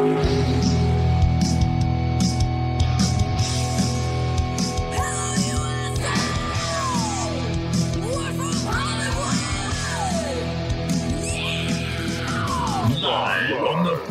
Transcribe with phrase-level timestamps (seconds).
[0.00, 0.59] Live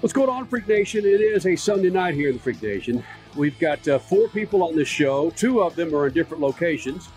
[0.00, 1.04] What's going on, Freak Nation?
[1.04, 3.04] It is a Sunday night here in the Freak Nation.
[3.36, 5.30] We've got uh, four people on this show.
[5.30, 7.08] Two of them are in different locations.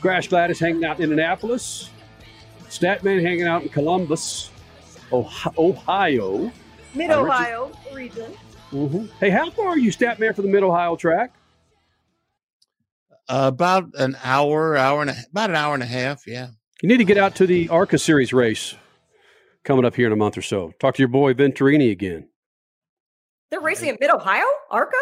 [0.00, 1.90] Crash Gladys hanging out in Indianapolis.
[2.68, 4.50] Statman hanging out in Columbus,
[5.12, 6.50] Ohio.
[6.94, 8.32] Mid Uh, Ohio region.
[8.72, 9.10] Mhm.
[9.20, 11.34] Hey, how far are you, Statman, for the Mid Ohio track?
[13.28, 16.26] Uh, about an hour, hour and a, about an hour and a half.
[16.26, 16.48] Yeah.
[16.82, 18.74] You need to get out to the ARCA Series race
[19.66, 20.72] coming up here in a month or so.
[20.80, 22.28] Talk to your boy Venturini again.
[23.50, 24.96] They're racing in Mid Ohio, Arca?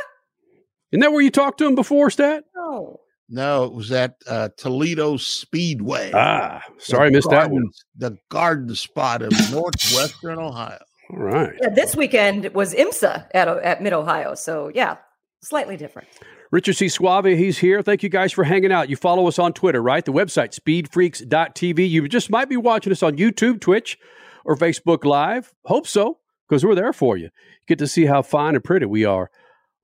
[0.91, 2.45] Isn't that where you talked to him before, Stat?
[2.57, 3.01] No.
[3.29, 6.11] No, it was at uh, Toledo Speedway.
[6.15, 7.71] Ah, sorry, I The missed that one.
[7.97, 10.79] The garden spot of northwestern Ohio.
[11.11, 11.55] All right.
[11.61, 14.97] Yeah, this weekend was IMSA at at Mid Ohio, so yeah,
[15.43, 16.09] slightly different.
[16.51, 16.89] Richard C.
[16.89, 17.83] Suave, he's here.
[17.83, 18.89] Thank you guys for hanging out.
[18.89, 20.05] You follow us on Twitter, right?
[20.05, 21.91] The website, speedfreaks.tv.
[21.91, 23.99] You just might be watching us on YouTube, Twitch,
[24.45, 25.53] or Facebook Live.
[25.65, 27.31] Hope so, because we're there for you.
[27.67, 29.31] Get to see how fine and pretty we are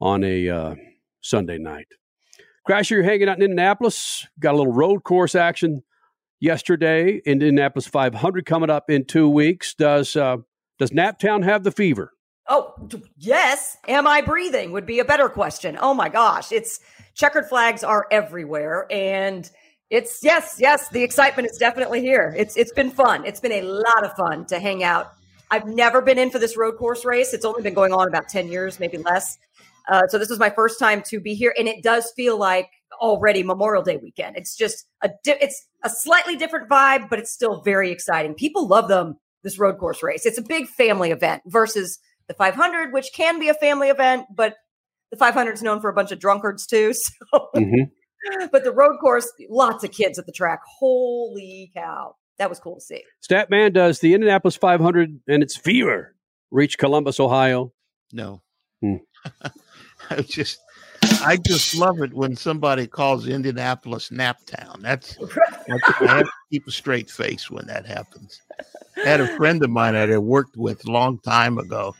[0.00, 0.75] on a uh,
[1.20, 1.86] Sunday night.
[2.69, 4.27] Crasher, you're hanging out in Indianapolis.
[4.38, 5.83] Got a little road course action
[6.41, 7.20] yesterday.
[7.25, 9.75] Indianapolis 500 coming up in two weeks.
[9.75, 10.38] Does uh,
[10.78, 12.12] does Naptown have the fever?
[12.48, 12.75] Oh,
[13.16, 13.77] yes.
[13.86, 15.78] Am I breathing would be a better question.
[15.81, 16.50] Oh my gosh.
[16.50, 16.81] It's
[17.14, 18.86] checkered flags are everywhere.
[18.91, 19.48] And
[19.91, 22.34] it's yes, yes, the excitement is definitely here.
[22.37, 23.25] It's it's been fun.
[23.27, 25.12] It's been a lot of fun to hang out.
[25.51, 27.34] I've never been in for this road course race.
[27.34, 29.37] It's only been going on about 10 years, maybe less.
[29.89, 32.69] Uh, so this was my first time to be here, and it does feel like
[33.01, 34.37] already Memorial Day weekend.
[34.37, 38.34] It's just a di- it's a slightly different vibe, but it's still very exciting.
[38.34, 39.17] People love them.
[39.43, 40.27] This road course race.
[40.27, 44.55] It's a big family event versus the 500, which can be a family event, but
[45.11, 46.93] the 500 is known for a bunch of drunkards too.
[47.33, 47.91] So, Mhm.
[48.53, 50.60] But the road course, lots of kids at the track.
[50.78, 53.03] Holy cow, that was cool to see.
[53.28, 56.14] Statman does the Indianapolis 500 and its fever
[56.50, 57.72] reach Columbus, Ohio.
[58.12, 58.42] No.
[58.80, 58.97] Hmm.
[60.10, 60.59] I just,
[61.22, 64.81] I just love it when somebody calls Indianapolis Naptown.
[64.82, 65.16] That's,
[65.66, 68.42] that's I have to keep a straight face when that happens.
[68.97, 71.94] I had a friend of mine that I worked with a long time ago.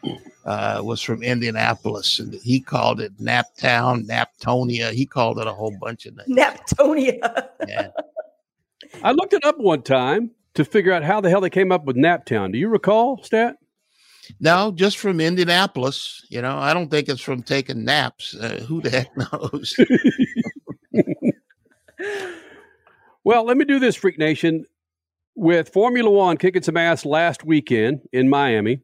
[0.47, 4.91] Uh, was from Indianapolis, and he called it Naptown, Naptonia.
[4.91, 6.30] He called it a whole bunch of names.
[6.30, 7.48] Naptonia.
[7.69, 7.88] Yeah.
[9.04, 11.84] I looked it up one time to figure out how the hell they came up
[11.84, 12.53] with Naptown.
[12.53, 13.56] Do you recall, Stat?
[14.38, 16.24] No, just from Indianapolis.
[16.28, 18.34] You know, I don't think it's from taking naps.
[18.34, 19.74] Uh, who the heck knows?
[23.24, 24.64] Well, let me do this, Freak Nation.
[25.36, 28.80] With Formula One kicking some ass last weekend in Miami,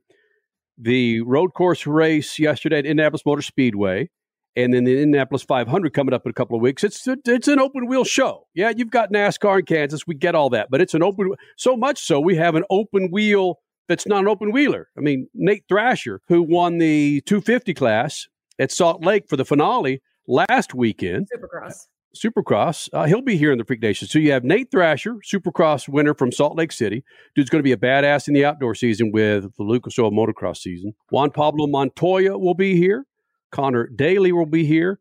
[0.79, 4.09] the road course race yesterday at Indianapolis Motor Speedway,
[4.55, 6.85] and then the Indianapolis 500 coming up in a couple of weeks.
[6.85, 8.47] It's it's an open wheel show.
[8.55, 10.07] Yeah, you've got NASCAR in Kansas.
[10.07, 11.33] We get all that, but it's an open.
[11.57, 13.59] So much so, we have an open wheel
[13.89, 14.89] that's not an open wheeler.
[14.97, 18.27] I mean, Nate Thrasher, who won the 250 class
[18.59, 21.87] at Salt Lake for the finale last weekend, Supercross.
[22.17, 22.89] Supercross.
[22.93, 24.09] Uh, he'll be here in the Freak Nation.
[24.09, 27.05] So you have Nate Thrasher, Supercross winner from Salt Lake City.
[27.35, 30.59] Dude's going to be a badass in the outdoor season with the Lucas Oil Motocross
[30.59, 30.95] season.
[31.11, 33.07] Juan Pablo Montoya will be here.
[33.53, 34.99] Connor Daly will be here.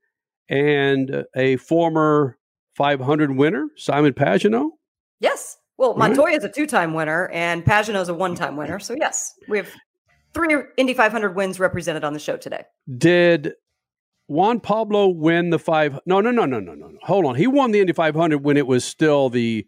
[0.49, 2.37] And uh, a former
[2.75, 4.71] 500 winner, Simon Pagenaud.
[5.19, 5.57] Yes.
[5.77, 8.79] Well, Montoya is a two-time winner, and Pagenaud is a one-time winner.
[8.79, 9.69] So yes, we have
[10.33, 12.63] three Indy 500 wins represented on the show today.
[12.97, 13.53] Did
[14.27, 15.99] Juan Pablo win the five?
[16.05, 16.87] No, no, no, no, no, no.
[16.87, 16.97] no.
[17.03, 17.35] Hold on.
[17.35, 19.67] He won the Indy 500 when it was still the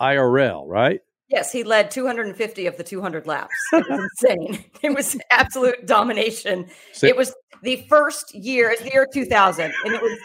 [0.00, 1.00] IRL, right?
[1.30, 3.54] Yes, he led 250 of the 200 laps.
[3.72, 4.64] It was insane.
[4.82, 6.66] It was absolute domination.
[6.92, 10.18] So- It was the first year, it's the year 2000, and it was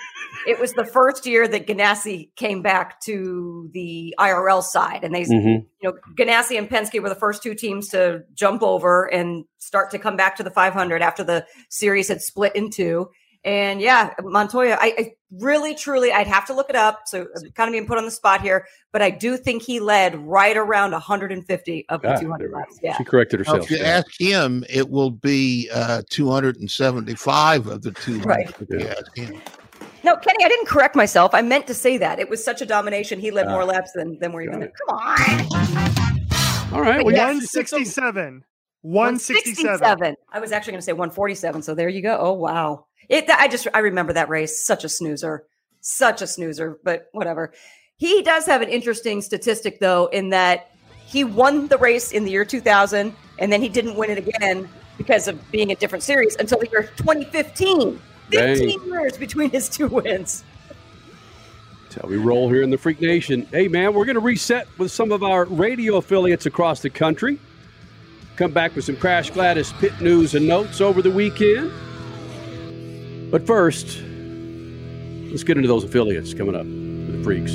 [0.48, 5.24] it was the first year that Ganassi came back to the IRL side, and they,
[5.24, 5.66] Mhm.
[5.82, 9.90] you know, Ganassi and Penske were the first two teams to jump over and start
[9.92, 13.10] to come back to the 500 after the series had split in two.
[13.46, 17.04] And yeah, Montoya, I, I, really, truly, I'd have to look it up.
[17.06, 19.80] So I'm kind of being put on the spot here, but I do think he
[19.80, 22.80] led right around 150 of the ah, 200 laps.
[22.82, 22.98] Yeah.
[22.98, 23.58] She corrected herself.
[23.60, 23.84] Now, if you yeah.
[23.84, 28.26] ask him, it will be uh, 275 of the 200.
[28.26, 28.52] Right.
[28.72, 29.40] Yeah.
[30.04, 31.36] No, Kenny, I didn't correct myself.
[31.36, 32.20] I meant to say that.
[32.20, 33.20] It was such a domination.
[33.20, 34.72] He led uh, more laps than, than we're even there.
[34.88, 36.74] Come on.
[36.74, 37.06] All right.
[37.06, 38.44] Well, 167.
[38.82, 40.16] 167.
[40.32, 41.62] I was actually going to say 147.
[41.62, 42.18] So there you go.
[42.20, 42.86] Oh, wow.
[43.10, 44.66] It, I just, I remember that race.
[44.66, 45.46] Such a snoozer.
[45.82, 47.54] Such a snoozer, but whatever.
[47.98, 50.72] He does have an interesting statistic, though, in that
[51.06, 54.68] he won the race in the year 2000 and then he didn't win it again
[54.98, 58.00] because of being a different series until the year 2015.
[58.32, 58.88] 15 Dang.
[58.88, 60.44] years between his two wins.
[61.84, 63.48] That's how we roll here in the Freak Nation.
[63.52, 67.40] Hey, man, we're going to reset with some of our radio affiliates across the country.
[68.36, 71.72] Come back with some Crash Gladys pit news and notes over the weekend.
[73.32, 74.02] But first,
[75.30, 76.66] let's get into those affiliates coming up.
[76.66, 77.54] For the Freaks.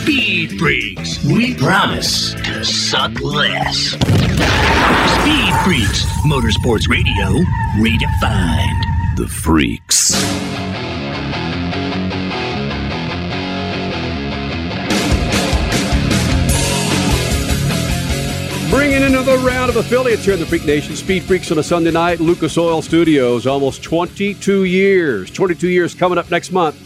[0.00, 1.24] Speed Freaks.
[1.24, 3.90] We promise to suck less.
[3.90, 6.04] Speed Freaks.
[6.26, 7.44] Motorsports Radio
[7.78, 9.16] redefined.
[9.16, 10.89] The Freaks.
[18.70, 20.94] Bringing another round of affiliates here in the Freak Nation.
[20.94, 22.20] Speed Freaks on a Sunday night.
[22.20, 25.28] Lucas Oil Studios, almost 22 years.
[25.28, 26.76] 22 years coming up next month.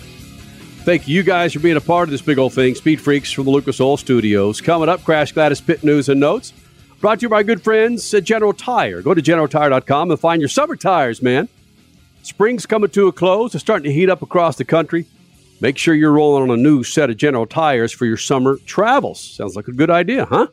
[0.84, 2.74] Thank you guys for being a part of this big old thing.
[2.74, 4.62] Speed Freaks from the Lucas Oil Studios.
[4.62, 6.54] Coming up, Crash Gladys Pit News and Notes.
[7.00, 9.02] Brought to you by good friends at General Tire.
[9.02, 11.50] Go to generaltire.com and find your summer tires, man.
[12.22, 13.54] Spring's coming to a close.
[13.54, 15.04] It's starting to heat up across the country.
[15.60, 19.20] Make sure you're rolling on a new set of General Tires for your summer travels.
[19.20, 20.46] Sounds like a good idea, huh?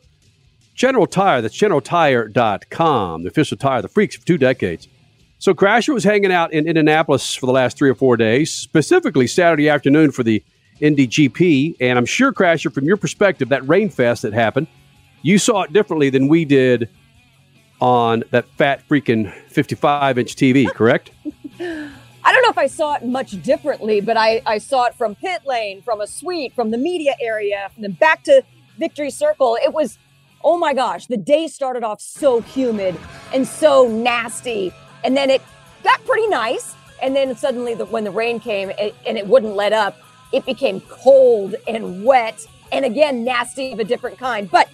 [0.74, 4.88] General Tire, that's generaltire.com, the official tire of the freaks for two decades.
[5.38, 9.26] So Crasher was hanging out in Indianapolis for the last three or four days, specifically
[9.26, 10.42] Saturday afternoon for the
[10.80, 11.76] Indy GP.
[11.80, 14.68] And I'm sure, Crasher, from your perspective, that rain fest that happened,
[15.22, 16.88] you saw it differently than we did
[17.80, 21.10] on that fat freaking 55 inch TV, correct?
[21.58, 25.16] I don't know if I saw it much differently, but I, I saw it from
[25.16, 28.44] pit lane, from a suite, from the media area, and then back to
[28.78, 29.58] Victory Circle.
[29.62, 29.98] It was
[30.44, 32.96] oh my gosh, the day started off so humid
[33.32, 34.72] and so nasty.
[35.04, 35.42] And then it
[35.82, 36.74] got pretty nice.
[37.00, 39.96] And then suddenly, the, when the rain came it, and it wouldn't let up,
[40.32, 44.50] it became cold and wet and again, nasty of a different kind.
[44.50, 44.68] But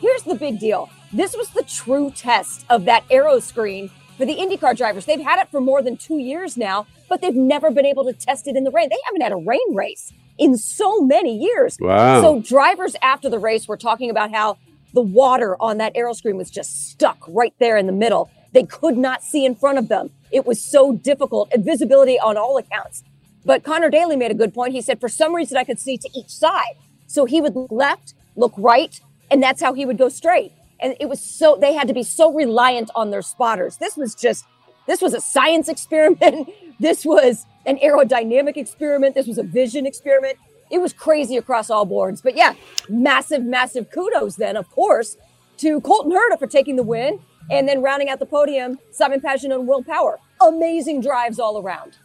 [0.00, 4.76] here's the big deal this was the true test of that aeroscreen for the IndyCar
[4.76, 5.06] drivers.
[5.06, 8.12] They've had it for more than two years now, but they've never been able to
[8.12, 8.90] test it in the rain.
[8.90, 11.78] They haven't had a rain race in so many years.
[11.80, 12.20] Wow.
[12.20, 14.58] So drivers after the race were talking about how
[14.92, 18.30] the water on that aeroscreen was just stuck right there in the middle.
[18.52, 20.10] They could not see in front of them.
[20.30, 23.02] It was so difficult and visibility on all accounts.
[23.44, 24.72] But Connor Daly made a good point.
[24.72, 26.74] He said, for some reason, I could see to each side.
[27.06, 29.00] So he would look left, look right,
[29.30, 30.52] and that's how he would go straight.
[30.80, 33.76] And it was so, they had to be so reliant on their spotters.
[33.78, 34.44] This was just,
[34.86, 36.50] this was a science experiment.
[36.78, 39.14] this was an aerodynamic experiment.
[39.14, 40.38] This was a vision experiment
[40.70, 42.20] it was crazy across all boards.
[42.20, 42.54] But yeah,
[42.88, 45.16] massive, massive kudos then, of course,
[45.58, 47.20] to Colton Herta for taking the win.
[47.50, 50.18] And then rounding out the podium, Simon Pagenaud and Will Power.
[50.40, 51.96] Amazing drives all around.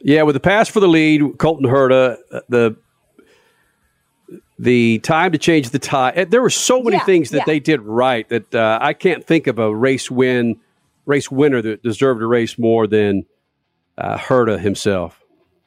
[0.00, 2.76] Yeah, with the pass for the lead, Colton Herta, uh, the
[4.58, 6.10] the time to change the tie.
[6.10, 7.44] Eh, there were so many yeah, things that yeah.
[7.46, 10.58] they did right that uh, I can't think of a race win,
[11.06, 13.24] race winner that deserved a race more than
[13.96, 15.20] uh, Herta himself.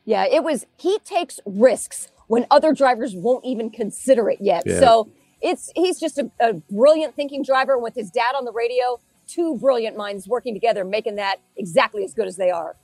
[0.03, 0.65] Yeah, it was.
[0.77, 4.63] He takes risks when other drivers won't even consider it yet.
[4.65, 4.79] Yeah.
[4.79, 5.11] So
[5.41, 9.01] it's he's just a, a brilliant thinking driver with his dad on the radio.
[9.27, 12.77] Two brilliant minds working together, making that exactly as good as they are.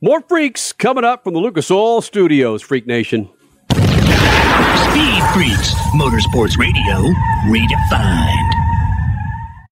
[0.00, 3.28] More freaks coming up from the Lucas Oil Studios, Freak Nation.
[3.70, 7.12] Speed Freaks, Motorsports Radio,
[7.46, 8.50] redefined.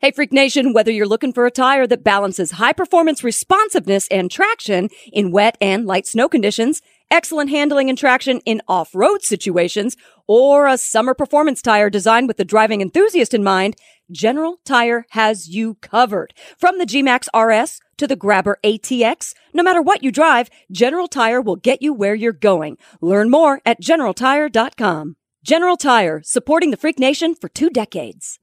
[0.01, 4.31] Hey, Freak Nation, whether you're looking for a tire that balances high performance responsiveness and
[4.31, 6.81] traction in wet and light snow conditions,
[7.11, 9.97] excellent handling and traction in off-road situations,
[10.27, 13.77] or a summer performance tire designed with the driving enthusiast in mind,
[14.11, 16.33] General Tire has you covered.
[16.59, 21.41] From the G-Max RS to the Grabber ATX, no matter what you drive, General Tire
[21.41, 22.79] will get you where you're going.
[23.01, 25.17] Learn more at generaltire.com.
[25.43, 28.39] General Tire, supporting the Freak Nation for two decades.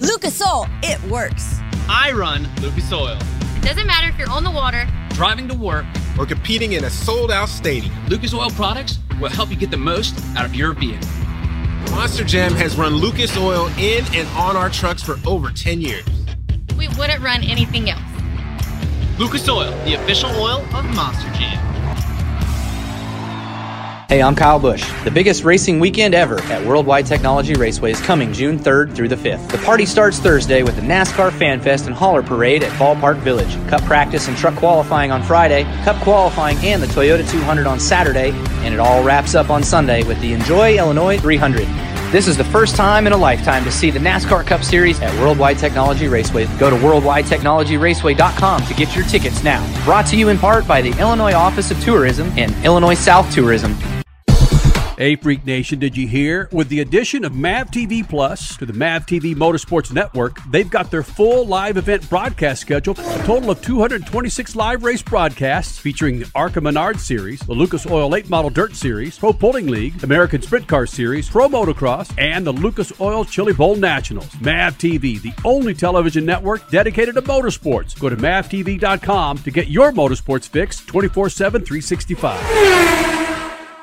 [0.00, 1.61] Lucas Oil, it works.
[1.94, 3.18] I run Lucas Oil.
[3.56, 5.84] It doesn't matter if you're on the water, driving to work,
[6.18, 7.94] or competing in a sold out stadium.
[8.08, 11.06] Lucas Oil products will help you get the most out of your vehicle.
[11.90, 16.06] Monster Jam has run Lucas Oil in and on our trucks for over 10 years.
[16.78, 18.00] We wouldn't run anything else.
[19.18, 21.81] Lucas Oil, the official oil of Monster Jam.
[24.12, 24.84] Hey, I'm Kyle Busch.
[25.04, 29.16] The biggest racing weekend ever at Worldwide Technology Raceway is coming June 3rd through the
[29.16, 29.50] 5th.
[29.50, 33.54] The party starts Thursday with the NASCAR Fan Fest and Hauler Parade at Ballpark Village.
[33.68, 38.32] Cup practice and truck qualifying on Friday, Cup qualifying and the Toyota 200 on Saturday,
[38.66, 41.66] and it all wraps up on Sunday with the Enjoy Illinois 300.
[42.12, 45.18] This is the first time in a lifetime to see the NASCAR Cup Series at
[45.22, 46.44] Worldwide Technology Raceway.
[46.58, 49.84] Go to worldwidetechnologyraceway.com to get your tickets now.
[49.86, 53.74] Brought to you in part by the Illinois Office of Tourism and Illinois South Tourism.
[54.98, 56.50] Hey, Freak Nation, did you hear?
[56.52, 60.90] With the addition of MAV TV Plus to the MAV TV Motorsports Network, they've got
[60.90, 66.30] their full live event broadcast schedule, a total of 226 live race broadcasts featuring the
[66.34, 70.68] ARCA Menard Series, the Lucas Oil Late Model Dirt Series, Pro Pulling League, American Sprint
[70.68, 74.28] Car Series, Pro Motocross, and the Lucas Oil Chili Bowl Nationals.
[74.42, 77.98] MAV TV, the only television network dedicated to motorsports.
[77.98, 83.41] Go to mavtv.com to get your motorsports fix 24 7, 365.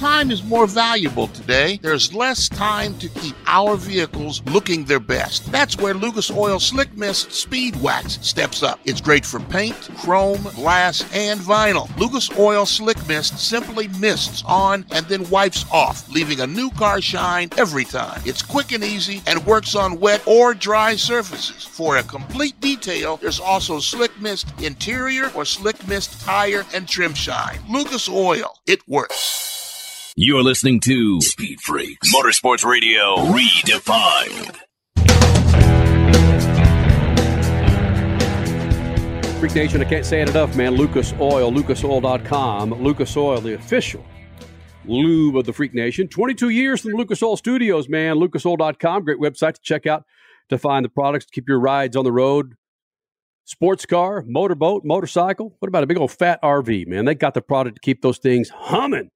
[0.00, 1.78] Time is more valuable today.
[1.82, 5.52] There's less time to keep our vehicles looking their best.
[5.52, 8.80] That's where Lucas Oil Slick Mist Speed Wax steps up.
[8.86, 11.94] It's great for paint, chrome, glass, and vinyl.
[11.98, 17.02] Lucas Oil Slick Mist simply mists on and then wipes off, leaving a new car
[17.02, 18.22] shine every time.
[18.24, 21.62] It's quick and easy and works on wet or dry surfaces.
[21.62, 27.12] For a complete detail, there's also Slick Mist Interior or Slick Mist Tire and Trim
[27.12, 27.58] Shine.
[27.68, 29.59] Lucas Oil, it works.
[30.22, 34.54] You're listening to Speed Freaks Motorsports Radio Redefined.
[39.40, 40.74] Freak Nation, I can't say it enough, man.
[40.74, 42.74] Lucas Oil, lucasoil.com.
[42.82, 44.04] Lucas Oil, the official
[44.84, 46.06] lube of the Freak Nation.
[46.06, 48.16] 22 years from Lucas Oil Studios, man.
[48.16, 50.04] Lucasoil.com, great website to check out
[50.50, 52.56] to find the products to keep your rides on the road.
[53.46, 55.56] Sports car, motorboat, motorcycle.
[55.60, 57.06] What about a big old fat RV, man?
[57.06, 59.08] They got the product to keep those things humming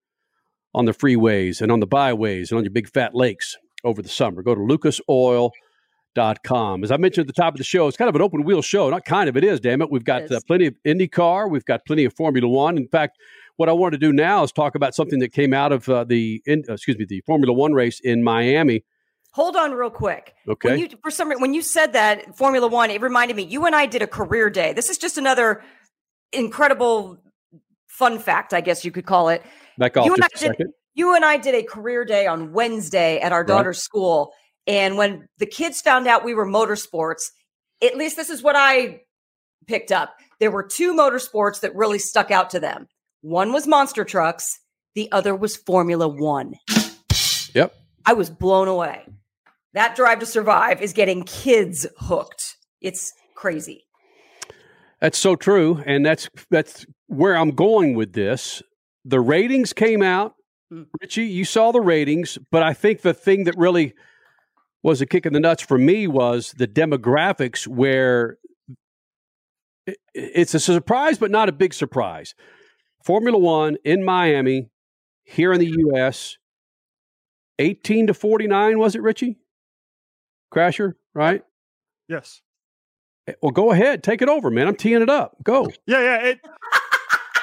[0.75, 4.09] on the freeways and on the byways and on your big fat lakes over the
[4.09, 4.43] summer.
[4.43, 6.85] Go to lucasoil.com.
[6.85, 8.62] As I mentioned at the top of the show, it's kind of an open wheel
[8.62, 8.90] show.
[8.90, 9.90] Not kind of, it is, damn it.
[9.90, 12.76] We've got uh, plenty of IndyCar, we've got plenty of Formula One.
[12.76, 13.19] In fact,
[13.57, 16.04] what I wanted to do now is talk about something that came out of uh,
[16.04, 18.85] the, in, uh, excuse me, the Formula One race in Miami.
[19.33, 20.35] Hold on, real quick.
[20.49, 20.71] Okay.
[20.71, 23.43] When you, for some reason, when you said that Formula One, it reminded me.
[23.43, 24.73] You and I did a career day.
[24.73, 25.62] This is just another
[26.33, 27.19] incredible
[27.88, 29.43] fun fact, I guess you could call it.
[29.78, 30.73] Back off you and just I a did, second.
[30.95, 34.33] you and I did a career day on Wednesday at our daughter's school.
[34.66, 37.23] And when the kids found out we were motorsports,
[37.83, 39.00] at least this is what I
[39.66, 40.14] picked up.
[40.40, 42.87] There were two motorsports that really stuck out to them.
[43.23, 44.59] One was monster trucks,
[44.95, 46.54] the other was Formula One.
[47.54, 47.75] Yep.
[48.07, 49.07] I was blown away.
[49.73, 52.57] That drive to survive is getting kids hooked.
[52.81, 53.85] It's crazy.
[55.00, 58.62] That's so true, and that's that's where I'm going with this.
[59.04, 60.34] The ratings came out.
[60.70, 60.84] Hmm.
[61.00, 63.94] Richie, you saw the ratings, but I think the thing that really
[64.82, 68.38] was a kick in the nuts for me was the demographics where
[70.14, 72.34] it's a surprise, but not a big surprise.
[73.02, 74.70] Formula One in Miami,
[75.25, 76.38] here in the U.S.,
[77.58, 79.38] 18 to 49, was it, Richie?
[80.52, 81.42] Crasher, right?
[82.08, 82.42] Yes.
[83.26, 84.02] Eh, well, go ahead.
[84.02, 84.66] Take it over, man.
[84.66, 85.37] I'm teeing it up.
[85.42, 85.70] Go.
[85.87, 86.16] Yeah, yeah.
[86.26, 86.40] It,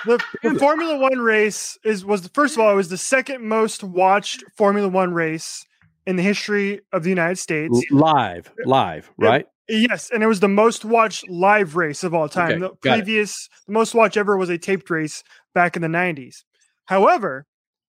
[0.06, 3.84] the, the Formula One race is was first of all it was the second most
[3.84, 5.66] watched Formula One race
[6.06, 7.84] in the history of the United States.
[7.92, 9.46] Live, live, right?
[9.68, 12.52] Yes, and it was the most watched live race of all time.
[12.52, 12.82] Okay, the it.
[12.82, 16.44] previous, the most watched ever was a taped race back in the 90s.
[16.86, 17.46] However,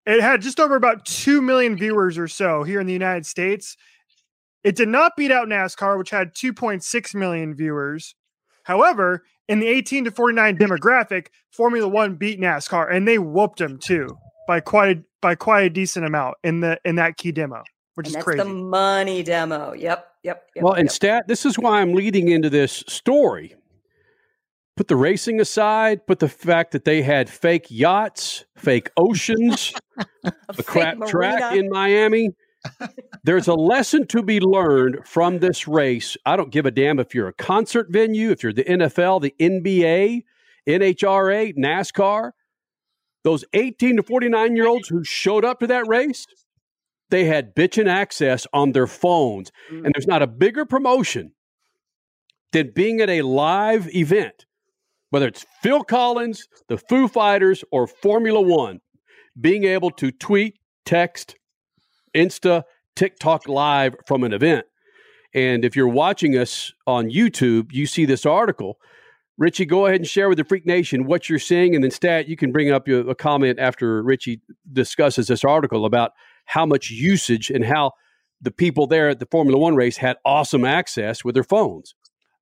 [0.07, 3.76] it had just over about 2 million viewers or so here in the United States.
[4.62, 8.14] It did not beat out NASCAR, which had 2.6 million viewers.
[8.64, 13.78] However, in the 18 to 49 demographic, Formula One beat NASCAR, and they whooped them
[13.78, 14.09] too
[14.49, 17.62] by quite a, by quite a decent amount in the in that key demo,
[17.94, 18.38] which And is that's crazy.
[18.42, 19.75] the money demo.
[19.75, 20.64] Yep, yep, yep.
[20.64, 20.92] well, and yep.
[20.92, 23.54] stat, this is why I'm leading into this story.
[24.75, 29.75] Put the racing aside, put the fact that they had fake yachts, fake oceans,
[30.25, 32.30] a crap track in Miami.
[33.25, 36.16] There's a lesson to be learned from this race.
[36.26, 39.35] I don't give a damn if you're a concert venue, if you're the NFL, the
[39.38, 40.25] NBA,
[40.66, 42.33] NHRA, NASCAR.
[43.25, 46.26] Those 18 to 49 year olds who showed up to that race,
[47.11, 49.52] they had bitchin' access on their phones.
[49.71, 49.85] Mm.
[49.85, 51.33] And there's not a bigger promotion
[52.52, 54.47] than being at a live event,
[55.11, 58.81] whether it's Phil Collins, the Foo Fighters, or Formula One,
[59.40, 61.37] being able to tweet, text,
[62.14, 62.64] Insta,
[62.97, 64.66] TikTok live from an event.
[65.35, 68.78] And if you're watching us on YouTube, you see this article.
[69.38, 71.75] Richie, go ahead and share with the Freak Nation what you're seeing.
[71.75, 74.42] And then, Stat, you can bring up a comment after Richie
[74.73, 76.12] discusses this article about
[76.45, 77.92] how much usage and how
[78.42, 81.95] the people there at the Formula One race had awesome access with their phones.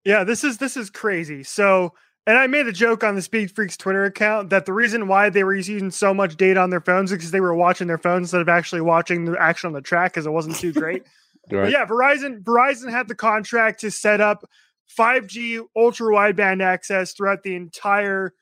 [0.04, 1.44] Yeah, this is this is crazy.
[1.44, 1.92] So
[2.30, 5.30] and I made a joke on the Speed Freaks Twitter account that the reason why
[5.30, 7.98] they were using so much data on their phones is because they were watching their
[7.98, 11.02] phones instead of actually watching the action on the track because it wasn't too great.
[11.50, 11.72] right.
[11.72, 14.48] yeah, Verizon Verizon had the contract to set up
[14.96, 18.32] 5G ultra wideband access throughout the entire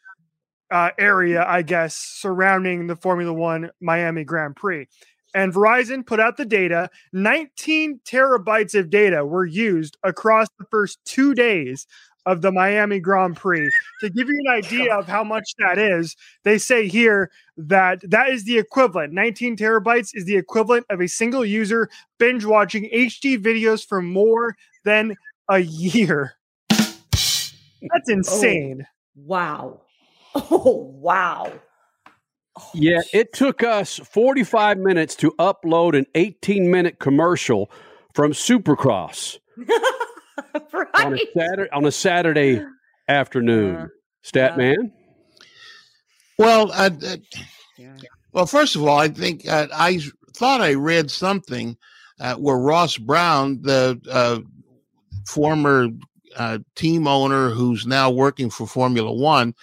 [0.71, 4.87] uh, area, I guess, surrounding the Formula One Miami Grand Prix.
[5.33, 6.91] And Verizon put out the data.
[7.15, 11.87] 19 terabytes of data were used across the first two days
[12.29, 13.71] of the Miami Grand Prix.
[14.01, 18.29] To give you an idea of how much that is, they say here that that
[18.29, 19.15] is the equivalent.
[19.15, 24.57] 19 terabytes is the equivalent of a single user binge watching HD videos for more
[24.85, 25.17] than
[25.49, 26.35] a year.
[26.69, 28.87] That's oh, insane.
[29.21, 29.81] Oh, wow.
[30.37, 31.53] Oh, wow.
[32.57, 37.69] Oh, yeah, it took us 45 minutes to upload an 18 minute commercial
[38.15, 39.41] from Supercross.
[40.73, 40.89] right.
[40.95, 42.65] on, a Saturday, on a Saturday
[43.09, 43.77] afternoon.
[43.77, 43.89] Uh,
[44.23, 44.93] Stat uh, man.
[46.39, 46.91] Well, uh,
[48.33, 50.01] well, first of all, I think uh, I
[50.35, 51.77] thought I read something
[52.21, 54.41] uh, where Ross Brawn, the uh,
[55.27, 55.89] former
[56.77, 59.55] team owner who's now working for Formula One,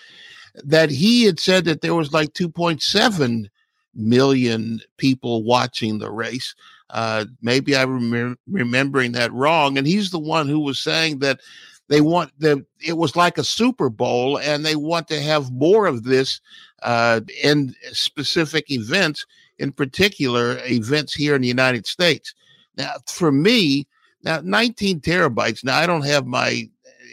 [0.64, 3.46] that he had said that there was like 2.7
[3.94, 6.56] million people watching the race.
[6.90, 9.78] Uh, maybe I'm rem- remembering that wrong.
[9.78, 11.40] And he's the one who was saying that
[11.88, 15.86] they want the it was like a Super Bowl, and they want to have more
[15.86, 16.42] of this
[16.84, 19.26] uh, in specific events,
[19.60, 22.34] in particular events here in the United States.
[22.78, 23.88] Now, for me,
[24.24, 25.64] now 19 terabytes.
[25.64, 26.70] Now I don't have my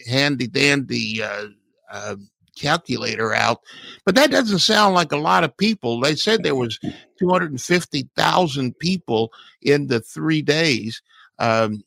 [0.09, 1.47] handy dandy uh,
[1.91, 2.17] uh,
[2.57, 3.61] calculator out,
[4.05, 6.01] but that doesn't sound like a lot of people.
[6.01, 6.79] They said there was
[7.19, 11.03] 250,000 people in the three days.
[11.39, 11.83] Um,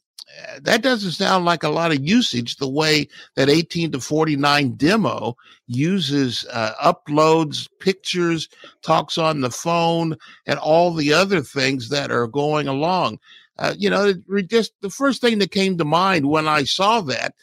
[0.61, 5.35] that doesn't sound like a lot of usage the way that 18 to 49 demo
[5.67, 8.49] uses uh, uploads pictures
[8.81, 13.19] talks on the phone and all the other things that are going along
[13.59, 14.13] uh, you know
[14.47, 17.33] just the first thing that came to mind when i saw that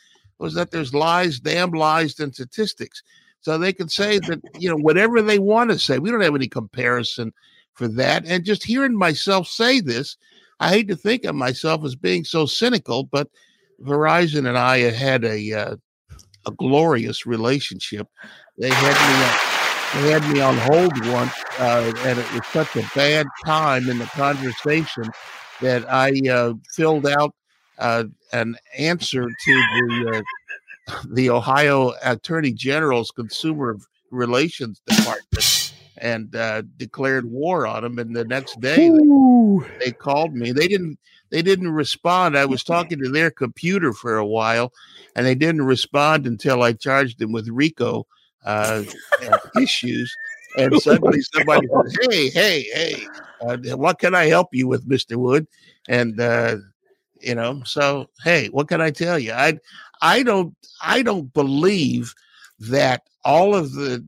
[0.43, 3.03] was that there's lies, damn lies, and statistics.
[3.41, 5.99] So they can say that, you know, whatever they want to say.
[5.99, 7.33] We don't have any comparison
[7.75, 8.27] for that.
[8.27, 10.17] And just hearing myself say this,
[10.61, 13.29] I hate to think of myself as being so cynical, but
[13.81, 15.77] Verizon and I had a uh,
[16.47, 18.09] a glorious relationship.
[18.59, 22.77] They had me on, they had me on hold once, uh, and it was such
[22.77, 25.05] a bad time in the conversation
[25.61, 27.35] that I uh, filled out
[27.83, 30.23] uh, an answer to the
[30.89, 33.77] uh, the Ohio Attorney General's Consumer
[34.11, 37.99] Relations Department and uh, declared war on them.
[37.99, 40.53] And the next day they, they, called me.
[40.53, 40.99] They didn't
[41.31, 42.39] they didn't respond.
[42.39, 44.73] I was talking to their computer for a while,
[45.17, 48.07] and they didn't respond until I charged them with RICO
[48.45, 48.85] uh,
[49.61, 50.15] issues.
[50.57, 53.07] And suddenly somebody says, "Hey, hey, hey,
[53.41, 55.49] uh, what can I help you with, Mister Wood?"
[55.89, 56.57] And uh,
[57.23, 59.33] you know so hey what can i tell you?
[59.33, 59.59] I
[60.01, 62.15] i don't i don't believe
[62.59, 64.05] that all of the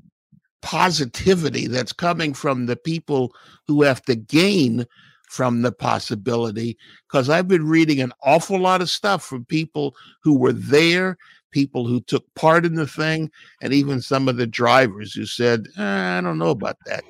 [0.62, 3.34] positivity that's coming from the people
[3.66, 4.86] who have to gain
[5.28, 10.38] from the possibility because i've been reading an awful lot of stuff from people who
[10.38, 11.18] were there
[11.50, 15.66] people who took part in the thing and even some of the drivers who said
[15.78, 17.04] eh, i don't know about that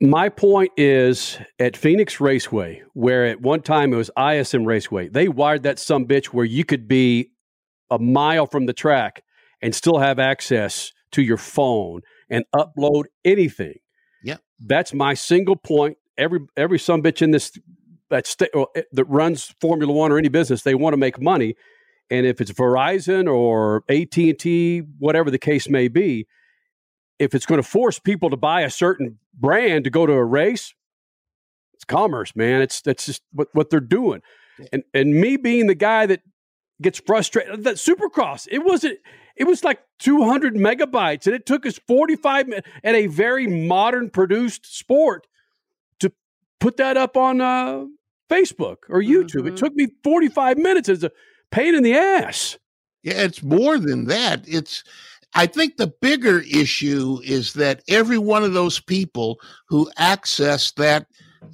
[0.00, 5.28] my point is at Phoenix Raceway, where at one time it was ISM Raceway, they
[5.28, 7.30] wired that some bitch where you could be
[7.90, 9.22] a mile from the track
[9.60, 13.74] and still have access to your phone and upload anything.
[14.22, 15.98] Yeah, that's my single point.
[16.16, 17.52] Every every some bitch in this
[18.08, 21.56] that st- eh, that runs Formula One or any business, they want to make money,
[22.10, 26.26] and if it's Verizon or AT and T, whatever the case may be,
[27.20, 30.24] if it's going to force people to buy a certain brand to go to a
[30.24, 30.74] race,
[31.74, 32.62] It's commerce, man.
[32.62, 34.22] It's that's just what, what they're doing.
[34.72, 36.22] And and me being the guy that
[36.82, 38.98] gets frustrated that Supercross, it wasn't
[39.36, 44.10] it was like 200 megabytes and it took us 45 minutes at a very modern
[44.10, 45.26] produced sport
[46.00, 46.12] to
[46.58, 47.84] put that up on uh,
[48.30, 49.40] Facebook or YouTube.
[49.40, 49.48] Mm-hmm.
[49.48, 51.10] It took me 45 minutes as a
[51.50, 52.58] pain in the ass.
[53.02, 54.44] Yeah, it's more than that.
[54.46, 54.84] It's
[55.34, 59.38] I think the bigger issue is that every one of those people
[59.68, 61.06] who accessed that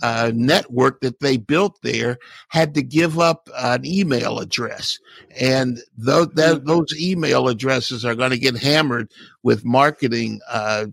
[0.03, 4.99] uh, network that they built there had to give up an email address,
[5.39, 6.67] and those that, mm-hmm.
[6.67, 9.13] those email addresses are going to get hammered
[9.43, 10.87] with marketing, uh,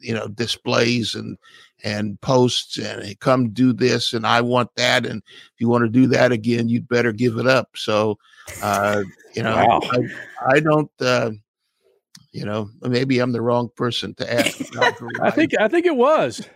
[0.00, 1.38] you know, displays and
[1.82, 5.88] and posts and come do this and I want that and if you want to
[5.88, 7.70] do that again, you'd better give it up.
[7.74, 8.18] So,
[8.62, 9.02] uh,
[9.34, 9.80] you know, wow.
[9.90, 10.90] I, I, don't.
[12.32, 14.60] You know, maybe I'm the wrong person to ask.
[15.20, 16.46] I think I think it was.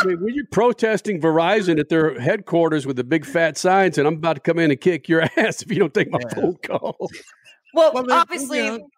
[0.00, 4.06] I mean, when you're protesting Verizon at their headquarters with the big fat signs, and
[4.06, 6.34] I'm about to come in and kick your ass if you don't take my yeah.
[6.34, 6.96] phone call.
[7.74, 8.88] Well, well obviously, you know,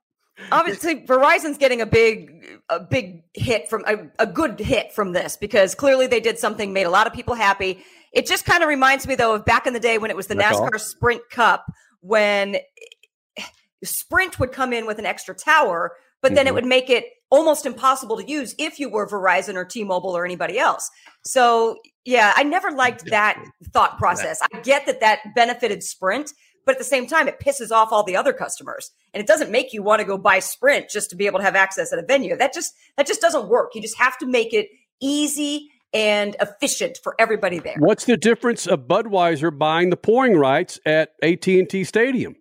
[0.51, 5.37] obviously, Verizon's getting a big, a big hit from a, a good hit from this
[5.37, 7.83] because clearly they did something made a lot of people happy.
[8.13, 10.27] It just kind of reminds me though of back in the day when it was
[10.27, 10.79] the That's NASCAR all?
[10.79, 11.67] Sprint Cup
[12.01, 12.57] when
[13.85, 16.49] Sprint would come in with an extra tower, but then mm-hmm.
[16.49, 20.25] it would make it almost impossible to use if you were Verizon or T-Mobile or
[20.25, 20.89] anybody else.
[21.25, 23.43] So, yeah, I never liked that
[23.73, 24.41] thought process.
[24.53, 26.33] I get that that benefited Sprint,
[26.65, 29.51] but at the same time, it pisses off all the other customers, and it doesn't
[29.51, 31.99] make you want to go buy Sprint just to be able to have access at
[31.99, 32.37] a venue.
[32.37, 33.75] That just that just doesn't work.
[33.75, 34.69] You just have to make it
[35.01, 37.77] easy and efficient for everybody there.
[37.79, 42.37] What's the difference of Budweiser buying the pouring rights at AT&T Stadium?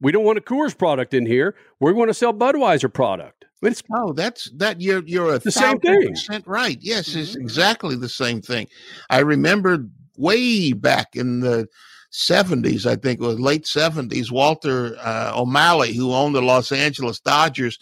[0.00, 1.54] We don't want a Coors product in here.
[1.80, 3.44] We want to sell Budweiser product.
[3.62, 6.10] It's, oh, that's that you're you're a the same thing.
[6.10, 6.78] Percent right.
[6.80, 7.20] Yes, mm-hmm.
[7.20, 8.68] it's exactly the same thing.
[9.08, 9.86] I remember
[10.18, 11.68] way back in the
[12.12, 17.20] 70s, I think it was late 70s, Walter uh, O'Malley, who owned the Los Angeles
[17.20, 17.78] Dodgers,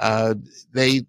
[0.00, 0.34] uh,
[0.72, 1.06] they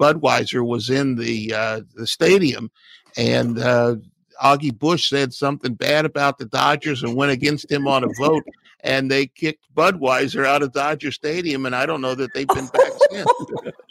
[0.00, 2.70] Budweiser was in the uh, the stadium,
[3.16, 3.96] and uh,
[4.42, 8.44] Augie Busch said something bad about the Dodgers and went against him on a vote,
[8.84, 12.66] and they kicked Budweiser out of Dodger Stadium, and I don't know that they've been
[12.66, 13.30] back since.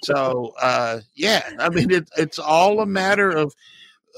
[0.03, 3.55] So, uh, yeah, I mean, it, it's all a matter of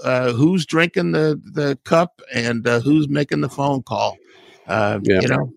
[0.03, 4.17] uh, who's drinking the the cup and uh, who's making the phone call.
[4.67, 5.21] Uh, yeah.
[5.21, 5.53] You know,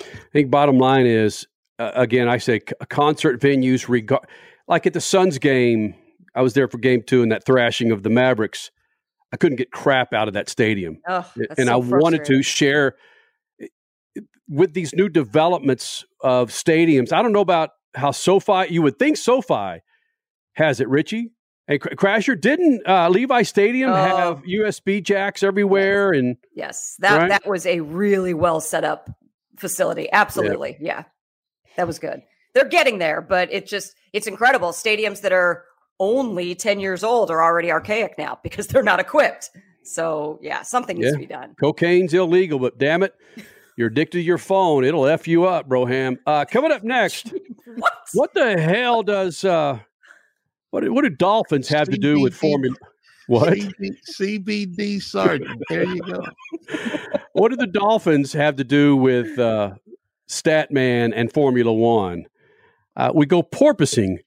[0.00, 1.46] I think bottom line is
[1.78, 4.26] uh, again, I say concert venues regard
[4.66, 5.94] like at the Suns game.
[6.34, 8.70] I was there for game two and that thrashing of the Mavericks.
[9.32, 12.94] I couldn't get crap out of that stadium, oh, and so I wanted to share
[14.48, 18.66] with these new developments of stadiums, I don't know about how SoFi.
[18.70, 19.80] You would think SoFi
[20.54, 21.30] has it, Richie.
[21.66, 23.94] And Crasher didn't uh, Levi Stadium oh.
[23.94, 27.28] have USB jacks everywhere, and yes, that right?
[27.30, 29.08] that was a really well set up
[29.56, 30.08] facility.
[30.12, 30.98] Absolutely, yeah.
[30.98, 31.04] yeah,
[31.78, 32.20] that was good.
[32.52, 34.72] They're getting there, but it just it's incredible.
[34.72, 35.64] Stadiums that are
[35.98, 39.48] only ten years old are already archaic now because they're not equipped.
[39.84, 41.12] So yeah, something needs yeah.
[41.12, 41.54] to be done.
[41.58, 43.14] Cocaine's illegal, but damn it,
[43.76, 44.84] you're addicted to your phone.
[44.84, 46.18] It'll F you up, Broham.
[46.26, 47.32] Uh, coming up next.
[47.76, 47.92] what?
[48.12, 49.78] What the hell does uh
[50.70, 52.76] what what do dolphins have CBD, to do with formula?
[53.26, 53.54] What?
[53.54, 55.62] CBD sergeant.
[55.70, 56.26] There you go.
[57.32, 59.72] what do the dolphins have to do with uh
[60.28, 62.26] Statman and Formula One?
[62.96, 64.18] Uh, we go porpoising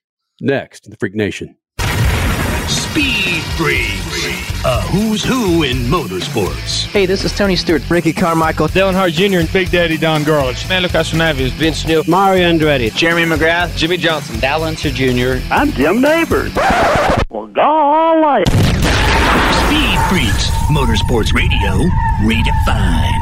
[0.41, 1.55] next in the Freak Nation.
[2.97, 4.25] Speed Freaks,
[4.65, 6.88] a who's who in motorsports.
[6.88, 10.67] Hey, this is Tony Stewart, Ricky Carmichael, Dale Earnhardt Jr., and Big Daddy Don Garlits,
[10.67, 16.01] Mando Castroneves, Vince Neil, Mario Andretti, Jeremy McGrath, Jimmie Johnson, Dal Unser Jr., I'm Jim
[16.01, 16.55] Nabors.
[17.29, 18.43] Well, golly.
[18.47, 21.83] Speed Freaks, Motorsports Radio,
[22.25, 23.16] redefined.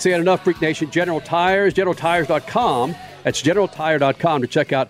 [0.00, 0.90] Can't say it enough, Freak Nation.
[0.90, 2.94] General Tires, generaltires.com.
[3.22, 4.88] That's generaltire.com to check out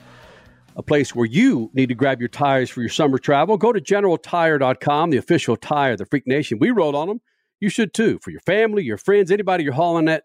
[0.76, 3.56] a place where you need to grab your tires for your summer travel.
[3.56, 6.60] Go to generaltire.com, the official tire of the Freak Nation.
[6.60, 7.20] We rode on them.
[7.58, 8.20] you should too.
[8.22, 10.22] For your family, your friends, anybody you're hauling that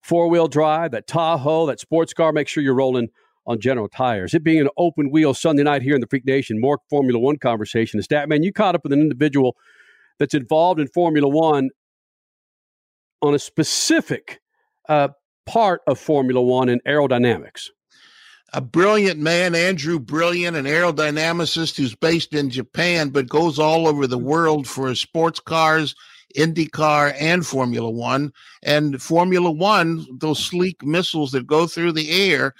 [0.00, 3.08] four wheel drive, that Tahoe, that sports car, make sure you're rolling
[3.48, 4.32] on General Tires.
[4.32, 7.38] It being an open wheel Sunday night here in the Freak Nation, more Formula One
[7.38, 7.98] conversation.
[7.98, 8.44] Is that man?
[8.44, 9.56] You caught up with an individual
[10.20, 11.70] that's involved in Formula One
[13.22, 14.40] on a specific
[14.88, 15.08] uh,
[15.46, 17.68] part of Formula One and aerodynamics.
[18.52, 24.06] A brilliant man, Andrew Brilliant, an aerodynamicist who's based in Japan but goes all over
[24.06, 25.94] the world for sports cars,
[26.36, 28.32] IndyCar, and Formula One.
[28.62, 32.54] And Formula One, those sleek missiles that go through the air,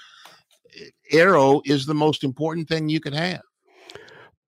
[1.11, 3.41] aero is the most important thing you could have.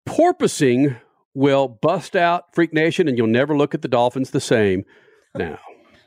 [0.05, 0.97] Porpoising
[1.33, 4.85] will bust out Freak Nation, and you'll never look at the Dolphins the same
[5.35, 5.59] now.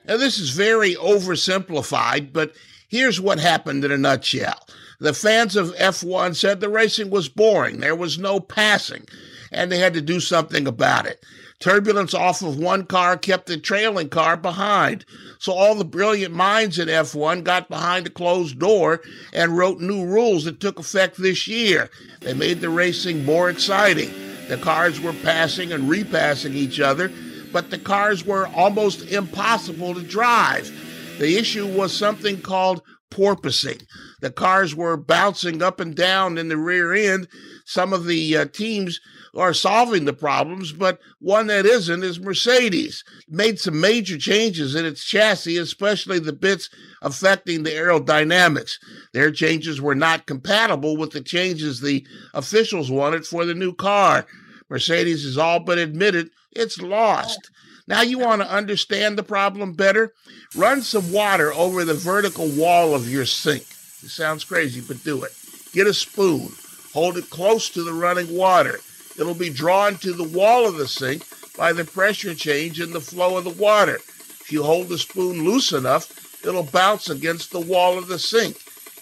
[0.06, 2.54] Now, this is very oversimplified, but
[2.88, 4.66] here's what happened in a nutshell.
[5.00, 7.80] The fans of F1 said the racing was boring.
[7.80, 9.06] There was no passing,
[9.52, 11.24] and they had to do something about it.
[11.58, 15.04] Turbulence off of one car kept the trailing car behind.
[15.38, 19.00] So all the brilliant minds in F1 got behind a closed door
[19.32, 21.90] and wrote new rules that took effect this year.
[22.20, 24.10] They made the racing more exciting.
[24.48, 27.10] The cars were passing and repassing each other,
[27.56, 30.70] but the cars were almost impossible to drive.
[31.18, 33.82] The issue was something called porpoising.
[34.20, 37.28] The cars were bouncing up and down in the rear end.
[37.64, 39.00] Some of the uh, teams
[39.34, 43.02] are solving the problems, but one that isn't is Mercedes.
[43.26, 46.68] made some major changes in its chassis, especially the bits
[47.00, 48.72] affecting the aerodynamics.
[49.14, 54.26] Their changes were not compatible with the changes the officials wanted for the new car.
[54.68, 57.50] Mercedes has all but admitted it's lost.
[57.86, 60.12] Now you want to understand the problem better?
[60.56, 63.62] Run some water over the vertical wall of your sink.
[63.62, 65.32] It sounds crazy, but do it.
[65.72, 66.50] Get a spoon,
[66.92, 68.80] hold it close to the running water.
[69.18, 71.22] It'll be drawn to the wall of the sink
[71.56, 73.96] by the pressure change in the flow of the water.
[73.96, 78.58] If you hold the spoon loose enough, it'll bounce against the wall of the sink.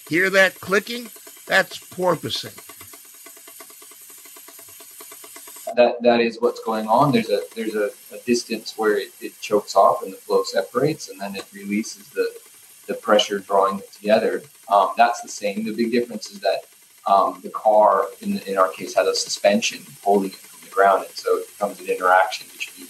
[0.08, 1.10] Hear that clicking?
[1.46, 2.54] That's porpoising.
[5.76, 7.12] That that is what's going on.
[7.12, 11.08] There's a there's a, a distance where it, it chokes off and the flow separates,
[11.08, 12.28] and then it releases the
[12.86, 14.42] the pressure drawing it together.
[14.68, 15.64] Um, that's the same.
[15.64, 16.60] The big difference is that
[17.06, 21.04] um, the car, in, in our case, has a suspension holding it from the ground,
[21.04, 22.88] and so it becomes an interaction between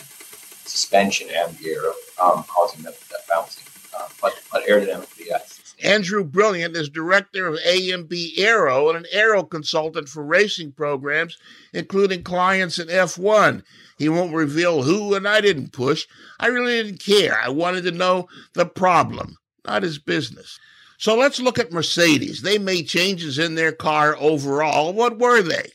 [0.64, 1.92] suspension and the aero,
[2.22, 3.64] um, causing that, that bouncing.
[3.96, 5.63] Uh, but, but aerodynamically, yes.
[5.84, 11.36] Andrew Brilliant is director of AMB Aero and an aero consultant for racing programs,
[11.74, 13.62] including clients in F1.
[13.98, 16.06] He won't reveal who, and I didn't push.
[16.40, 17.38] I really didn't care.
[17.38, 20.58] I wanted to know the problem, not his business.
[20.96, 22.40] So let's look at Mercedes.
[22.40, 24.94] They made changes in their car overall.
[24.94, 25.70] What were they?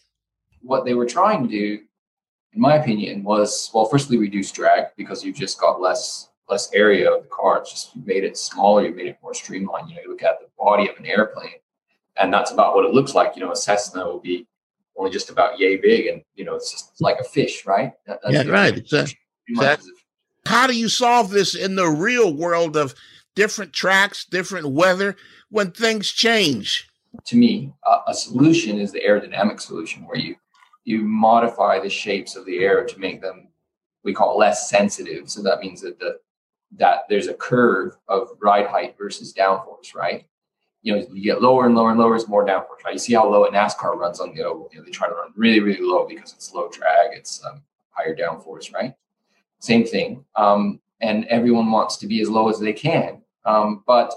[0.61, 1.79] What they were trying to do,
[2.53, 7.11] in my opinion, was well, firstly reduce drag because you've just got less less area
[7.11, 7.59] of the car.
[7.59, 9.89] It's just you made it smaller, you made it more streamlined.
[9.89, 11.59] You know, you look at the body of an airplane,
[12.17, 13.35] and that's about what it looks like.
[13.35, 14.47] You know, a Cessna will be
[14.97, 17.93] only just about yay big, and you know, it's just like a fish, right?
[18.05, 18.77] That, yeah, right.
[18.77, 19.93] Exactly.
[20.45, 22.95] How do you solve this in the real world of
[23.35, 25.15] different tracks, different weather
[25.49, 26.89] when things change?
[27.25, 30.35] To me, a, a solution is the aerodynamic solution where you
[30.85, 33.49] you modify the shapes of the air to make them
[34.03, 35.29] we call less sensitive.
[35.29, 36.19] So that means that the
[36.77, 40.25] that there's a curve of ride height versus downforce, right?
[40.81, 42.93] You know, you get lower and lower and lower is more downforce, right?
[42.93, 44.69] You see how low a NASCAR runs on the oval.
[44.71, 47.63] You know, they try to run really, really low because it's low drag, it's um,
[47.89, 48.93] higher downforce, right?
[49.59, 50.23] Same thing.
[50.35, 53.21] Um, and everyone wants to be as low as they can.
[53.45, 54.13] Um, but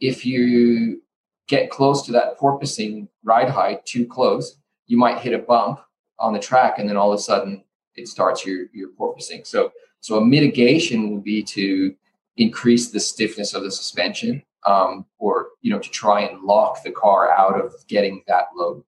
[0.00, 1.02] if you
[1.46, 5.80] get close to that porpoising ride height too close, you might hit a bump
[6.18, 7.64] on the track, and then all of a sudden
[7.96, 9.46] it starts your your porpoising.
[9.46, 9.72] So
[10.04, 11.94] so a mitigation would be to
[12.36, 16.90] increase the stiffness of the suspension, um, or you know to try and lock the
[16.90, 18.84] car out of getting that load.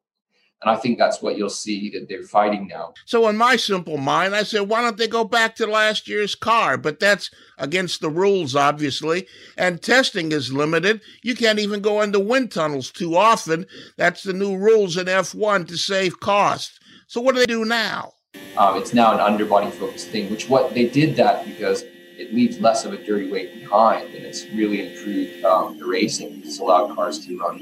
[0.61, 2.92] And I think that's what you'll see that they're fighting now.
[3.07, 6.35] So, in my simple mind, I said, why don't they go back to last year's
[6.35, 6.76] car?
[6.76, 9.26] But that's against the rules, obviously.
[9.57, 11.00] And testing is limited.
[11.22, 13.64] You can't even go into wind tunnels too often.
[13.96, 16.79] That's the new rules in F1 to save costs.
[17.07, 18.12] So, what do they do now?
[18.57, 21.85] Um, it's now an underbody focused thing, which what they did that because
[22.16, 26.42] it leaves less of a dirty weight behind and it's really improved um, the racing.
[26.44, 27.59] It's allowed cars to run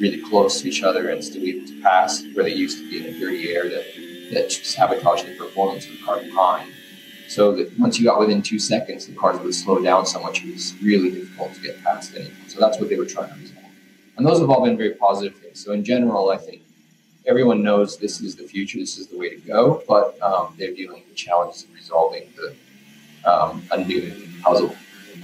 [0.00, 2.90] really close to each other and still be able to pass where they used to
[2.90, 3.84] be in a dirty air that,
[4.32, 6.70] that sabotaged the performance of the car behind.
[7.28, 10.44] So that once you got within two seconds, the cars would slow down so much
[10.44, 12.48] it was really difficult to get past anyone.
[12.48, 13.64] So that's what they were trying to resolve.
[14.16, 15.64] And those have all been very positive things.
[15.64, 16.62] So in general, I think
[17.26, 20.74] everyone knows this is the future, this is the way to go, but um, they're
[20.74, 22.54] dealing with challenges of resolving the
[23.30, 24.74] um, new puzzle.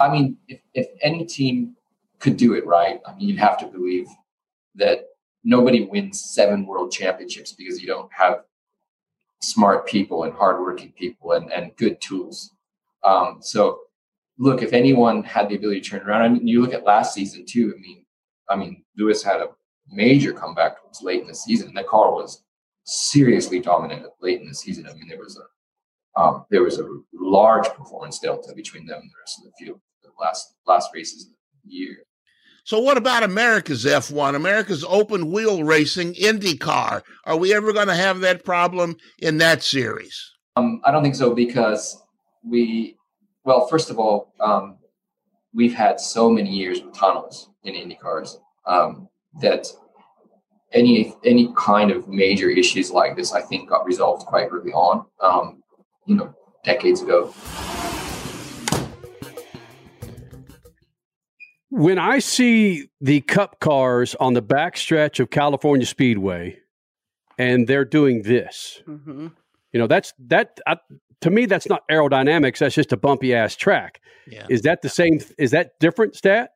[0.00, 1.76] I mean, if, if any team
[2.18, 4.06] could do it right, I mean, you'd have to believe
[4.76, 5.08] that
[5.44, 8.44] nobody wins seven world championships because you don't have
[9.42, 12.52] smart people and hardworking people and, and good tools.
[13.02, 13.80] Um, so,
[14.38, 17.14] look, if anyone had the ability to turn around, I mean, you look at last
[17.14, 17.74] season too.
[17.76, 18.04] I mean,
[18.48, 19.48] I mean, Lewis had a
[19.90, 22.42] major comeback towards late in the season, and the car was
[22.85, 24.87] seriously dominant late in the season.
[24.88, 29.11] I mean, there was a um, there was a large performance delta between them and
[29.11, 31.33] the rest of the field the last last races of
[31.64, 31.96] the year.
[32.64, 34.35] So what about America's F1?
[34.35, 37.03] America's open wheel racing IndyCar.
[37.24, 40.33] Are we ever going to have that problem in that series?
[40.57, 42.00] Um, I don't think so because
[42.44, 42.96] we,
[43.44, 44.79] well, first of all, um,
[45.55, 49.09] we've had so many years with tunnels in IndyCars um,
[49.40, 49.66] that
[50.72, 55.06] any any kind of major issues like this, I think, got resolved quite early on.
[55.20, 55.62] Um,
[56.06, 57.32] you know, decades ago.
[61.72, 66.58] When I see the cup cars on the backstretch of California Speedway,
[67.38, 69.28] and they're doing this, Mm-hmm.
[69.72, 70.76] you know, that's that uh,
[71.20, 71.46] to me.
[71.46, 72.58] That's not aerodynamics.
[72.58, 74.00] That's just a bumpy ass track.
[74.26, 74.46] Yeah.
[74.50, 75.20] Is that the same?
[75.38, 76.50] Is that different stat?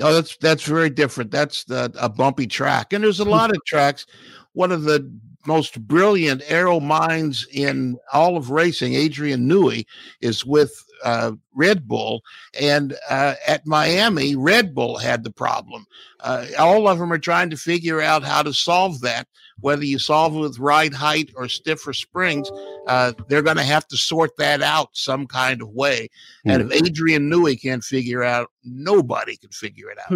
[0.00, 1.30] Oh, that's that's very different.
[1.30, 4.06] That's the, a bumpy track, and there's a lot of tracks.
[4.52, 5.10] One of the
[5.46, 9.86] most brilliant aero minds in all of racing, Adrian Newey,
[10.20, 12.22] is with uh, Red Bull,
[12.60, 15.86] and uh, at Miami, Red Bull had the problem.
[16.20, 19.26] Uh, all of them are trying to figure out how to solve that.
[19.62, 22.50] Whether you solve it with ride height or stiffer springs,
[22.86, 26.10] uh, they're going to have to sort that out some kind of way.
[26.44, 30.10] And if Adrian Newey can't figure out, nobody can figure it out.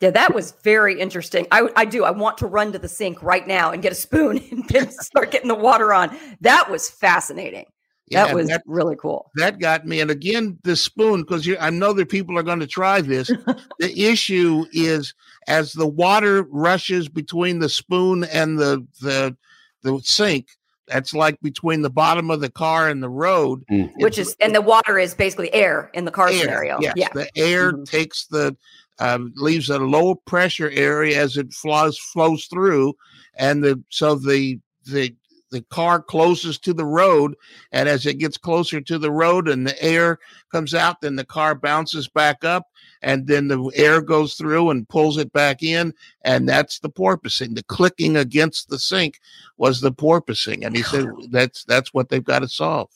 [0.00, 1.46] Yeah, that was very interesting.
[1.52, 2.02] I, I do.
[2.02, 4.38] I want to run to the sink right now and get a spoon
[4.74, 6.16] and start getting the water on.
[6.40, 7.66] That was fascinating.
[8.10, 9.30] That Yeah, was that- really cool.
[9.36, 10.00] That got me.
[10.00, 13.28] And again, the spoon, because I know that people are going to try this.
[13.78, 15.14] the issue is
[15.48, 19.36] as the water rushes between the spoon and the the
[19.82, 20.48] the sink.
[20.88, 23.64] That's like between the bottom of the car and the road.
[23.96, 26.78] Which is, and the water is basically air in the car air, scenario.
[26.80, 27.08] Yes, yeah.
[27.08, 27.18] Mm-hmm.
[27.18, 28.56] the air takes the
[28.98, 32.94] um, leaves a low pressure area as it flows flows through,
[33.36, 35.14] and the so the the
[35.52, 37.36] the car closest to the road,
[37.70, 40.18] and as it gets closer to the road and the air
[40.50, 42.66] comes out, then the car bounces back up,
[43.02, 47.54] and then the air goes through and pulls it back in, and that's the porpoising.
[47.54, 49.20] The clicking against the sink
[49.56, 52.90] was the porpoising, and he said that's that's what they've got to solve.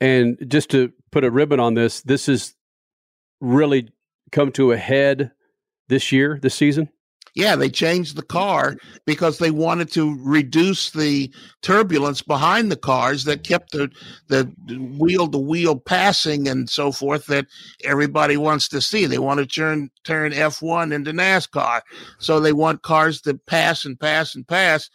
[0.00, 2.54] And just to put a ribbon on this, this is
[3.40, 3.90] really
[4.32, 5.30] come to a head
[5.88, 6.88] this year, this season.
[7.36, 13.24] Yeah, they changed the car because they wanted to reduce the turbulence behind the cars
[13.24, 13.90] that kept the
[14.28, 14.50] the
[14.98, 17.46] wheel to wheel passing and so forth that
[17.84, 19.04] everybody wants to see.
[19.04, 21.82] They want to turn turn F1 into NASCAR.
[22.18, 24.88] So they want cars to pass and pass and pass.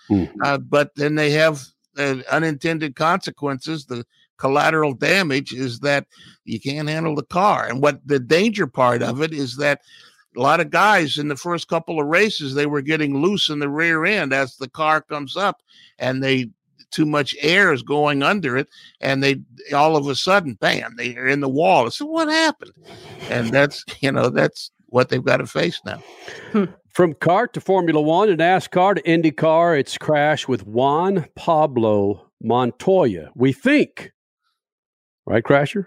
[0.44, 1.62] Uh, but then they have
[1.98, 3.86] uh, unintended consequences.
[3.86, 4.04] The
[4.38, 6.08] collateral damage is that
[6.46, 7.68] you can't handle the car.
[7.68, 9.82] And what the danger part of it is that
[10.36, 13.60] a lot of guys in the first couple of races they were getting loose in
[13.60, 15.62] the rear end as the car comes up
[16.00, 16.50] and they
[16.92, 18.68] too much air is going under it
[19.00, 19.42] and they
[19.74, 22.74] all of a sudden bam they are in the wall so what happened
[23.30, 26.02] and that's you know that's what they've got to face now
[26.92, 33.32] From kart to Formula One to NASCAR to IndyCar, it's crash with Juan Pablo Montoya.
[33.34, 34.12] We think,
[35.26, 35.86] right, Crasher?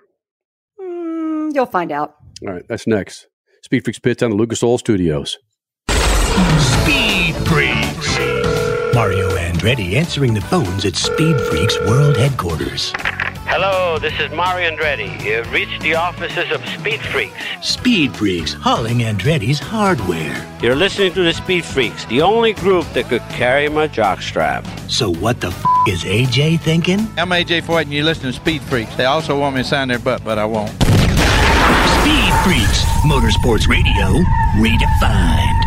[0.80, 2.14] Mm, you'll find out.
[2.46, 3.26] All right, that's next.
[3.74, 5.36] Speed Freaks Pits on the Lucas Oil Studios.
[5.90, 8.16] Speed Freaks.
[8.94, 12.92] Mario Andretti answering the phones at Speed Freaks World Headquarters.
[13.48, 15.20] Hello, this is Mario Andretti.
[15.24, 17.34] You've reached the offices of Speed Freaks.
[17.62, 20.46] Speed Freaks hauling Andretti's hardware.
[20.62, 24.64] You're listening to the Speed Freaks, the only group that could carry my jockstrap.
[24.88, 27.00] So what the f- is AJ thinking?
[27.18, 28.94] I'm AJ Foyt, and you're listening to Speed Freaks.
[28.94, 30.70] They also want me to sign their butt, but I won't.
[32.04, 34.20] Speed Freaks, Motorsports Radio,
[34.60, 35.60] redefined.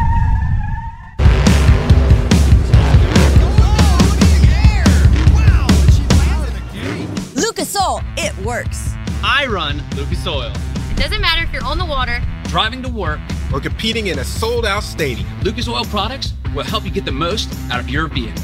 [7.35, 8.93] Lucas Oil, it works.
[9.23, 10.51] I run Lucas Oil.
[10.91, 13.19] It doesn't matter if you're on the water, driving to work,
[13.51, 15.27] or competing in a sold out stadium.
[15.41, 18.43] Lucas Oil products will help you get the most out of your vehicle.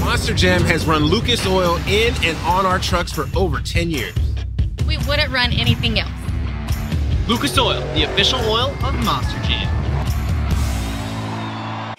[0.00, 4.14] Monster Jam has run Lucas Oil in and on our trucks for over 10 years.
[4.86, 6.10] we wouldn't run anything else.
[7.28, 9.81] Lucas Oil, the official oil of Monster Jam.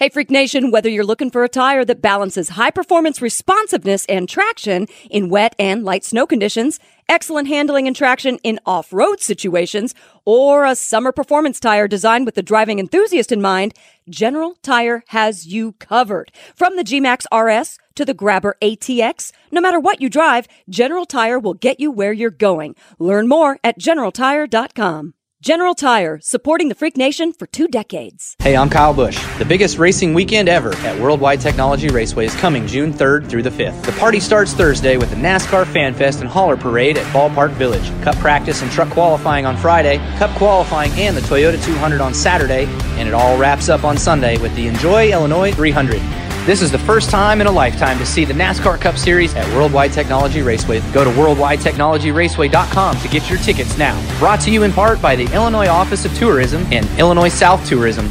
[0.04, 4.28] Hey, Freak Nation, whether you're looking for a tire that balances high performance responsiveness and
[4.28, 6.78] traction in wet and light snow conditions,
[7.08, 9.94] excellent handling and traction in off road situations,
[10.26, 13.72] or a summer performance tire designed with the driving enthusiast in mind,
[14.06, 16.30] General Tire has you covered.
[16.54, 21.38] From the G-Max RS to the Grabber ATX, no matter what you drive, General Tire
[21.38, 22.76] will get you where you're going.
[22.98, 25.14] Learn more at generaltire.com.
[25.44, 28.34] General Tire, supporting the Freak Nation for two decades.
[28.38, 29.22] Hey, I'm Kyle Busch.
[29.36, 33.50] The biggest racing weekend ever at Worldwide Technology Raceway is coming June 3rd through the
[33.50, 33.84] 5th.
[33.84, 37.90] The party starts Thursday with the NASCAR Fan Fest and Hauler Parade at Ballpark Village.
[38.02, 42.64] Cup practice and truck qualifying on Friday, Cup qualifying and the Toyota 200 on Saturday,
[42.98, 46.00] and it all wraps up on Sunday with the Enjoy Illinois 300.
[46.46, 49.46] This is the first time in a lifetime to see the NASCAR Cup Series at
[49.56, 50.80] Worldwide Technology Raceway.
[50.92, 54.18] Go to worldwidetechnologyraceway.com to get your tickets now.
[54.18, 58.10] Brought to you in part by the Illinois Office of Tourism and Illinois South Tourism.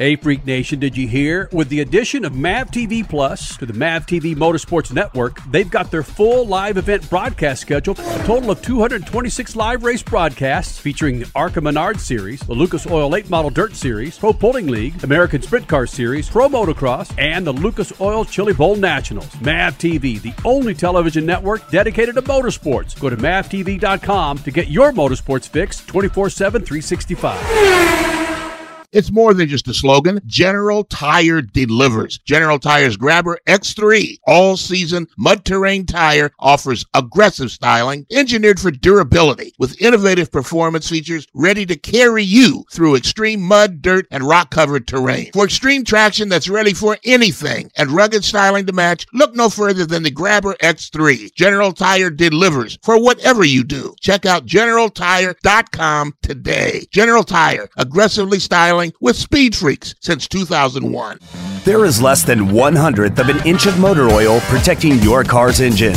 [0.00, 1.50] Hey, Freak Nation, did you hear?
[1.52, 5.90] With the addition of MAV TV Plus to the MAV TV Motorsports Network, they've got
[5.90, 11.30] their full live event broadcast schedule, a total of 226 live race broadcasts featuring the
[11.34, 15.68] ARCA Menard Series, the Lucas Oil Late Model Dirt Series, Pro Pulling League, American Sprint
[15.68, 19.38] Car Series, Pro Motocross, and the Lucas Oil Chili Bowl Nationals.
[19.42, 22.98] MAV TV, the only television network dedicated to motorsports.
[22.98, 28.39] Go to mavtv.com to get your motorsports fix 24 7, 365.
[28.92, 30.20] It's more than just a slogan.
[30.26, 32.18] General Tire delivers.
[32.18, 39.52] General Tire's Grabber X3 all season mud terrain tire offers aggressive styling, engineered for durability,
[39.58, 44.86] with innovative performance features ready to carry you through extreme mud, dirt, and rock covered
[44.86, 45.30] terrain.
[45.32, 49.86] For extreme traction that's ready for anything and rugged styling to match, look no further
[49.86, 51.32] than the Grabber X3.
[51.34, 53.94] General Tire delivers for whatever you do.
[54.00, 56.86] Check out generaltire.com today.
[56.90, 61.18] General Tire, aggressively styling with Speed Freaks since 2001.
[61.64, 65.60] There is less than one hundredth of an inch of motor oil protecting your car's
[65.60, 65.96] engine.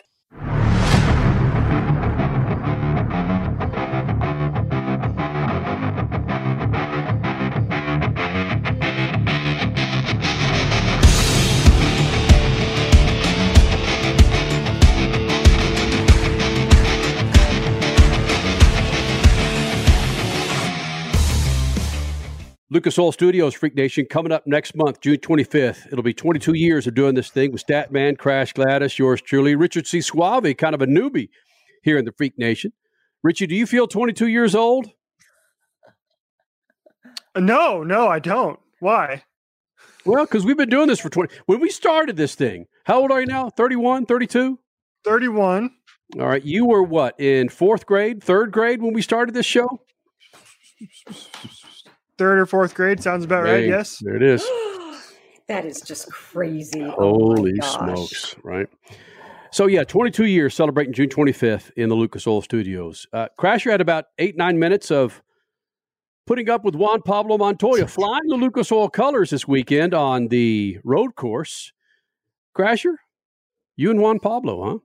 [22.73, 25.87] Lucas Oil Studios, Freak Nation, coming up next month, June 25th.
[25.91, 29.87] It'll be 22 years of doing this thing with Statman, Crash Gladys, yours truly, Richard
[29.87, 29.99] C.
[29.99, 31.27] Suave, kind of a newbie
[31.83, 32.71] here in the Freak Nation.
[33.23, 34.87] Richie, do you feel 22 years old?
[37.35, 38.57] Uh, no, no, I don't.
[38.79, 39.25] Why?
[40.05, 41.35] Well, because we've been doing this for 20.
[41.47, 43.49] When we started this thing, how old are you now?
[43.49, 44.57] 31, 32?
[45.03, 45.71] 31.
[46.17, 46.43] All right.
[46.43, 49.81] You were what, in fourth grade, third grade when we started this show?
[52.21, 53.61] Third or fourth grade sounds about right.
[53.61, 53.97] Hey, Yes.
[53.97, 54.43] There it is.
[55.47, 56.83] that is just crazy.
[56.83, 58.67] Oh Holy smokes, right?
[59.51, 63.07] So, yeah, 22 years celebrating June 25th in the Lucas Oil Studios.
[63.11, 65.23] Uh, Crasher had about eight, nine minutes of
[66.27, 70.77] putting up with Juan Pablo Montoya, flying the Lucas Oil colors this weekend on the
[70.83, 71.73] road course.
[72.55, 72.97] Crasher,
[73.77, 74.77] you and Juan Pablo, huh?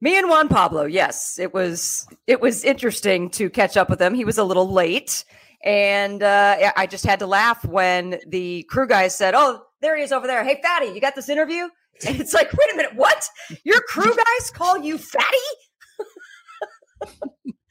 [0.00, 1.38] Me and Juan Pablo, yes.
[1.38, 4.14] It was it was interesting to catch up with him.
[4.14, 5.24] He was a little late.
[5.64, 10.02] And uh, I just had to laugh when the crew guys said, Oh, there he
[10.02, 10.44] is over there.
[10.44, 11.68] Hey, Fatty, you got this interview?
[12.04, 13.22] And it's like, wait a minute, what?
[13.64, 15.26] Your crew guys call you Fatty?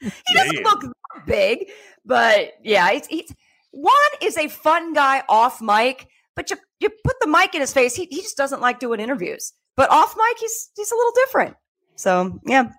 [0.00, 1.68] he doesn't look that big,
[2.06, 3.34] but yeah, he's, he's
[3.72, 7.72] Juan is a fun guy off mic, but you you put the mic in his
[7.72, 9.52] face, he, he just doesn't like doing interviews.
[9.76, 11.56] But off mic, he's he's a little different.
[11.96, 12.70] So yeah,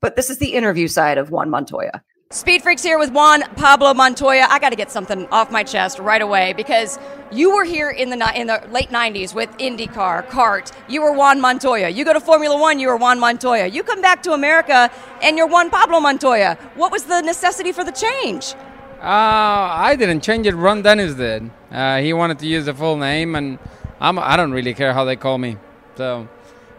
[0.00, 2.02] but this is the interview side of Juan Montoya.
[2.32, 4.46] Speed Freaks here with Juan Pablo Montoya.
[4.48, 6.98] I got to get something off my chest right away because
[7.30, 10.72] you were here in the in the late '90s with IndyCar, kart.
[10.88, 11.90] You were Juan Montoya.
[11.90, 13.66] You go to Formula One, you were Juan Montoya.
[13.66, 16.56] You come back to America, and you're Juan Pablo Montoya.
[16.74, 18.54] What was the necessity for the change?
[18.98, 20.54] Uh, I didn't change it.
[20.54, 21.50] Ron Dennis did.
[21.70, 23.58] Uh, he wanted to use the full name, and
[24.00, 25.58] I'm, I don't really care how they call me.
[25.96, 26.26] So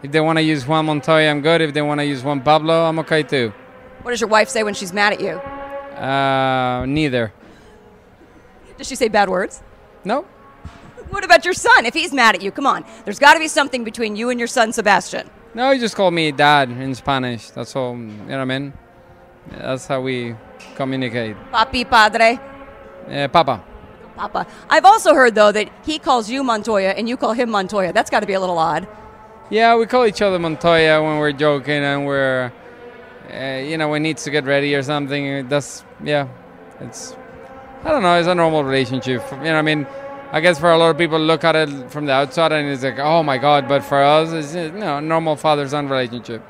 [0.02, 1.60] if they want to use Juan Montoya, I'm good.
[1.60, 3.52] If they want to use Juan Pablo, I'm okay too.
[4.04, 5.38] What does your wife say when she's mad at you?
[5.98, 7.32] Uh, neither.
[8.76, 9.62] Does she say bad words?
[10.04, 10.22] No.
[11.08, 11.86] What about your son?
[11.86, 12.84] If he's mad at you, come on.
[13.06, 15.30] There's got to be something between you and your son, Sebastian.
[15.54, 17.48] No, he just called me dad in Spanish.
[17.50, 17.92] That's all.
[17.92, 18.72] You know what I mean?
[19.50, 20.34] That's how we
[20.76, 21.36] communicate.
[21.50, 22.38] Papi, padre,
[23.08, 23.62] Eh, Papa.
[24.16, 24.46] papa.
[24.68, 27.92] I've also heard though that he calls you Montoya and you call him Montoya.
[27.94, 28.86] That's got to be a little odd.
[29.50, 32.50] Yeah, we call each other Montoya when we're joking and we're,
[33.32, 35.48] uh, you know, we need to get ready or something.
[35.48, 36.28] That's yeah,
[36.80, 37.16] it's.
[37.84, 38.18] I don't know.
[38.18, 39.22] It's a normal relationship.
[39.32, 39.86] You know, I mean,
[40.32, 42.82] I guess for a lot of people look at it from the outside and it's
[42.82, 43.68] like, oh my god.
[43.68, 46.42] But for us, it's you know, normal father-son relationship.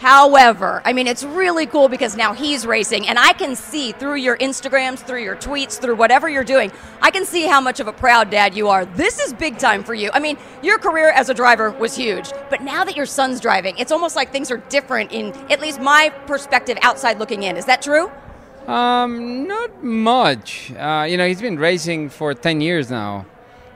[0.00, 4.14] However, I mean, it's really cool because now he's racing, and I can see through
[4.14, 6.72] your Instagrams, through your tweets, through whatever you're doing,
[7.02, 8.86] I can see how much of a proud dad you are.
[8.86, 10.08] This is big time for you.
[10.14, 13.76] I mean, your career as a driver was huge, but now that your son's driving,
[13.76, 17.58] it's almost like things are different in at least my perspective outside looking in.
[17.58, 18.10] Is that true?
[18.66, 20.72] Um, not much.
[20.72, 23.26] Uh, you know, he's been racing for 10 years now.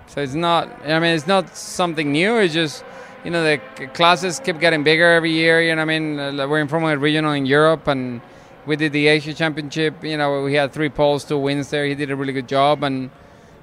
[0.07, 2.39] So it's not, I mean, it's not something new.
[2.39, 2.83] It's just,
[3.25, 3.59] you know, the
[3.89, 5.63] classes keep getting bigger every year.
[5.63, 8.21] You know, I mean, Uh, we're in Formula Regional in Europe and
[8.67, 10.05] we did the Asia Championship.
[10.05, 11.87] You know, we had three poles, two wins there.
[11.87, 12.83] He did a really good job.
[12.83, 13.11] And,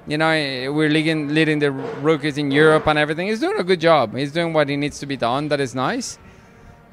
[0.06, 3.28] you know, eh, we're leading, leading the rookies in Europe and everything.
[3.28, 4.14] He's doing a good job.
[4.16, 5.48] He's doing what he needs to be done.
[5.48, 6.18] That is nice.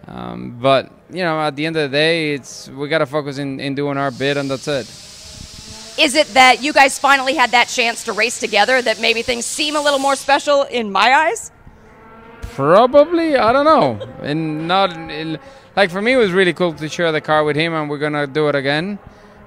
[0.07, 3.37] Um, but you know, at the end of the day, it's we got to focus
[3.37, 4.87] in, in doing our bit, and that's it.
[5.99, 9.45] Is it that you guys finally had that chance to race together that maybe things
[9.45, 11.51] seem a little more special in my eyes?
[12.55, 13.99] Probably, I don't know.
[14.21, 14.95] And not
[15.75, 17.97] like for me, it was really cool to share the car with him, and we're
[17.97, 18.99] gonna do it again.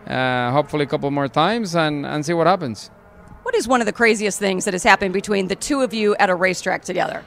[0.06, 2.90] Uh, hopefully, a couple more times, and and see what happens.
[3.42, 6.14] What is one of the craziest things that has happened between the two of you
[6.16, 7.22] at a racetrack together?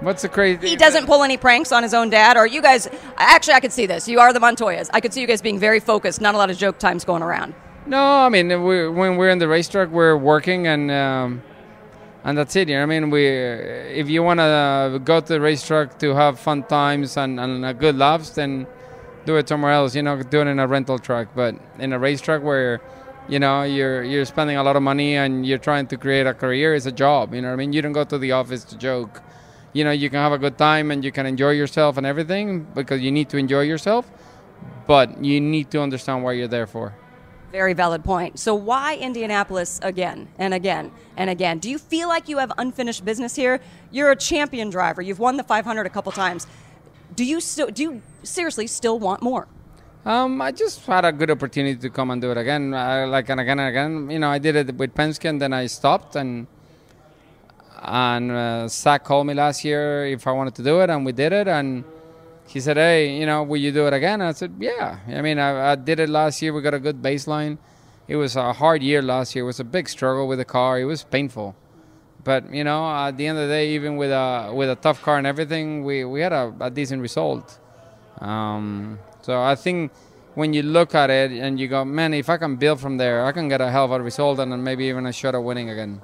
[0.00, 0.68] What's the crazy?
[0.68, 2.88] He doesn't pull any pranks on his own dad, or you guys.
[3.16, 4.08] Actually, I could see this.
[4.08, 4.90] You are the Montoyas.
[4.92, 6.20] I could see you guys being very focused.
[6.20, 7.54] Not a lot of joke times going around.
[7.86, 11.42] No, I mean we, when we're in the racetrack, we're working and um,
[12.26, 12.68] and that's it.
[12.68, 16.40] You know, I mean, we if you want to go to the racetrack to have
[16.40, 18.66] fun times and, and good laughs, then
[19.24, 19.94] do it somewhere else.
[19.94, 21.28] You know, do it in a rental truck.
[21.36, 22.80] But in a racetrack where
[23.28, 26.34] you know you're you're spending a lot of money and you're trying to create a
[26.34, 27.32] career, it's a job.
[27.32, 29.22] You know, what I mean, you don't go to the office to joke.
[29.72, 32.66] You know, you can have a good time and you can enjoy yourself and everything
[32.74, 34.10] because you need to enjoy yourself.
[34.88, 36.94] But you need to understand what you're there for.
[37.52, 38.38] Very valid point.
[38.38, 41.58] So why Indianapolis again and again and again?
[41.58, 43.60] Do you feel like you have unfinished business here?
[43.90, 45.00] You're a champion driver.
[45.00, 46.46] You've won the 500 a couple times.
[47.14, 49.46] Do you still do you seriously still want more?
[50.04, 53.28] Um, I just had a good opportunity to come and do it again, uh, like
[53.28, 54.10] and again and again.
[54.10, 56.14] You know, I did it with Penske, and then I stopped.
[56.14, 56.46] And
[57.82, 61.12] and uh, Zach called me last year if I wanted to do it, and we
[61.12, 61.48] did it.
[61.48, 61.84] And
[62.46, 65.38] he said, "Hey, you know, will you do it again?" I said, "Yeah." I mean,
[65.38, 66.52] I, I did it last year.
[66.52, 67.58] We got a good baseline.
[68.08, 69.44] It was a hard year last year.
[69.44, 70.78] It was a big struggle with the car.
[70.78, 71.56] It was painful.
[72.22, 75.02] But you know, at the end of the day, even with a with a tough
[75.02, 77.58] car and everything, we, we had a, a decent result.
[78.20, 79.92] Um, so I think
[80.34, 83.24] when you look at it and you go, man, if I can build from there,
[83.24, 85.70] I can get a hell of a result and maybe even a shot at winning
[85.70, 86.00] again.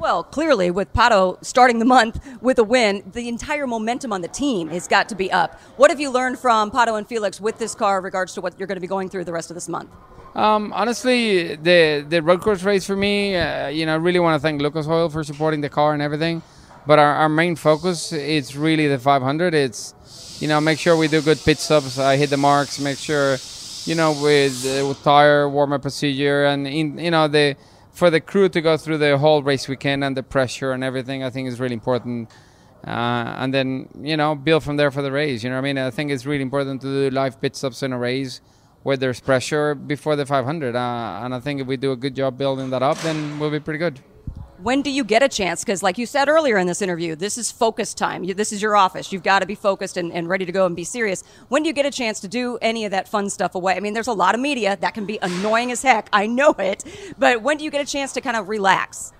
[0.00, 4.28] Well, clearly, with Pato starting the month with a win, the entire momentum on the
[4.28, 5.60] team has got to be up.
[5.76, 8.58] What have you learned from Pato and Felix with this car in regards to what
[8.58, 9.90] you're going to be going through the rest of this month?
[10.34, 14.36] Um, honestly, the the road course race for me, uh, you know, I really want
[14.36, 16.40] to thank Lucas Oil for supporting the car and everything.
[16.86, 19.52] But our, our main focus is really the 500.
[19.52, 22.96] It's you know make sure we do good pit stops, I hit the marks, make
[22.96, 23.36] sure
[23.84, 27.54] you know with, uh, with tire warm up procedure and in, you know the
[28.00, 31.22] for the crew to go through the whole race weekend and the pressure and everything.
[31.22, 32.30] I think is really important.
[32.82, 35.44] Uh, and then you know build from there for the race.
[35.44, 35.76] You know I mean?
[35.76, 38.40] I think it's really important to do live pit stops in a race
[38.84, 40.74] where there's pressure before the 500.
[40.74, 43.50] Uh, and I think if we do a good job building that up, then we'll
[43.50, 44.00] be pretty good.
[44.62, 45.64] When do you get a chance?
[45.64, 48.24] Because, like you said earlier in this interview, this is focus time.
[48.24, 49.10] You, this is your office.
[49.10, 51.24] You've got to be focused and, and ready to go and be serious.
[51.48, 53.74] When do you get a chance to do any of that fun stuff away?
[53.74, 56.08] I mean, there's a lot of media that can be annoying as heck.
[56.12, 56.84] I know it.
[57.18, 59.14] But when do you get a chance to kind of relax?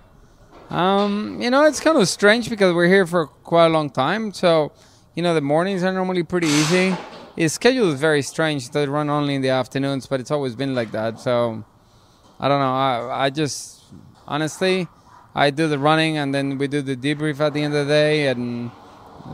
[0.69, 4.33] Um, you know, it's kind of strange because we're here for quite a long time.
[4.33, 4.71] So,
[5.15, 6.95] you know, the mornings are normally pretty easy.
[7.35, 8.69] His schedule is very strange.
[8.69, 11.19] They run only in the afternoons, but it's always been like that.
[11.19, 11.65] So,
[12.39, 12.73] I don't know.
[12.73, 13.83] I, I just,
[14.27, 14.87] honestly,
[15.33, 17.93] I do the running and then we do the debrief at the end of the
[17.93, 18.71] day and,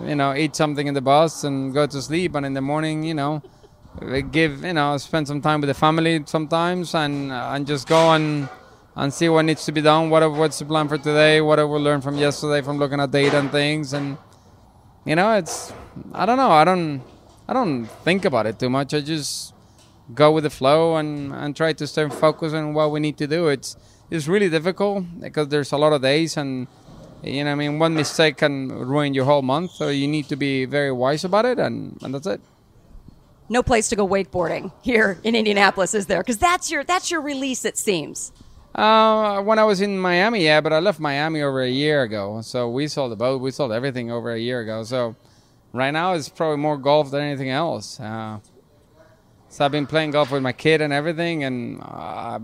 [0.06, 2.36] you know, eat something in the bus and go to sleep.
[2.36, 3.42] And in the morning, you know,
[4.32, 8.48] give, you know, spend some time with the family sometimes and, and just go and,
[8.98, 10.10] and see what needs to be done.
[10.10, 11.40] What what's the plan for today?
[11.40, 13.94] What have we learned from yesterday from looking at data and things?
[13.94, 14.18] And
[15.06, 15.72] you know, it's
[16.14, 16.50] I don't know.
[16.50, 17.02] I don't
[17.48, 18.96] I don't think about it too much.
[18.96, 19.54] I just
[20.16, 23.28] go with the flow and and try to stay focused on what we need to
[23.28, 23.50] do.
[23.50, 23.78] It's
[24.10, 26.68] it's really difficult because there's a lot of days and
[27.24, 30.36] You know, I mean, one mistake can ruin your whole month, so you need to
[30.36, 32.42] be very wise about it, and, and that's it.
[33.50, 36.22] No place to go wakeboarding here in Indianapolis, is there?
[36.22, 38.32] Because that's your that's your release, it seems.
[38.76, 42.42] Uh, when I was in Miami, yeah, but I left Miami over a year ago,
[42.42, 44.84] so we sold the boat, we sold everything over a year ago.
[44.84, 45.16] So
[45.74, 48.00] right now it's probably more golf than anything else.
[48.00, 48.40] Uh,
[49.50, 52.40] so I've been playing golf with my kid and everything, and uh,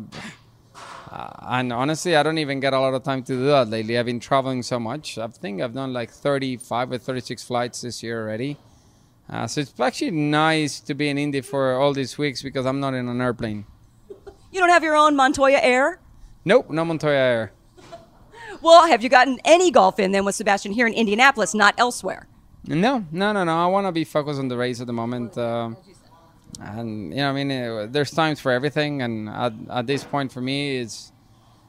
[1.41, 3.97] and honestly, I don't even get a lot of time to do that lately.
[3.97, 5.18] I've been traveling so much.
[5.18, 8.57] I think I've done like 35 or 36 flights this year already.
[9.30, 12.80] Uh, so it's actually nice to be in Indy for all these weeks because I'm
[12.80, 13.66] not in an airplane.
[14.51, 15.99] You don't have your own Montoya Air?
[16.45, 17.51] Nope, no Montoya Air.
[18.61, 22.28] Well, have you gotten any golf in then with Sebastian here in Indianapolis, not elsewhere?
[22.66, 23.57] No, no, no, no.
[23.57, 25.38] I want to be focused on the race at the moment.
[25.38, 25.72] Uh,
[26.60, 30.32] and you know, I mean, uh, there's times for everything, and at, at this point
[30.32, 31.12] for me, it's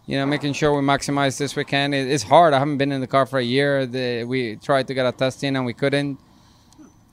[0.06, 1.94] you know making sure we maximize this weekend.
[1.94, 2.54] It, it's hard.
[2.54, 3.86] I haven't been in the car for a year.
[3.86, 6.18] The, we tried to get a test in and we couldn't.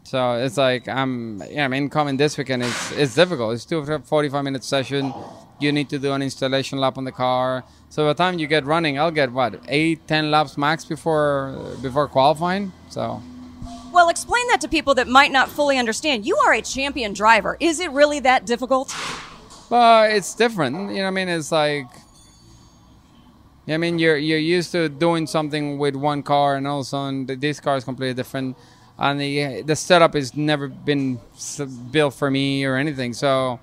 [0.03, 3.53] So it's like I'm, yeah, I mean, coming this weekend it's it's difficult.
[3.53, 5.13] It's two 45 minute session.
[5.59, 7.63] You need to do an installation lap on the car.
[7.89, 11.75] So by the time you get running, I'll get what eight, ten laps max before
[11.81, 12.71] before qualifying.
[12.89, 13.21] So
[13.91, 16.25] Well, explain that to people that might not fully understand.
[16.25, 17.57] You are a champion driver.
[17.59, 18.95] Is it really that difficult?
[19.69, 20.91] Well, it's different.
[20.91, 21.87] You know, I mean, it's like,
[23.67, 26.89] I mean, you're you're used to doing something with one car, and all of a
[26.89, 28.57] sudden this car is completely different,
[28.97, 31.19] and the the setup has never been
[31.91, 33.13] built for me or anything.
[33.13, 33.59] So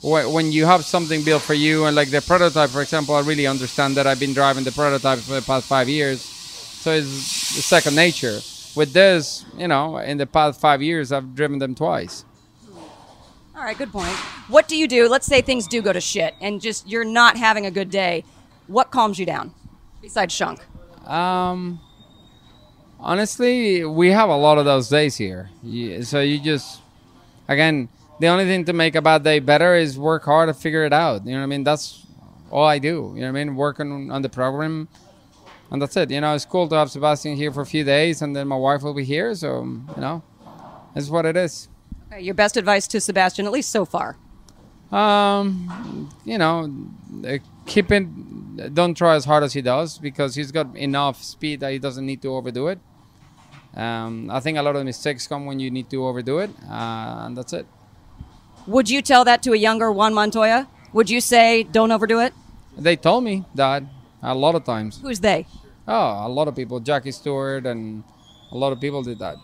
[0.00, 3.20] wh- when you have something built for you, and like the prototype, for example, I
[3.20, 7.08] really understand that I've been driving the prototype for the past five years, so it's
[7.08, 8.40] second nature.
[8.76, 12.24] With this, you know, in the past five years, I've driven them twice.
[13.56, 14.12] All right, good point.
[14.48, 15.08] What do you do?
[15.08, 18.22] Let's say things do go to shit and just you're not having a good day.
[18.66, 19.54] What calms you down
[20.02, 20.60] besides Shunk?
[21.08, 21.80] Um,
[23.00, 25.48] honestly, we have a lot of those days here.
[25.62, 26.82] You, so you just,
[27.48, 27.88] again,
[28.20, 30.92] the only thing to make a bad day better is work hard to figure it
[30.92, 31.24] out.
[31.24, 31.64] You know what I mean?
[31.64, 32.04] That's
[32.50, 33.12] all I do.
[33.14, 33.56] You know what I mean?
[33.56, 34.88] Working on the program,
[35.70, 36.10] and that's it.
[36.10, 38.56] You know, it's cool to have Sebastian here for a few days, and then my
[38.56, 39.34] wife will be here.
[39.34, 40.22] So you know,
[40.94, 41.68] it's what it is.
[42.12, 44.16] Okay, your best advice to Sebastian, at least so far.
[44.92, 46.72] Um, you know,
[47.26, 48.74] uh, keep it.
[48.74, 52.06] Don't try as hard as he does because he's got enough speed that he doesn't
[52.06, 52.78] need to overdo it.
[53.74, 57.24] Um, I think a lot of mistakes come when you need to overdo it, uh,
[57.26, 57.66] and that's it.
[58.66, 60.68] Would you tell that to a younger Juan Montoya?
[60.92, 62.32] Would you say don't overdo it?
[62.78, 63.82] They told me that
[64.26, 65.00] a lot of times.
[65.00, 65.46] Who's they?
[65.86, 66.80] Oh, a lot of people.
[66.80, 68.02] Jackie Stewart and
[68.50, 69.36] a lot of people did that.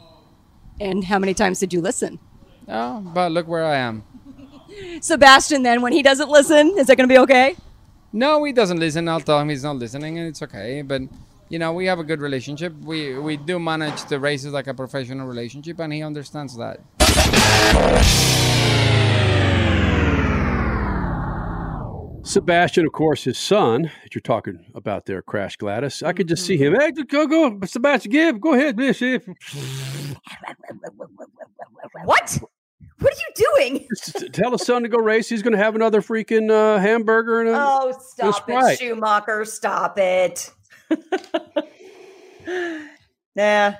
[0.80, 2.18] And how many times did you listen?
[2.68, 4.04] Oh, but look where I am.
[5.00, 7.56] Sebastian, then, when he doesn't listen, is that going to be okay?
[8.12, 9.08] No, he doesn't listen.
[9.08, 10.82] I'll tell him he's not listening, and it's okay.
[10.82, 11.02] But
[11.48, 12.74] you know, we have a good relationship.
[12.80, 16.80] We we do manage the races like a professional relationship, and he understands that.
[22.32, 26.02] Sebastian, of course, his son that you're talking about there, Crash Gladys.
[26.02, 26.74] I could just see him.
[26.74, 29.02] Hey, go, go, Sebastian, give, go ahead, miss.
[29.02, 29.26] If
[32.04, 32.38] What?
[32.98, 33.86] What are you doing?
[34.32, 35.28] tell his son to go race.
[35.28, 38.78] He's going to have another freaking uh, hamburger and a, Oh, and a stop it,
[38.78, 39.44] Schumacher.
[39.44, 40.50] Stop it.
[43.36, 43.74] nah.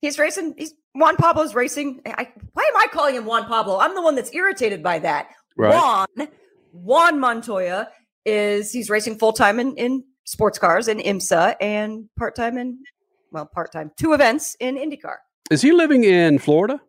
[0.00, 0.54] He's racing.
[0.56, 2.00] He's Juan Pablo's racing.
[2.06, 3.78] I, why am I calling him Juan Pablo?
[3.78, 5.28] I'm the one that's irritated by that.
[5.58, 5.74] Right.
[5.74, 6.28] Juan,
[6.72, 7.88] Juan Montoya
[8.24, 12.78] is he's racing full time in, in sports cars in IMSA and part time in
[13.30, 15.16] well, part time, two events in IndyCar.
[15.50, 16.80] Is he living in Florida?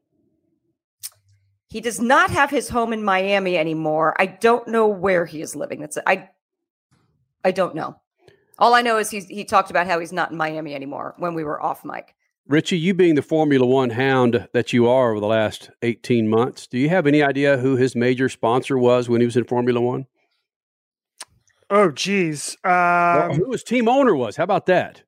[1.69, 4.15] He does not have his home in Miami anymore.
[4.17, 5.79] I don't know where he is living.
[5.79, 6.29] That's I
[7.43, 7.95] I don't know.
[8.57, 11.33] All I know is he's he talked about how he's not in Miami anymore when
[11.33, 12.15] we were off mic.
[12.49, 16.65] Richie, you being the Formula One hound that you are over the last 18 months,
[16.65, 19.79] do you have any idea who his major sponsor was when he was in Formula
[19.79, 20.07] One?
[21.69, 22.57] Oh, geez.
[22.63, 24.35] Um, Or who his team owner was?
[24.35, 25.03] How about that?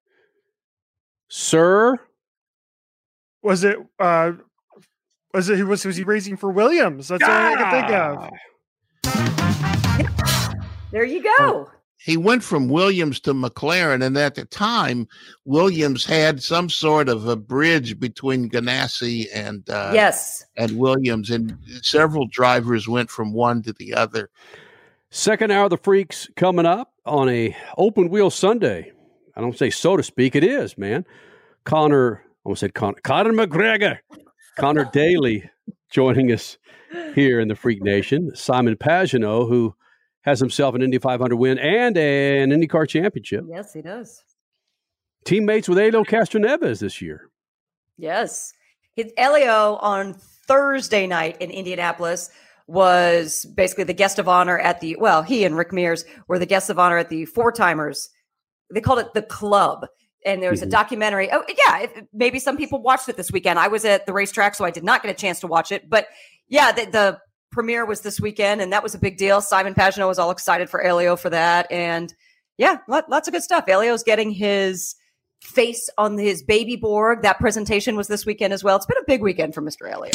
[1.30, 1.98] Sir?
[3.42, 3.80] was it?
[3.98, 4.34] Uh,
[5.34, 5.66] was it?
[5.66, 7.08] Was was he racing for Williams?
[7.08, 8.30] That's all I can think of.
[10.92, 11.72] There you go.
[12.04, 15.08] He went from Williams to McLaren, and at the time,
[15.46, 21.56] Williams had some sort of a bridge between Ganassi and uh, yes, and Williams, and
[21.84, 24.32] several drivers went from one to the other.
[25.12, 28.92] Second hour of the freaks coming up on a open wheel Sunday.
[29.36, 30.36] I don't say so to speak.
[30.36, 31.06] It is, man.
[31.66, 34.00] Connor, I almost said Connor, Connor McGregor,
[34.58, 35.48] Connor Daly
[35.92, 36.58] joining us
[37.14, 38.36] here in the Freak Nation.
[38.36, 39.76] Simon Pagenaud, who
[40.22, 43.46] has himself an Indy 500 win and an IndyCar championship.
[43.48, 44.24] Yes, he does.
[45.26, 47.30] teammates with Elio Castroneves this year.
[47.98, 48.54] Yes.
[48.96, 50.16] His Elio on
[50.48, 52.30] Thursday night in Indianapolis
[52.68, 56.46] was basically the guest of honor at the well, he and Rick Mears were the
[56.46, 58.10] guests of honor at the Four Timers.
[58.74, 59.86] They called it the club.
[60.26, 60.68] And there was Mhm.
[60.68, 61.30] a documentary.
[61.32, 61.88] Oh, yeah.
[62.14, 63.58] Maybe some people watched it this weekend.
[63.58, 65.90] I was at the racetrack, so I did not get a chance to watch it.
[65.90, 66.08] But
[66.48, 67.20] yeah, the, the
[67.52, 69.42] premiere was this weekend, and that was a big deal.
[69.42, 71.72] Simon Pagenaud was all excited for Elio for that.
[71.72, 72.14] And
[72.58, 73.66] yeah, lots of good stuff.
[73.68, 74.96] Elio's getting his
[75.42, 77.24] face on his baby Borg.
[77.24, 78.78] That presentation was this weekend as well.
[78.78, 79.90] It's been a big weekend for Mr.
[79.92, 80.12] Elio.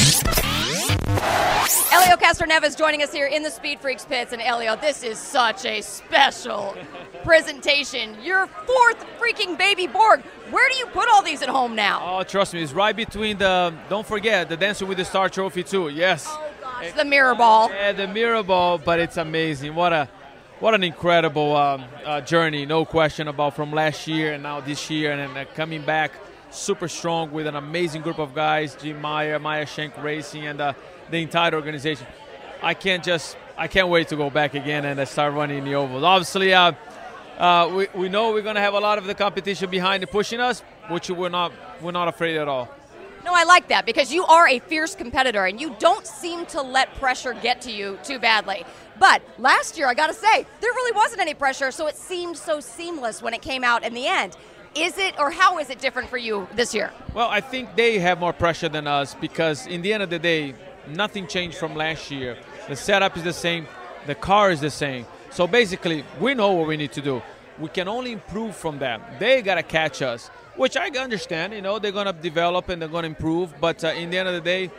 [1.91, 4.31] Elio Castroneves joining us here in the Speed Freaks pits.
[4.31, 6.75] And Elio, this is such a special
[7.23, 8.15] presentation.
[8.23, 10.21] Your fourth freaking baby Borg.
[10.49, 12.19] Where do you put all these at home now?
[12.19, 13.73] Oh, trust me, it's right between the.
[13.89, 15.89] Don't forget the Dancer with the Star trophy too.
[15.89, 16.25] Yes.
[16.29, 16.49] Oh,
[16.81, 17.69] It's the mirror ball.
[17.69, 19.73] Yeah, the mirror ball, but it's amazing.
[19.73, 20.07] What a,
[20.59, 24.89] what an incredible um, uh, journey, no question about from last year and now this
[24.89, 26.11] year, and then uh, coming back
[26.49, 30.73] super strong with an amazing group of guys, Jim Meyer, Maya Shank Racing, and uh,
[31.09, 32.07] the entire organization.
[32.61, 35.75] I can't just, I can't wait to go back again and uh, start running the
[35.75, 36.03] ovals.
[36.03, 36.73] Obviously, uh,
[37.37, 40.11] uh, we, we know we're going to have a lot of the competition behind and
[40.11, 41.51] pushing us, which we're not,
[41.81, 42.69] we're not afraid at all.
[43.27, 46.61] No, I like that because you are a fierce competitor and you don't seem to
[46.61, 48.63] let pressure get to you too badly.
[48.99, 52.37] But last year, I got to say, there really wasn't any pressure, so it seemed
[52.37, 54.37] so seamless when it came out in the end.
[54.75, 56.89] Is it, or how is it different for you this year?
[57.13, 60.19] Well, I think they have more pressure than us because, in the end of the
[60.19, 60.55] day,
[60.87, 62.37] nothing changed from last year.
[62.69, 63.67] The setup is the same,
[64.05, 65.05] the car is the same.
[65.31, 67.21] So basically, we know what we need to do.
[67.59, 69.19] We can only improve from that.
[69.19, 71.53] They got to catch us, which I understand.
[71.53, 73.53] You know, they're going to develop and they're going to improve.
[73.61, 74.71] But uh, in the end of the day,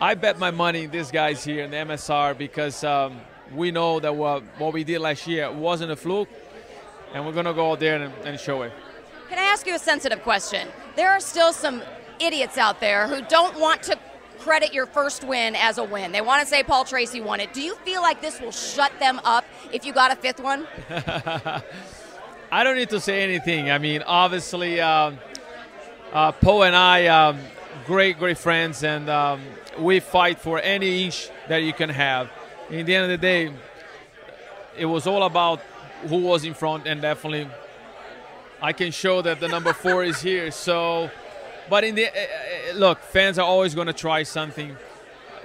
[0.00, 3.20] I bet my money these guys here in the MSR because um,
[3.54, 6.28] we know that what, what we did last year wasn't a fluke,
[7.12, 8.72] and we're going to go out there and, and show it.
[9.28, 10.68] Can I ask you a sensitive question?
[10.96, 11.82] There are still some
[12.20, 13.98] idiots out there who don't want to
[14.38, 16.12] credit your first win as a win.
[16.12, 17.52] They want to say Paul Tracy won it.
[17.52, 20.66] Do you feel like this will shut them up if you got a fifth one?
[22.50, 23.70] I don't need to say anything.
[23.70, 25.18] I mean, obviously, um,
[26.12, 27.38] uh, Poe and I, um,
[27.86, 29.40] great, great friends, and um,
[29.78, 32.30] we fight for any inch that you can have.
[32.70, 33.52] In the end of the day,
[34.76, 35.60] it was all about
[36.08, 37.48] who was in front, and definitely,
[38.62, 40.50] I can show that the number four is here.
[40.50, 41.10] So,
[41.68, 44.76] but in the uh, uh, look, fans are always going to try something.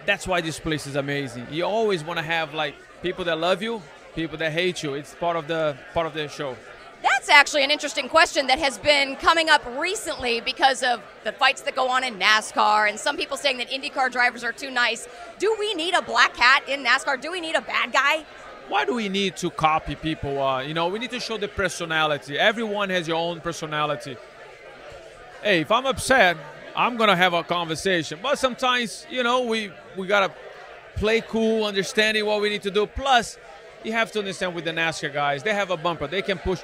[0.05, 1.47] That's why this place is amazing.
[1.51, 3.81] You always want to have like people that love you,
[4.15, 4.93] people that hate you.
[4.93, 6.55] It's part of the part of the show.
[7.01, 11.61] That's actually an interesting question that has been coming up recently because of the fights
[11.61, 15.07] that go on in NASCAR and some people saying that IndyCar drivers are too nice.
[15.37, 17.21] Do we need a black hat in NASCAR?
[17.21, 18.25] Do we need a bad guy?
[18.67, 20.41] Why do we need to copy people?
[20.41, 22.37] Uh, you know, we need to show the personality.
[22.37, 24.17] Everyone has your own personality.
[25.41, 26.37] Hey, if I'm upset,
[26.75, 28.19] I'm gonna have a conversation.
[28.21, 30.31] But sometimes, you know, we we gotta
[30.97, 32.85] play cool, understanding what we need to do.
[32.85, 33.37] Plus,
[33.83, 36.07] you have to understand with the NASCAR guys, they have a bumper.
[36.07, 36.61] They can push,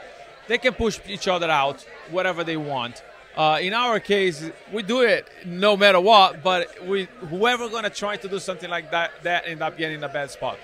[0.48, 3.04] they can push each other out, whatever they want.
[3.36, 6.42] Uh, in our case, we do it no matter what.
[6.42, 10.04] But we, whoever gonna try to do something like that, that end up getting in
[10.04, 10.58] a bad spot.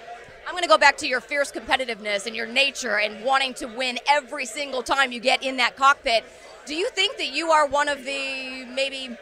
[0.48, 3.68] I'm going to go back to your fierce competitiveness and your nature and wanting to
[3.68, 6.26] win every single time you get in that cockpit.
[6.66, 9.16] Do you think that you are one of the maybe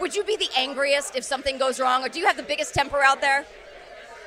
[0.00, 2.74] would you be the angriest if something goes wrong or do you have the biggest
[2.74, 3.46] temper out there?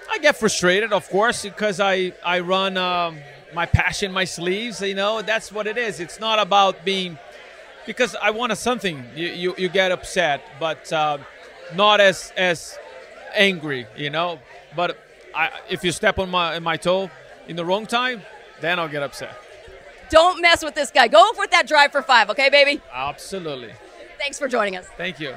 [0.09, 3.19] I get frustrated, of course, because I I run um,
[3.53, 4.81] my passion, my sleeves.
[4.81, 5.99] You know, that's what it is.
[5.99, 7.17] It's not about being
[7.85, 9.03] because I wanted something.
[9.15, 11.17] You you, you get upset, but uh,
[11.75, 12.77] not as as
[13.33, 13.87] angry.
[13.97, 14.39] You know,
[14.75, 14.97] but
[15.35, 17.09] I, if you step on my in my toe
[17.47, 18.21] in the wrong time,
[18.61, 19.35] then I'll get upset.
[20.09, 21.07] Don't mess with this guy.
[21.07, 22.81] Go with that drive for 5, okay, baby?
[22.91, 23.73] Absolutely.
[24.17, 24.87] Thanks for joining us.
[24.97, 25.35] Thank you.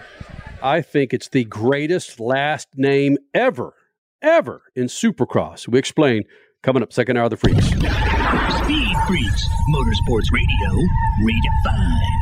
[0.63, 3.75] I think it's the greatest last name ever,
[4.23, 5.69] ever in Supercross.
[5.69, 6.25] We explain
[6.63, 7.67] coming up second hour of the Freaks.
[7.67, 10.71] Speed Freaks, Motorsports Radio,
[11.23, 12.22] redefined.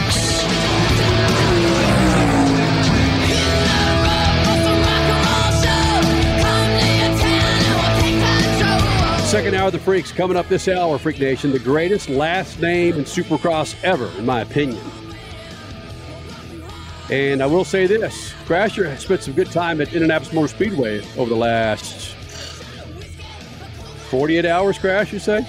[9.31, 11.53] Second hour of the Freaks coming up this hour, Freak Nation.
[11.53, 14.83] The greatest last name in Supercross ever, in my opinion.
[17.09, 21.01] And I will say this Crasher has spent some good time at Indianapolis Motor Speedway
[21.17, 22.13] over the last
[24.09, 25.47] 48 hours, Crash, you say?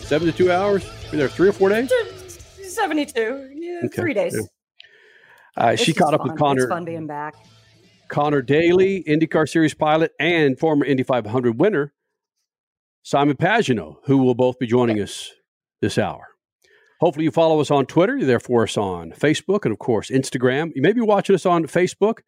[0.00, 0.84] 72 hours?
[1.10, 1.90] Been there three or four days?
[2.68, 3.50] 72.
[3.54, 4.34] Yeah, Okay, three days.
[4.36, 5.64] yeah.
[5.64, 6.28] Uh, she caught up fun.
[6.32, 6.62] with Connor.
[6.64, 7.34] It's fun being back.
[8.08, 11.94] Connor Daly, IndyCar Series pilot, and former Indy 500 winner,
[13.06, 15.30] Simon Pagenaud, who will both be joining us
[15.80, 16.26] this hour.
[16.98, 18.16] Hopefully, you follow us on Twitter.
[18.16, 20.72] You're there for us on Facebook and, of course, Instagram.
[20.74, 22.18] You may be watching us on Facebook,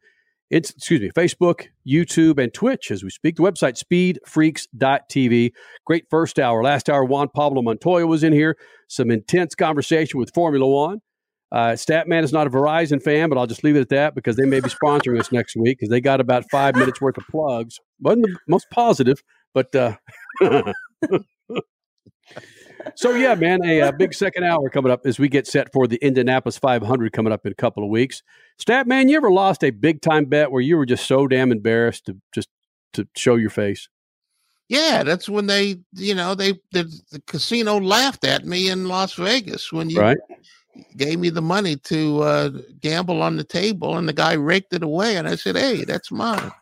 [0.50, 3.34] it's, excuse me, Facebook, YouTube, and Twitch as we speak.
[3.34, 3.76] The website,
[4.24, 5.50] speedfreaks.tv.
[5.84, 6.62] Great first hour.
[6.62, 8.56] Last hour, Juan Pablo Montoya was in here.
[8.86, 11.00] Some intense conversation with Formula One.
[11.50, 14.36] Uh, Statman is not a Verizon fan, but I'll just leave it at that because
[14.36, 17.24] they may be sponsoring us next week because they got about five minutes worth of
[17.28, 17.80] plugs.
[18.00, 19.20] Wasn't the most positive,
[19.54, 19.96] but uh,
[22.94, 25.86] so yeah, man, a, uh big second hour coming up as we get set for
[25.86, 28.22] the Indianapolis 500 coming up in a couple of weeks.
[28.58, 31.52] Stat man, you ever lost a big time bet where you were just so damn
[31.52, 32.48] embarrassed to just
[32.94, 33.88] to show your face?
[34.68, 39.14] Yeah, that's when they, you know, they the, the casino laughed at me in Las
[39.14, 40.18] Vegas when you Right.
[40.96, 42.50] gave me the money to uh,
[42.80, 46.10] gamble on the table, and the guy raked it away, and I said, "Hey, that's
[46.12, 46.52] mine."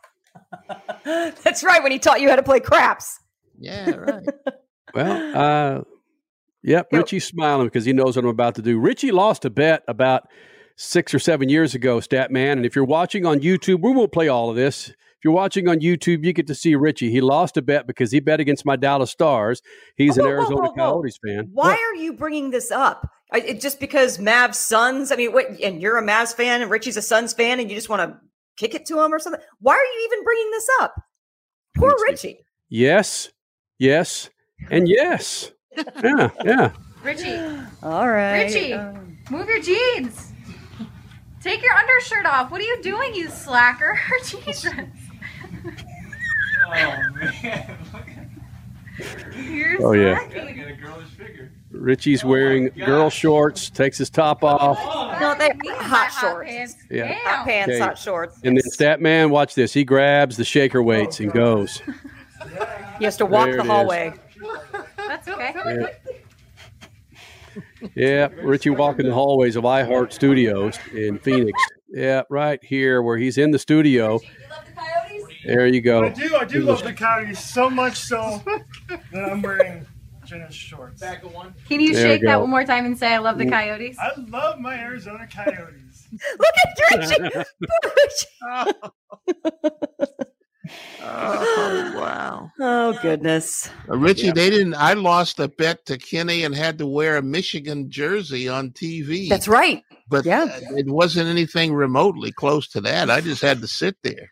[1.03, 1.81] That's right.
[1.81, 3.19] When he taught you how to play craps.
[3.59, 4.25] Yeah, right.
[4.93, 5.81] Well, uh,
[6.63, 8.79] yep, Richie's smiling because he knows what I'm about to do.
[8.79, 10.27] Richie lost a bet about
[10.75, 12.53] six or seven years ago, Statman.
[12.53, 14.89] And if you're watching on YouTube, we won't play all of this.
[14.89, 17.09] If you're watching on YouTube, you get to see Richie.
[17.09, 19.61] He lost a bet because he bet against my Dallas Stars.
[19.95, 20.91] He's Whoa, an whoa, Arizona whoa, whoa.
[20.91, 21.49] Coyotes fan.
[21.51, 23.09] Why are you bringing this up?
[23.31, 25.11] I, it, just because Mavs Suns?
[25.11, 25.47] I mean, what?
[25.61, 28.19] And you're a Mavs fan, and Richie's a Suns fan, and you just want to
[28.57, 29.41] kick it to him or something?
[29.59, 30.95] Why are you even bringing this up?
[31.77, 32.39] Poor Richie.
[32.69, 33.29] Yes,
[33.79, 34.29] yes,
[34.71, 35.51] and yes.
[36.03, 36.71] Yeah, yeah.
[37.03, 37.35] Richie.
[37.83, 38.43] All right.
[38.43, 38.93] Richie, uh,
[39.29, 40.31] move your jeans.
[41.41, 42.51] Take your undershirt off.
[42.51, 43.99] What are you doing, you slacker?
[44.25, 44.73] Jesus.
[46.65, 47.77] Oh man.
[49.49, 50.17] You're Oh, yeah.
[50.29, 51.49] slacking.
[51.71, 54.79] Richie's wearing girl shorts, takes his top off.
[55.21, 56.75] No, they hot shorts.
[56.89, 57.13] Yeah.
[57.23, 57.79] Hot pants, Okay.
[57.79, 58.39] hot shorts.
[58.43, 59.73] And then Statman, watch this.
[59.73, 61.81] He grabs the shaker weights and oh, goes.
[62.99, 64.13] He has to walk There the hallway.
[64.97, 65.53] That's okay.
[65.55, 65.87] Yeah.
[67.95, 71.59] Yeah, Richie walking the hallways of iHeart Studios in Phoenix.
[71.89, 74.19] Yeah, right here where he's in the studio.
[74.21, 75.37] You love the coyotes?
[75.45, 76.03] there you go.
[76.03, 76.35] I do.
[76.35, 78.43] I do love the Coyotes so much so
[78.87, 79.85] that I'm wearing
[80.25, 81.01] Jenna's shorts.
[81.01, 81.53] Back of one.
[81.67, 83.51] Can you There shake we that one more time and say I love the mm.
[83.51, 83.97] Coyotes?
[83.97, 86.07] I love my Arizona Coyotes.
[86.37, 87.23] Look at
[87.95, 88.33] Richie.
[91.01, 92.51] Oh wow!
[92.59, 93.69] Oh goodness.
[93.89, 94.75] Uh, Richie, they didn't.
[94.75, 99.29] I lost a bet to Kenny and had to wear a Michigan jersey on TV.
[99.29, 99.83] That's right.
[100.09, 103.09] But yeah, it wasn't anything remotely close to that.
[103.09, 104.31] I just had to sit there.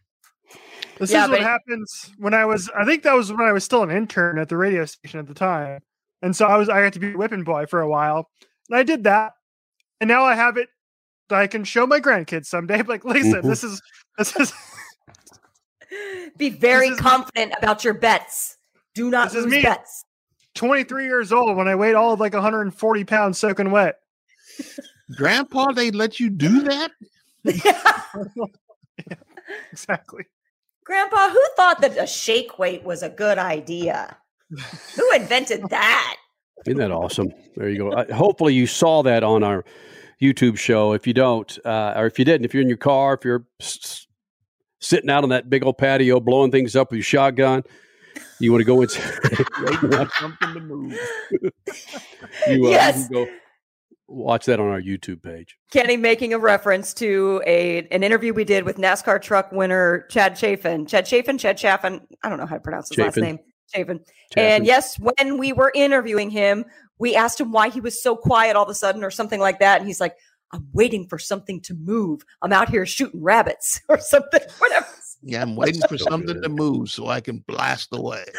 [1.00, 2.70] This Yeah, is what happens when I was.
[2.78, 5.28] I think that was when I was still an intern at the radio station at
[5.28, 5.82] the time,
[6.22, 6.70] and so I was.
[6.70, 8.30] I had to be whipping boy for a while,
[8.70, 9.34] and I did that,
[10.00, 10.70] and now I have it
[11.30, 12.82] that I can show my grandkids someday.
[12.88, 13.50] Like, listen, Mhm.
[13.50, 13.82] this is
[14.18, 14.54] this is
[16.38, 18.58] Be very confident about your bets.
[18.94, 19.62] Do not this is lose me.
[19.64, 20.06] bets.
[20.56, 23.96] 23 years old when I weighed all of like 140 pounds soaking wet.
[25.16, 26.92] Grandpa, they let you do that?
[29.72, 30.26] exactly.
[30.86, 34.16] Grandpa, who thought that a shake weight was a good idea?
[34.96, 36.18] Who invented that?
[36.66, 37.34] Isn't that awesome?
[37.56, 37.92] There you go.
[37.92, 39.66] Uh, hopefully, you saw that on our
[40.22, 40.94] YouTube show.
[40.94, 43.46] If you don't, uh, or if you didn't, if you're in your car, if you're
[43.60, 44.05] s- s-
[44.80, 47.64] sitting out on that big old patio blowing things up with your shotgun,
[48.40, 49.20] you want to go inside.
[49.62, 50.98] Waiting something to move.
[51.32, 51.52] you,
[52.48, 53.08] uh, you Yes.
[53.08, 53.28] can go
[54.08, 55.58] watch that on our YouTube page.
[55.72, 60.36] Kenny making a reference to a an interview we did with NASCAR truck winner Chad
[60.38, 60.86] Chafin.
[60.86, 62.02] Chad Chafin, Chad Chaffin.
[62.24, 63.40] I don't know how to pronounce his last name.
[63.74, 64.00] Chafin.
[64.00, 64.06] Chaffin.
[64.38, 66.66] And yes, when we were interviewing him,
[67.00, 69.60] we asked him why he was so quiet all of a sudden or something like
[69.60, 69.80] that.
[69.80, 70.16] And he's like,
[70.54, 72.24] I'm waiting for something to move.
[72.42, 74.88] I'm out here shooting rabbits or something, whatever.
[75.22, 78.24] Yeah, I'm waiting for something to move so I can blast away.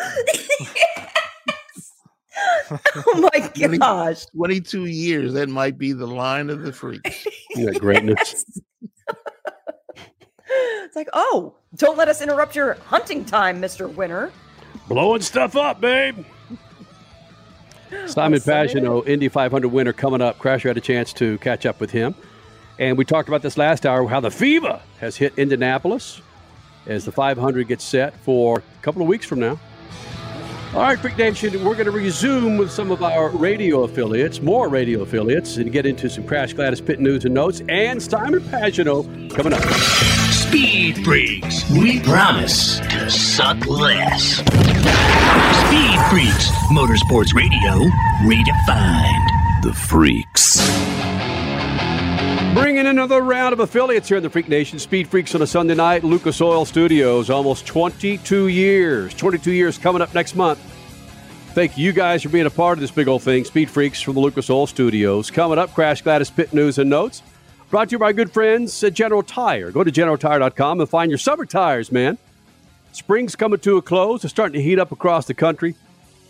[2.71, 4.27] oh my gosh.
[4.27, 7.27] 22 years, that might be the line of the freaks.
[7.53, 8.45] Isn't that greatness?
[10.49, 13.93] It's like, oh, don't let us interrupt your hunting time, Mr.
[13.93, 14.31] Winner.
[14.89, 16.25] Blowing stuff up, babe.
[18.07, 20.39] Simon Pagenaud, Indy 500 winner, coming up.
[20.39, 22.15] Crasher had a chance to catch up with him.
[22.79, 26.21] And we talked about this last hour how the FIVA has hit Indianapolis
[26.87, 29.59] as the 500 gets set for a couple of weeks from now.
[30.75, 34.69] All right, Freak Nation, we're going to resume with some of our radio affiliates, more
[34.69, 39.35] radio affiliates, and get into some Crash Gladys Pit news and notes and Simon Pagenaud
[39.35, 40.26] coming up.
[40.57, 44.37] Speed Freaks, we promise to suck less.
[44.37, 47.85] Speed Freaks, Motorsports Radio,
[48.23, 49.63] redefined.
[49.63, 50.67] The Freaks.
[52.55, 54.79] Bringing another round of affiliates here in the Freak Nation.
[54.79, 56.05] Speed Freaks on a Sunday night.
[56.05, 59.13] Lucas Oil Studios, almost 22 years.
[59.13, 60.59] 22 years coming up next month.
[61.53, 63.45] Thank you guys for being a part of this big old thing.
[63.45, 65.31] Speed Freaks from the Lucas Oil Studios.
[65.31, 67.21] Coming up, Crash Gladys Pit News and Notes.
[67.77, 69.71] Brought to you by good friends at General Tire.
[69.71, 72.17] Go to generaltire.com and find your summer tires, man.
[72.93, 74.25] Spring's coming to a close.
[74.25, 75.75] It's starting to heat up across the country.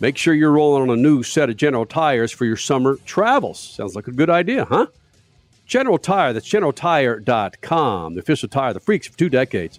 [0.00, 3.60] Make sure you're rolling on a new set of General Tires for your summer travels.
[3.60, 4.88] Sounds like a good idea, huh?
[5.66, 9.78] General Tire, that's generaltire.com, the official tire of the freaks for two decades.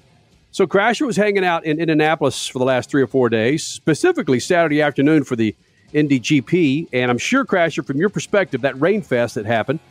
[0.52, 4.40] So Crasher was hanging out in Indianapolis for the last three or four days, specifically
[4.40, 5.54] Saturday afternoon for the
[5.92, 6.88] Indy GP.
[6.94, 9.82] And I'm sure, Crasher, from your perspective, that rain fest that happened,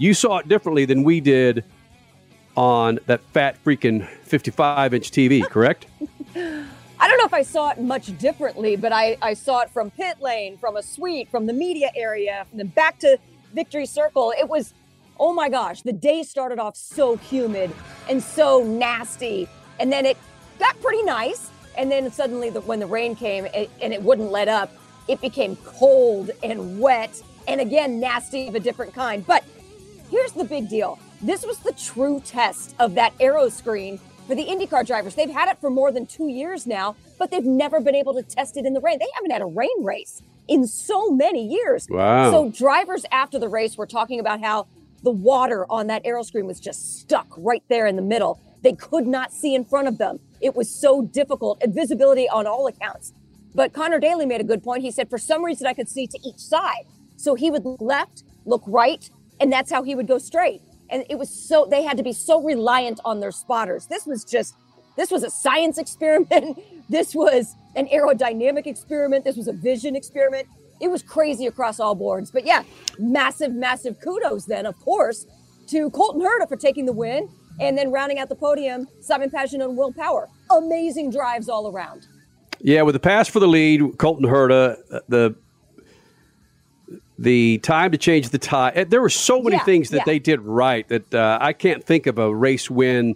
[0.00, 1.62] you saw it differently than we did
[2.56, 5.86] on that fat freaking 55 inch TV, correct?
[6.34, 9.90] I don't know if I saw it much differently, but I, I saw it from
[9.90, 13.18] pit lane, from a suite, from the media area, from then back to
[13.54, 14.32] Victory Circle.
[14.38, 14.72] It was,
[15.18, 17.70] oh my gosh, the day started off so humid
[18.08, 19.48] and so nasty.
[19.78, 20.16] And then it
[20.58, 21.50] got pretty nice.
[21.76, 24.72] And then suddenly, the, when the rain came it, and it wouldn't let up,
[25.08, 29.26] it became cold and wet and again, nasty of a different kind.
[29.26, 29.44] But
[30.10, 34.86] here's the big deal this was the true test of that aeroscreen for the IndyCar
[34.86, 35.14] drivers.
[35.14, 38.22] They've had it for more than two years now, but they've never been able to
[38.22, 38.98] test it in the rain.
[38.98, 41.86] They haven't had a rain race in so many years.
[41.90, 42.30] Wow.
[42.30, 44.66] So drivers after the race were talking about how
[45.02, 48.40] the water on that aeroscreen was just stuck right there in the middle.
[48.62, 50.20] They could not see in front of them.
[50.40, 53.12] It was so difficult and visibility on all accounts.
[53.54, 54.82] But Connor Daly made a good point.
[54.82, 56.84] He said, for some reason, I could see to each side.
[57.16, 60.62] So he would look left, look right, and that's how he would go straight.
[60.90, 63.86] And it was so, they had to be so reliant on their spotters.
[63.86, 64.54] This was just,
[64.96, 66.58] this was a science experiment.
[66.88, 69.24] this was an aerodynamic experiment.
[69.24, 70.46] This was a vision experiment.
[70.80, 72.30] It was crazy across all boards.
[72.30, 72.64] But yeah,
[72.98, 75.26] massive, massive kudos then, of course,
[75.68, 77.28] to Colton Herta for taking the win.
[77.60, 80.28] And then rounding out the podium, Simon Pagenaud and Will Power.
[80.50, 82.06] Amazing drives all around.
[82.58, 85.34] Yeah, with the pass for the lead, Colton Herta, uh, the
[87.20, 88.84] the time to change the tie.
[88.84, 90.04] There were so many Yeah, things that yeah.
[90.06, 93.14] they did right that uh, I can't think of a race win,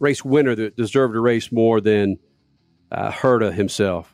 [0.00, 2.18] race winner that deserved a race more than
[2.90, 4.12] uh, Herta himself.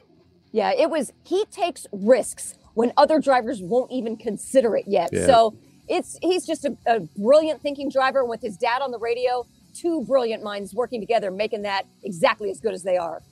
[0.53, 1.15] Yeah, it was.
[1.25, 5.09] He takes risks when other drivers won't even consider it yet.
[5.11, 5.25] Yeah.
[5.25, 5.57] So
[5.89, 8.27] it's he's just a, a brilliant thinking driver.
[8.27, 12.61] With his dad on the radio, two brilliant minds working together, making that exactly as
[12.61, 13.23] good as they are.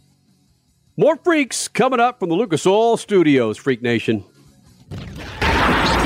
[0.96, 4.24] More freaks coming up from the Lucas Oil Studios, Freak Nation.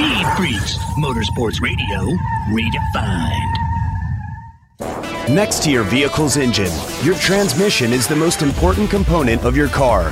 [0.02, 2.16] Speed Freaks, Motorsports Radio,
[2.50, 3.54] redefined.
[5.28, 6.72] Next to your vehicle's engine,
[7.04, 10.08] your transmission is the most important component of your car.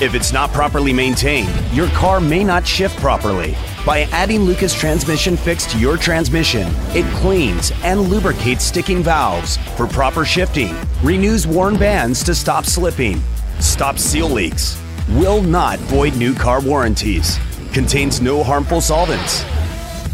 [0.00, 3.56] If it's not properly maintained, your car may not shift properly.
[3.84, 9.88] By adding Lucas Transmission Fix to your transmission, it cleans and lubricates sticking valves for
[9.88, 10.72] proper shifting,
[11.02, 13.20] renews worn bands to stop slipping,
[13.58, 17.40] stops seal leaks, will not void new car warranties,
[17.72, 19.44] contains no harmful solvents.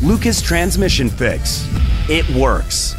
[0.02, 1.66] Lucas Transmission Fix.
[2.08, 2.94] It works.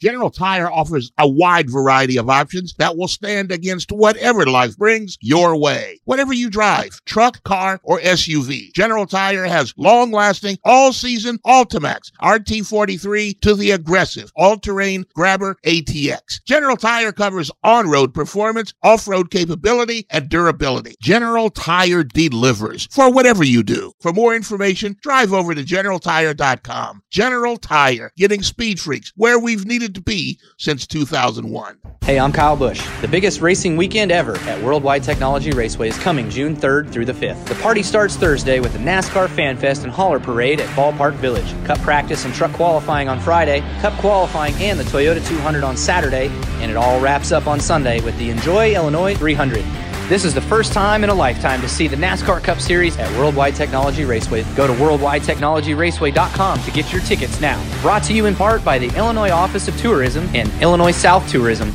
[0.00, 5.18] General Tire offers a wide variety of options that will stand against whatever life brings
[5.20, 6.00] your way.
[6.04, 12.12] Whatever you drive, truck, car, or SUV, General Tire has long lasting, all season Ultimax
[12.22, 16.44] RT43 to the aggressive all terrain Grabber ATX.
[16.44, 20.94] General Tire covers on road performance, off road capability, and durability.
[21.02, 23.92] General Tire delivers for whatever you do.
[24.00, 27.02] For more information, drive over to generaltire.com.
[27.10, 31.78] General Tire, getting speed freaks where we've needed to be since 2001.
[32.02, 32.86] Hey, I'm Kyle Busch.
[33.00, 37.12] The biggest racing weekend ever at Worldwide Technology Raceway is coming June 3rd through the
[37.12, 37.44] 5th.
[37.46, 41.52] The party starts Thursday with the NASCAR Fan Fest and Hauler Parade at Ballpark Village.
[41.66, 46.28] Cup practice and truck qualifying on Friday, Cup qualifying and the Toyota 200 on Saturday,
[46.60, 49.64] and it all wraps up on Sunday with the Enjoy Illinois 300.
[50.08, 53.14] This is the first time in a lifetime to see the NASCAR Cup Series at
[53.18, 54.42] Worldwide Technology Raceway.
[54.56, 57.62] Go to worldwidetechnologyraceway.com to get your tickets now.
[57.82, 61.74] Brought to you in part by the Illinois Office of Tourism and Illinois South Tourism.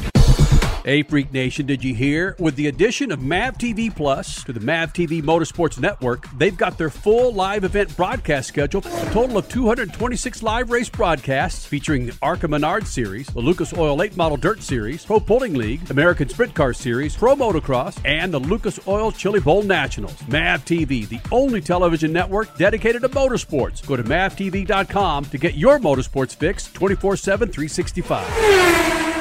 [0.86, 2.36] Hey, Freak Nation, did you hear?
[2.40, 6.78] With the addition of MAV TV Plus to the MAV TV Motorsports Network, they've got
[6.78, 12.18] their full live event broadcast schedule, a total of 226 live race broadcasts featuring the
[12.22, 16.54] ARCA Menard Series, the Lucas Oil Late Model Dirt Series, Pro Pulling League, American Sprint
[16.54, 20.22] Car Series, Pro Motocross, and the Lucas Oil Chili Bowl Nationals.
[20.28, 23.88] MAV TV, the only television network dedicated to motorsports.
[23.88, 29.13] Go to mavtv.com to get your motorsports fix 24 7, 365.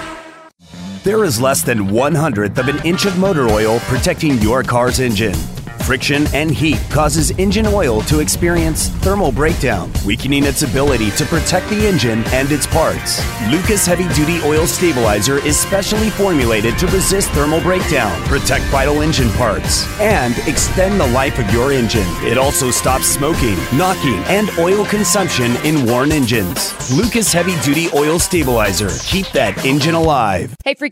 [1.04, 5.00] There is less than one hundredth of an inch of motor oil protecting your car's
[5.00, 5.34] engine.
[5.82, 11.68] Friction and heat causes engine oil to experience thermal breakdown, weakening its ability to protect
[11.70, 13.20] the engine and its parts.
[13.50, 19.28] Lucas Heavy Duty Oil Stabilizer is specially formulated to resist thermal breakdown, protect vital engine
[19.30, 22.06] parts, and extend the life of your engine.
[22.20, 26.96] It also stops smoking, knocking, and oil consumption in worn engines.
[26.96, 28.90] Lucas Heavy Duty Oil Stabilizer.
[29.02, 30.54] Keep that engine alive.
[30.64, 30.91] Hey, Freak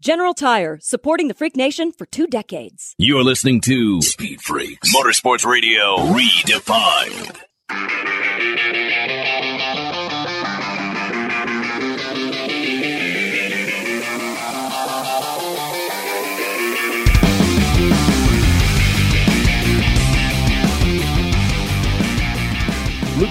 [0.00, 2.94] General Tire, supporting the Freak Nation for two decades.
[2.98, 7.40] You're listening to Speed Freaks Motorsports Radio Redefined.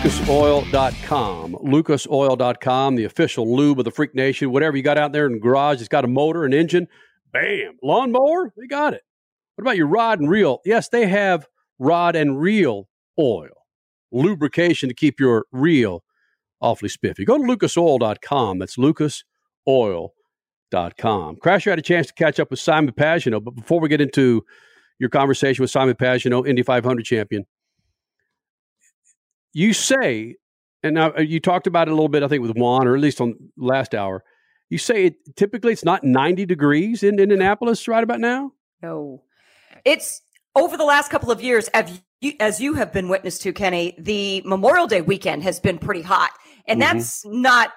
[0.05, 1.53] lucasoil.com.
[1.63, 4.51] Lucasoil.com, the official lube of the Freak Nation.
[4.51, 6.87] Whatever you got out there in the garage, it's got a motor, an engine.
[7.33, 7.77] Bam.
[7.81, 9.01] Lawnmower, they got it.
[9.55, 10.59] What about your rod and reel?
[10.63, 11.47] Yes, they have
[11.79, 12.87] rod and reel
[13.17, 13.65] oil,
[14.11, 16.03] lubrication to keep your reel
[16.61, 17.25] awfully spiffy.
[17.25, 18.59] Go to lucasoil.com.
[18.59, 19.23] That's lucasoil.com.
[21.37, 24.45] Crasher had a chance to catch up with Simon Pagenaud, but before we get into
[24.99, 27.47] your conversation with Simon Pagenaud, Indy 500 champion,
[29.55, 30.35] you say,
[30.83, 32.93] and now uh, you talked about it a little bit, I think, with Juan, or
[32.93, 34.21] at least on last hour.
[34.69, 38.51] You say it, typically it's not 90 degrees in Indianapolis right about now?
[38.83, 39.23] No.
[39.85, 40.21] It's
[40.55, 43.95] over the last couple of years, as you, as you have been witness to, Kenny,
[43.97, 46.31] the Memorial Day weekend has been pretty hot.
[46.67, 46.97] And Mm-hmm.
[46.97, 47.71] that's not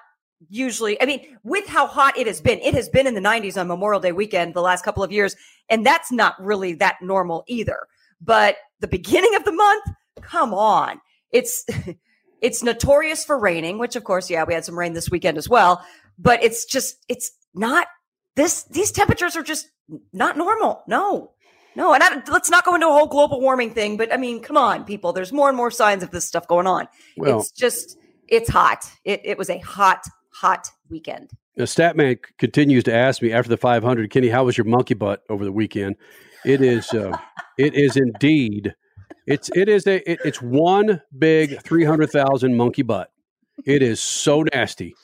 [0.48, 3.56] usually, I mean, with how hot it has been, it has been in the 90s
[3.56, 5.36] on Memorial Day weekend the last couple of years.
[5.68, 7.86] And that's not really that normal either.
[8.20, 9.84] But the beginning of the month,
[10.22, 11.00] come on.
[11.32, 11.64] It's,
[12.40, 15.48] it's notorious for raining, which of course, yeah, we had some rain this weekend as
[15.48, 15.84] well.
[16.18, 17.86] But it's just, it's not
[18.36, 19.68] this, these temperatures are just
[20.12, 20.82] not normal.
[20.86, 21.32] No.
[21.76, 24.42] No, and I, let's not go into a whole global warming thing, but I mean,
[24.42, 25.12] come on, people.
[25.12, 26.88] There's more and more signs of this stuff going on.
[27.16, 28.90] Well- it's just, it's hot.
[29.04, 31.30] It, it was a hot, hot weekend.
[31.56, 35.22] The Statman continues to ask me after the 500, Kenny, how was your monkey butt
[35.28, 35.96] over the weekend?
[36.44, 37.16] It is, uh,
[37.58, 38.74] it is indeed,
[39.26, 43.10] it's it is a it, it's one big 300,000 monkey butt.
[43.64, 44.94] It is so nasty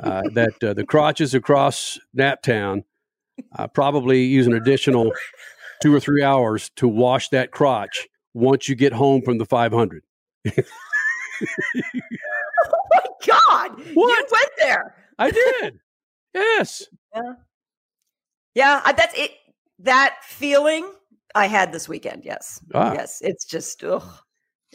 [0.00, 2.84] uh, that uh, the crotches across Naptown
[3.56, 5.12] uh, probably use an additional
[5.82, 10.02] two or three hours to wash that crotch once you get home from the 500.
[12.64, 13.78] Oh my God.
[13.84, 13.94] You
[14.30, 14.94] went there.
[15.18, 15.80] I did.
[16.32, 16.86] Yes.
[17.14, 17.32] Yeah.
[18.54, 18.92] Yeah.
[18.92, 19.32] That's it.
[19.80, 20.88] That feeling
[21.34, 22.24] I had this weekend.
[22.24, 22.60] Yes.
[22.74, 22.92] Ah.
[22.92, 23.20] Yes.
[23.22, 24.02] It's just, ugh.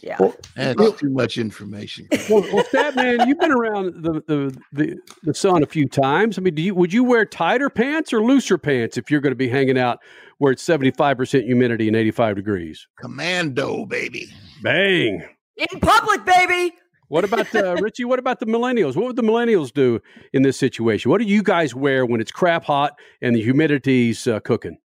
[0.04, 0.18] Yeah.
[0.56, 2.08] That's too much information.
[2.30, 6.38] well, well Statman, you've been around the, the the the sun a few times.
[6.38, 9.32] I mean, do you would you wear tighter pants or looser pants if you're going
[9.32, 10.00] to be hanging out
[10.38, 12.88] where it's 75% humidity and 85 degrees?
[13.00, 14.30] Commando, baby.
[14.62, 15.28] Bang.
[15.58, 16.76] In public, baby.
[17.08, 18.06] What about uh, Richie?
[18.06, 18.96] What about the millennials?
[18.96, 20.00] What would the millennials do
[20.34, 21.10] in this situation?
[21.10, 24.78] What do you guys wear when it's crap hot and the humidity's uh, cooking?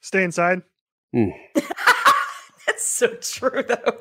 [0.00, 0.60] Stay inside.
[1.14, 1.32] Mm.
[2.66, 3.98] That's so true, though.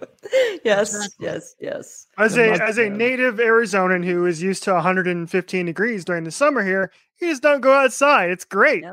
[0.63, 1.09] yes.
[1.19, 1.55] Yes.
[1.59, 2.07] Yes.
[2.17, 6.63] As a as a native Arizonan who is used to 115 degrees during the summer
[6.63, 6.91] here,
[7.21, 8.29] you just don't go outside.
[8.31, 8.83] It's great.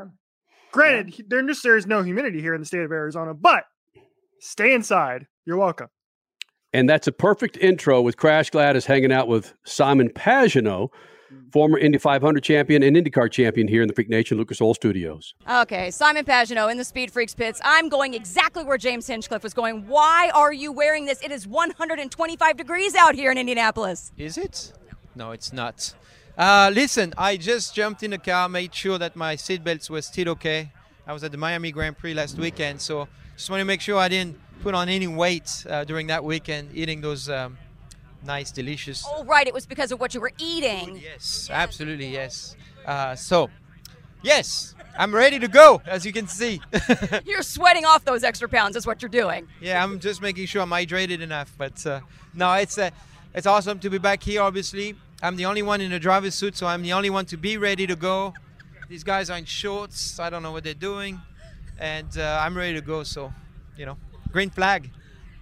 [0.71, 3.63] Granted, he- there just there is no humidity here in the state of Arizona, but
[4.39, 5.25] stay inside.
[5.45, 5.87] You're welcome.
[6.73, 10.89] And that's a perfect intro with Crash Gladys hanging out with Simon Pagenaud,
[11.51, 15.35] former Indy 500 champion and IndyCar champion here in the Freak Nation Lucas Oil Studios.
[15.49, 17.61] Okay, Simon Pagenaud in the Speed Freaks pits.
[17.63, 19.87] I'm going exactly where James Hinchcliffe was going.
[19.87, 21.21] Why are you wearing this?
[21.21, 24.11] It is 125 degrees out here in Indianapolis.
[24.17, 24.73] Is it?
[25.15, 25.93] No, it's not.
[26.37, 30.29] Uh, listen, I just jumped in the car, made sure that my seatbelts were still
[30.29, 30.71] okay.
[31.05, 33.97] I was at the Miami Grand Prix last weekend, so just want to make sure
[33.97, 37.57] I didn't put on any weight uh, during that weekend eating those um,
[38.25, 39.05] nice, delicious.
[39.07, 39.47] Oh, right.
[39.47, 40.97] It was because of what you were eating.
[41.01, 42.55] Yes, absolutely, yes.
[42.85, 43.49] Uh, so,
[44.23, 46.61] yes, I'm ready to go, as you can see.
[47.25, 48.75] You're sweating off those extra pounds.
[48.75, 49.47] Is what you're doing.
[49.61, 51.53] yeah, I'm just making sure I'm hydrated enough.
[51.57, 52.01] But uh,
[52.33, 52.89] no, it's uh,
[53.33, 54.41] it's awesome to be back here.
[54.41, 57.37] Obviously, I'm the only one in a driver's suit, so I'm the only one to
[57.37, 58.33] be ready to go.
[58.89, 60.19] These guys are in shorts.
[60.19, 61.21] I don't know what they're doing,
[61.79, 63.03] and uh, I'm ready to go.
[63.03, 63.31] So,
[63.77, 63.97] you know,
[64.31, 64.89] green flag.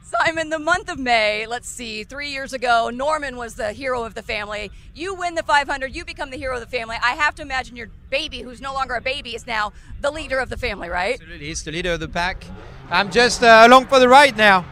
[0.09, 4.15] Simon, the month of May, let's see, three years ago, Norman was the hero of
[4.15, 4.71] the family.
[4.95, 6.97] You win the 500, you become the hero of the family.
[7.03, 9.71] I have to imagine your baby, who's no longer a baby, is now
[10.01, 11.13] the leader of the family, right?
[11.13, 12.43] Absolutely, he's the leader of the pack.
[12.89, 14.65] I'm just uh, along for the ride now.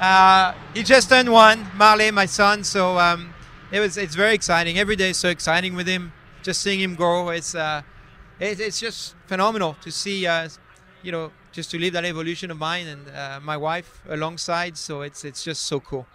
[0.00, 2.62] Uh, he just turned one, Marley, my son.
[2.62, 3.34] So um,
[3.72, 4.78] it was it's very exciting.
[4.78, 6.12] Every day is so exciting with him.
[6.44, 7.82] Just seeing him grow, it's uh,
[8.38, 10.24] it, it's just phenomenal to see.
[10.24, 10.48] Uh,
[11.02, 14.76] you know, just to live that evolution of mine and uh, my wife alongside.
[14.76, 16.06] So it's it's just so cool.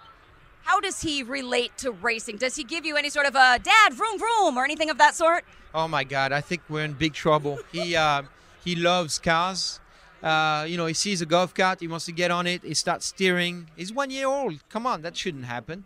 [0.64, 2.38] How does he relate to racing?
[2.38, 5.16] Does he give you any sort of a dad, vroom, vroom, or anything of that
[5.16, 5.44] sort?
[5.74, 7.58] Oh my God, I think we're in big trouble.
[7.72, 8.24] He uh,
[8.64, 9.80] he loves cars.
[10.22, 12.62] Uh, you know, he sees a golf cart, he wants to get on it.
[12.62, 13.70] He starts steering.
[13.78, 14.60] He's one year old.
[14.68, 15.86] Come on, that shouldn't happen.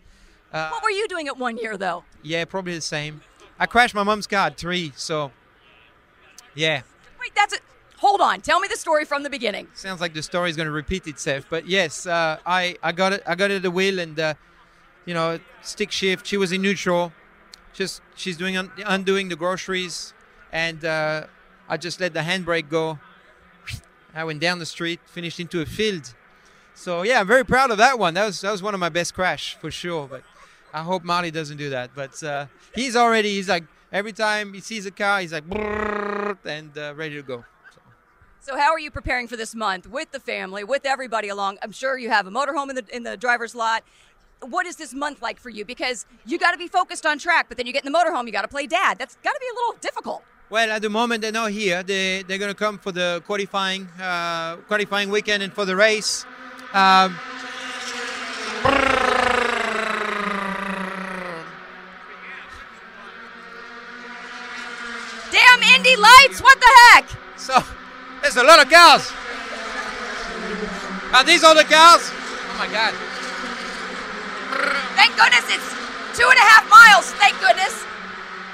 [0.52, 2.04] Uh, what were you doing at one year, though?
[2.24, 3.22] Yeah, probably the same.
[3.60, 5.32] I crashed my mom's car at three, so
[6.56, 6.82] yeah.
[7.22, 7.62] Wait, that's it.
[8.04, 8.42] Hold on.
[8.42, 9.70] Tell me the story from the beginning.
[9.74, 13.14] Sounds like the story is going to repeat itself, but yes, uh, I I got
[13.14, 13.24] it.
[13.26, 14.34] I got it at the wheel, and uh,
[15.06, 16.28] you know, stick shift.
[16.28, 17.14] She was in neutral.
[17.72, 20.14] Just she's doing un- undoing the groceries,
[20.52, 21.28] and uh,
[21.70, 23.00] I just let the handbrake go.
[24.14, 26.14] I went down the street, finished into a field.
[26.76, 28.16] So yeah, I'm very proud of that one.
[28.16, 30.10] That was that was one of my best crash for sure.
[30.10, 30.24] But
[30.74, 31.92] I hope Marley doesn't do that.
[31.96, 33.64] But uh, he's already he's like
[33.94, 35.46] every time he sees a car, he's like
[36.44, 37.46] and uh, ready to go.
[38.44, 41.60] So, how are you preparing for this month with the family, with everybody along?
[41.62, 43.86] I'm sure you have a motorhome in the in the driver's lot.
[44.42, 45.64] What is this month like for you?
[45.64, 48.26] Because you got to be focused on track, but then you get in the motorhome,
[48.26, 48.98] you got to play dad.
[49.00, 50.24] That's got to be a little difficult.
[50.50, 51.84] Well, at the moment they're not here.
[51.84, 56.26] They they're gonna come for the qualifying uh, qualifying weekend and for the race.
[56.74, 57.16] Um,
[65.32, 66.42] Damn Indy lights!
[66.42, 67.06] What the heck?
[67.38, 67.64] So
[68.24, 69.12] there's a lot of cars.
[71.14, 72.10] Are these all the cars?
[72.10, 72.94] Oh my God!
[74.96, 77.12] Thank goodness it's two and a half miles.
[77.20, 77.84] Thank goodness.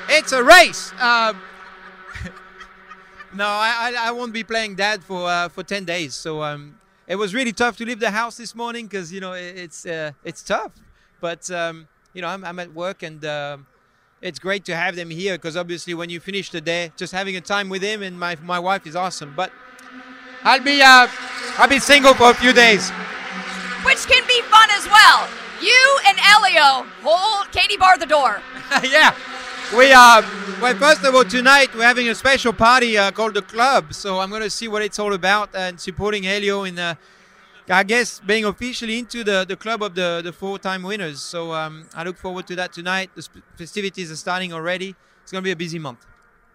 [0.09, 0.91] It's a race.
[0.99, 1.39] Um,
[3.35, 6.15] no, I, I I won't be playing dad for uh, for ten days.
[6.15, 9.33] So um, it was really tough to leave the house this morning because you know
[9.33, 10.71] it, it's uh, it's tough.
[11.21, 13.67] But um, you know I'm, I'm at work and um,
[14.21, 17.35] it's great to have them here because obviously when you finish the day, just having
[17.35, 19.33] a time with him and my my wife is awesome.
[19.35, 19.51] But
[20.43, 21.07] I'll be uh,
[21.57, 22.89] I'll be single for a few days.
[23.83, 25.27] Which can be fun as well.
[25.61, 28.41] You and Elio hold Katie bar the door.
[28.83, 29.15] yeah.
[29.75, 30.23] We uh,
[30.61, 33.93] well, first of all, tonight we're having a special party uh, called the Club.
[33.93, 36.95] So I'm going to see what it's all about and supporting Elio in, uh,
[37.69, 41.21] I guess, being officially into the, the club of the, the four-time winners.
[41.21, 43.11] So um, I look forward to that tonight.
[43.15, 44.95] The festivities are starting already.
[45.21, 46.05] It's going to be a busy month.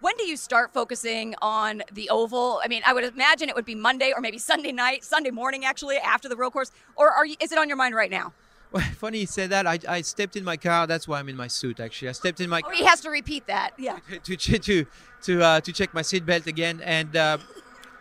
[0.01, 2.59] When do you start focusing on the oval?
[2.63, 5.63] I mean, I would imagine it would be Monday or maybe Sunday night, Sunday morning
[5.63, 6.71] actually after the road course.
[6.95, 8.33] Or are you, is it on your mind right now?
[8.71, 9.65] Well, funny you said that.
[9.65, 10.85] I, I stepped in my car.
[10.85, 11.79] That's why I'm in my suit.
[11.79, 13.71] Actually, I stepped in my Oh, he has to repeat that.
[13.77, 13.99] Yeah.
[14.23, 14.85] to to to
[15.23, 17.37] to, uh, to check my seatbelt again, and uh,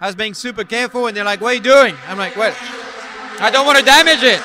[0.01, 1.07] I was being super careful.
[1.07, 2.55] And they're like, "What are you doing?" I'm like, "Well,
[3.41, 4.41] I don't want to damage it."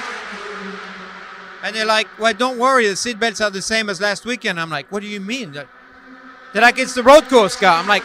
[1.64, 2.88] And they're like, "Well, don't worry.
[2.88, 6.62] The seatbelts are the same as last weekend." I'm like, "What do you mean?" They're
[6.62, 8.04] like, "It's the road course car." I'm like,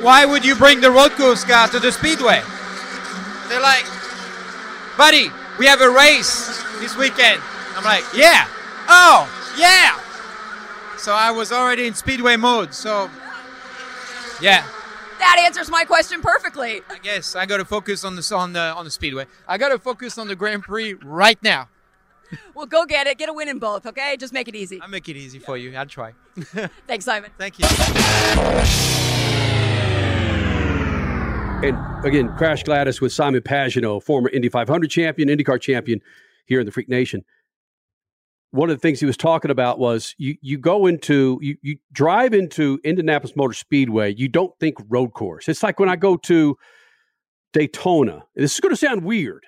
[0.00, 2.42] "Why would you bring the road course car to the speedway?"
[3.48, 3.84] They're like,
[4.96, 7.40] "Buddy, we have a race this weekend."
[7.76, 8.46] I'm like, "Yeah."
[8.88, 9.98] Oh, yeah.
[10.98, 12.74] So I was already in speedway mode.
[12.74, 13.10] So
[14.40, 14.64] yeah,
[15.24, 16.82] That answers my question perfectly.
[16.90, 19.24] I guess I got to focus on the on the on the speedway.
[19.48, 21.68] I got to focus on the Grand Prix right now.
[22.54, 23.16] Well, go get it.
[23.16, 24.16] Get a win in both, okay?
[24.16, 24.80] Just make it easy.
[24.80, 25.76] I'll make it easy for you.
[25.76, 26.14] I'll try.
[26.86, 27.30] Thanks, Simon.
[27.38, 27.66] Thank you.
[31.62, 36.00] And again, Crash Gladys with Simon Pagenaud, former Indy 500 champion, IndyCar champion
[36.46, 37.24] here in the Freak Nation.
[38.54, 41.78] One of the things he was talking about was you you go into you you
[41.92, 45.48] drive into Indianapolis Motor Speedway, you don't think road course.
[45.48, 46.56] It's like when I go to
[47.52, 48.26] Daytona.
[48.36, 49.44] This is going to sound weird.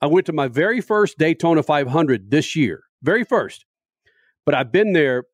[0.00, 3.66] I went to my very first Daytona 500 this year, very first.
[4.44, 5.24] But I've been there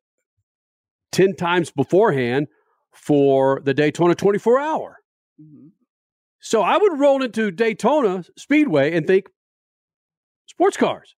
[1.13, 2.47] 10 times beforehand
[2.93, 4.97] for the Daytona 24 hour.
[5.41, 5.69] Mm-hmm.
[6.39, 9.25] So I would roll into Daytona Speedway and think
[10.45, 11.15] sports cars.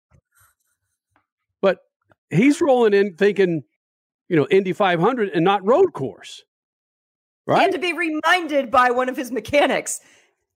[2.29, 3.63] He's rolling in thinking,
[4.29, 6.43] you know, Indy 500 and not road course.
[7.45, 7.63] Right.
[7.63, 10.01] And to be reminded by one of his mechanics,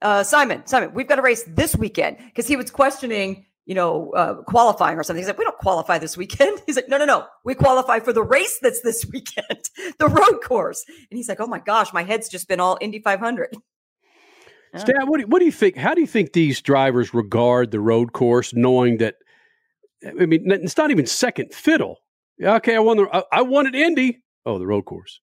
[0.01, 0.65] uh, Simon.
[0.65, 4.97] Simon, we've got a race this weekend because he was questioning, you know, uh, qualifying
[4.97, 5.21] or something.
[5.21, 6.61] He's like, we don't qualify this weekend.
[6.65, 9.69] He's like, no, no, no, we qualify for the race that's this weekend,
[9.99, 10.83] the road course.
[10.87, 13.49] And he's like, oh my gosh, my head's just been all Indy 500.
[14.75, 15.75] Stan, what do, what do you think?
[15.75, 19.15] How do you think these drivers regard the road course, knowing that?
[20.05, 21.99] I mean, it's not even second fiddle.
[22.37, 23.09] Yeah, okay, I won the.
[23.13, 24.23] I, I wanted Indy.
[24.45, 25.19] Oh, the road course.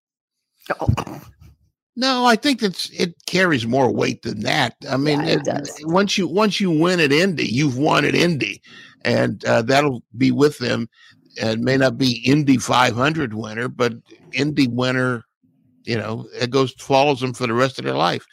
[1.95, 4.75] No, I think it's it carries more weight than that.
[4.89, 5.41] I mean, it,
[5.81, 8.61] once you once you win at Indy, you've won at Indy,
[9.03, 10.87] and uh, that'll be with them.
[11.35, 13.93] It may not be Indy 500 winner, but
[14.31, 15.25] Indy winner,
[15.83, 18.25] you know, it goes follows them for the rest of their life,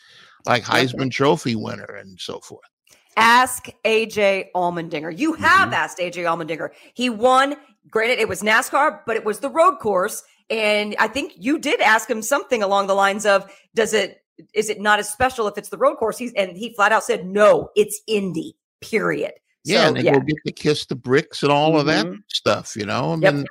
[0.44, 2.68] like Heisman Trophy winner and so forth.
[3.16, 5.16] Ask AJ Allmendinger.
[5.16, 6.70] You have asked AJ Allmendinger.
[6.94, 7.56] He won.
[7.88, 10.22] Granted, it was NASCAR, but it was the road course.
[10.50, 14.22] And I think you did ask him something along the lines of, does it,
[14.52, 16.18] is it not as special if it's the road course?
[16.18, 19.32] He's, and he flat out said, no, it's Indy, period.
[19.64, 22.18] Yeah, So, and they go get to kiss the bricks and all of that Mhm.
[22.28, 22.76] stuff.
[22.76, 23.34] You know, I Yep.
[23.34, 23.46] mean,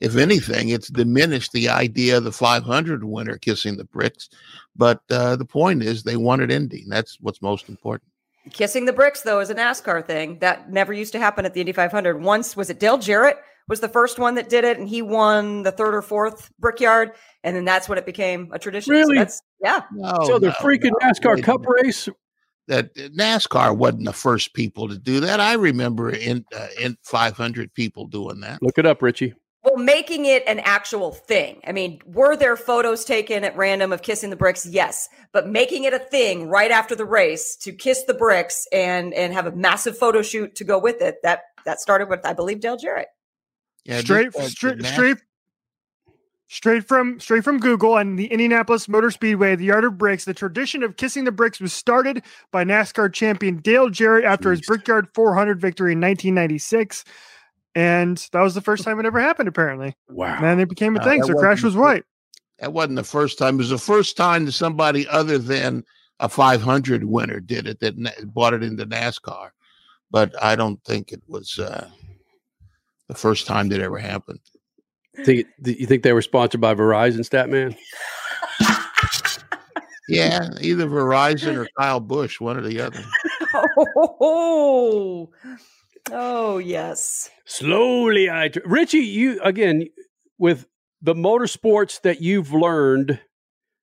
[0.00, 4.30] if anything, it's diminished the idea of the 500 winner kissing the bricks.
[4.74, 6.82] But uh, the point is, they wanted Indy.
[6.82, 8.10] And that's what's most important.
[8.52, 11.60] Kissing the bricks, though, is a NASCAR thing that never used to happen at the
[11.60, 12.22] Indy 500.
[12.22, 13.36] Once was it Dale Jarrett
[13.68, 17.12] was the first one that did it, and he won the third or fourth Brickyard,
[17.44, 18.92] and then that's when it became a tradition.
[18.92, 19.18] So Really?
[19.18, 19.82] that's, yeah.
[20.24, 22.08] so the no, freaking no, NASCAR wait Cup race.
[22.66, 25.40] That NASCAR wasn't the first people to do that.
[25.40, 28.62] I remember in uh, in 500 people doing that.
[28.62, 29.34] Look it up, Richie.
[29.62, 31.60] Well, making it an actual thing.
[31.66, 34.64] I mean, were there photos taken at random of kissing the bricks?
[34.64, 39.12] Yes, but making it a thing right after the race to kiss the bricks and
[39.12, 41.16] and have a massive photo shoot to go with it.
[41.22, 43.08] That that started with I believe Dale Jarrett.
[43.84, 45.16] Yeah, straight, this- uh, straight, straight,
[46.48, 50.24] straight from straight from Google and the Indianapolis Motor Speedway, the Yard of Bricks.
[50.24, 54.62] The tradition of kissing the bricks was started by NASCAR champion Dale Jarrett after his
[54.62, 57.04] Brickyard 400 victory in 1996,
[57.74, 59.48] and that was the first time it ever happened.
[59.48, 61.20] Apparently, wow, and it became a No, thing.
[61.20, 62.04] that So Crash wasn't was the right.
[62.58, 63.54] That wasn't the first time.
[63.54, 65.84] It was the first time that somebody other than
[66.20, 69.50] a 500 winner did it that na- brought it into NASCAR.
[70.10, 71.88] But I don't think it was uh,
[73.08, 74.40] the first time that ever happened.
[75.24, 77.76] Think you think they were sponsored by Verizon, Statman?
[80.08, 83.00] Yeah, either Verizon or Kyle Busch, one or the other.
[84.22, 85.30] Oh,
[86.10, 87.30] oh yes.
[87.44, 89.84] Slowly, I tr- Richie, you again
[90.38, 90.66] with
[91.02, 93.20] the motorsports that you've learned,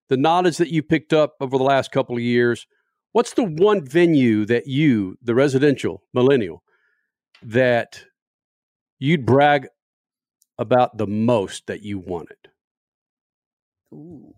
[0.09, 2.67] the knowledge that you picked up over the last couple of years.
[3.11, 6.61] What's the one venue that you, the residential millennial,
[7.41, 8.05] that
[8.99, 9.67] you'd brag
[10.59, 12.37] about the most that you wanted?
[13.93, 14.35] Ooh.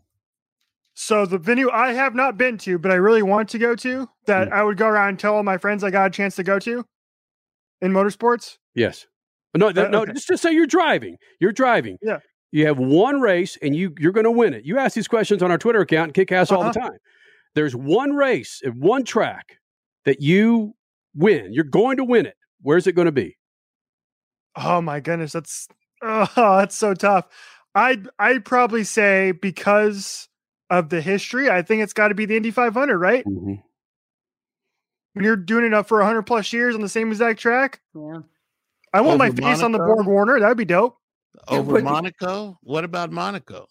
[0.94, 4.10] So the venue I have not been to, but I really want to go to,
[4.26, 4.54] that Hmm.
[4.54, 6.60] I would go around and tell all my friends I got a chance to go
[6.60, 6.86] to
[7.82, 8.58] in motorsports.
[8.76, 9.06] Yes.
[9.56, 10.14] No, no, Uh, no okay.
[10.14, 11.18] just just say you're driving.
[11.40, 11.98] You're driving.
[12.02, 12.20] Yeah.
[12.52, 14.64] You have one race and you you're going to win it.
[14.66, 16.90] You ask these questions on our Twitter account, Kickass all the Uh-huh.
[16.90, 16.98] time.
[17.56, 19.58] There's one race and one track
[20.06, 20.76] that you
[21.16, 21.52] win.
[21.54, 22.36] You're going to win it.
[22.62, 23.38] Where's it going to be?
[24.56, 25.68] Oh my goodness, that's
[26.02, 27.26] oh, that's so tough.
[27.76, 30.28] I'd I'd probably say because
[30.70, 33.26] of the history, I think it's got to be the Indy 500, right?
[33.26, 33.54] Mm-hmm.
[35.20, 38.22] When you're doing it up for 100 plus years on the same exact track, Yeah.
[38.94, 39.96] I want my Over face on the Monaco?
[39.96, 40.40] Borg Warner.
[40.40, 40.98] That'd be dope.
[41.50, 41.84] Over would be.
[41.84, 42.58] Monaco?
[42.64, 43.68] What about Monaco?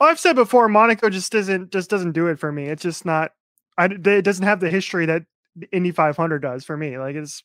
[0.00, 2.64] I've said before, Monaco just doesn't just doesn't do it for me.
[2.68, 3.32] It's just not.
[3.76, 5.24] I it doesn't have the history that
[5.56, 6.96] the Indy 500 does for me.
[6.96, 7.44] Like it's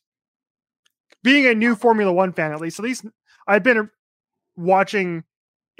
[1.22, 2.78] being a new Formula One fan, at least.
[2.78, 3.04] At least
[3.46, 3.90] I've been
[4.56, 5.24] watching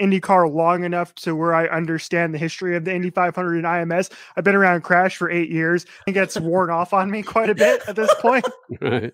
[0.01, 4.11] IndyCar long enough to where I understand the history of the Indy 500 and IMS.
[4.35, 5.85] I've been around Crash for eight years.
[6.07, 8.45] It gets worn off on me quite a bit at this point.
[8.81, 9.13] Right.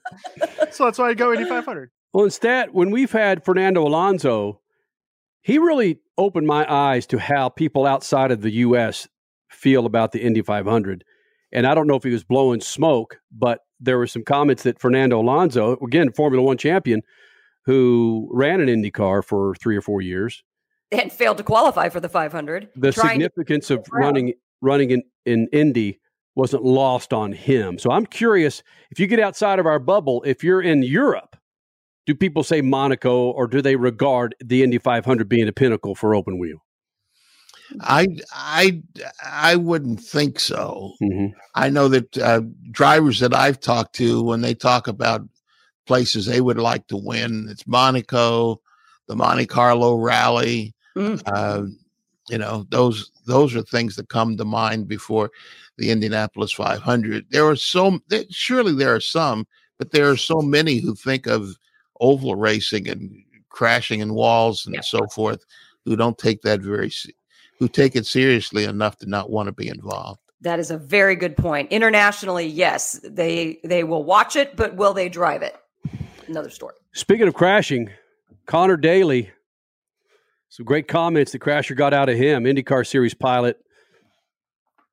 [0.72, 1.90] So that's why I go Indy 500.
[2.14, 4.62] Well, instead, when we've had Fernando Alonso,
[5.42, 9.08] he really opened my eyes to how people outside of the U.S.
[9.50, 11.04] feel about the Indy 500.
[11.52, 14.80] And I don't know if he was blowing smoke, but there were some comments that
[14.80, 17.02] Fernando Alonso, again, Formula One champion,
[17.66, 20.44] who ran an Indy car for three or four years,
[20.92, 22.70] And failed to qualify for the 500.
[22.76, 26.00] the significance of running running in, in Indy
[26.36, 27.78] wasn't lost on him.
[27.78, 31.36] So I'm curious if you get outside of our bubble, if you're in Europe,
[32.06, 36.16] do people say Monaco or do they regard the Indy 500 being a pinnacle for
[36.16, 36.60] open wheel?
[37.82, 38.82] I I
[39.26, 40.94] I wouldn't think so.
[41.04, 41.38] Mm-hmm.
[41.56, 42.42] I know that uh,
[42.72, 45.22] drivers that I've talked to, when they talk about
[45.86, 47.48] places they would like to win.
[47.50, 48.62] It's Monaco,
[49.08, 50.76] the Monte Carlo Rally.
[51.26, 51.64] Uh,
[52.30, 55.32] you know, those those are things that come to mind before
[55.78, 57.26] the Indianapolis 500.
[57.30, 59.48] There are so there, surely there are some,
[59.78, 61.56] but there are so many who think of
[62.00, 65.44] oval racing and crashing in walls and so forth
[65.86, 66.92] who don't take that very
[67.60, 70.20] who take it seriously enough to not want to be involved.
[70.42, 71.72] That is a very good point.
[71.72, 75.56] Internationally, yes, they they will watch it, but will they drive it?
[76.28, 76.76] Another story.
[76.94, 77.90] Speaking of crashing,
[78.46, 79.32] Connor Daly,
[80.50, 83.58] some great comments that Crasher got out of him, IndyCar Series pilot.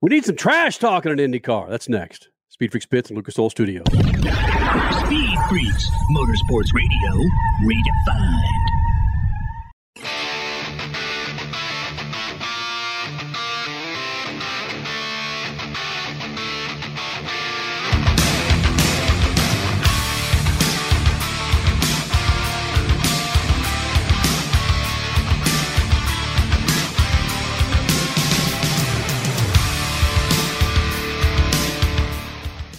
[0.00, 1.68] We need some trash talking at IndyCar.
[1.70, 2.28] That's next.
[2.48, 3.84] Speed Freaks Pits and Lucas Oil Studios.
[3.90, 7.24] Speed Freaks, Motorsports Radio,
[7.64, 8.73] redefined.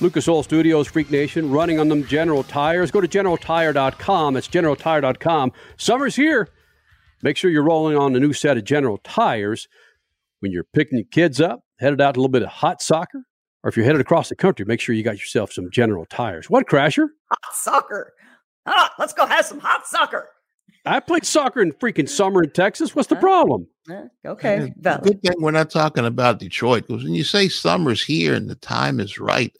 [0.01, 2.91] Lucas Oil Studios, Freak Nation, running on them General Tires.
[2.91, 4.33] Go to generaltire.com.
[4.33, 5.51] That's generaltire.com.
[5.77, 6.49] Summer's here.
[7.23, 9.67] Make sure you're rolling on a new set of General Tires.
[10.39, 13.23] When you're picking your kids up, headed out a little bit of hot soccer,
[13.63, 16.49] or if you're headed across the country, make sure you got yourself some General Tires.
[16.49, 17.07] What, Crasher?
[17.31, 18.13] Hot soccer.
[18.67, 20.29] Ah, let's go have some hot soccer.
[20.85, 22.95] I played soccer in freaking summer in Texas.
[22.95, 23.67] What's the problem?
[24.25, 24.73] Okay.
[24.81, 28.49] Yeah, Good thing we're not talking about Detroit because when you say summer's here and
[28.49, 29.55] the time is right,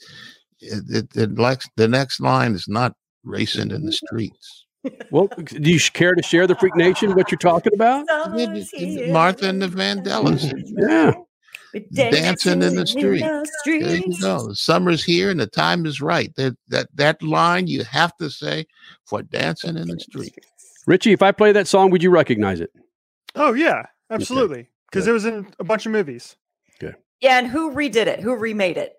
[0.61, 4.65] eh, it, it, the, next, the next line is not racing in the streets.
[5.09, 8.05] Well, do you care to share the Freak Nation what you're talking about?
[8.07, 11.15] Martha and the Vandellas.
[11.91, 12.09] Yeah.
[12.09, 13.19] Dancing in the street.
[13.65, 14.53] There you go.
[14.53, 16.33] Summer's here and the time is right.
[16.35, 18.65] That that that line you have to say
[19.03, 20.37] for dancing in the street.
[20.87, 22.71] Richie, if I play that song, would you recognize it?
[23.35, 24.69] Oh yeah, absolutely.
[24.89, 26.35] Because it was in a bunch of movies.
[27.21, 28.19] Yeah, and who redid it?
[28.19, 28.93] Who remade it?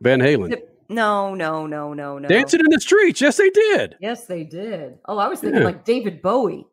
[0.00, 0.58] Van Halen.
[0.88, 2.28] No, no, no, no, no.
[2.28, 3.20] Dancing in the streets.
[3.20, 3.94] Yes, they did.
[4.00, 4.98] Yes, they did.
[5.04, 5.66] Oh, I was thinking Yeah.
[5.66, 6.66] like David Bowie.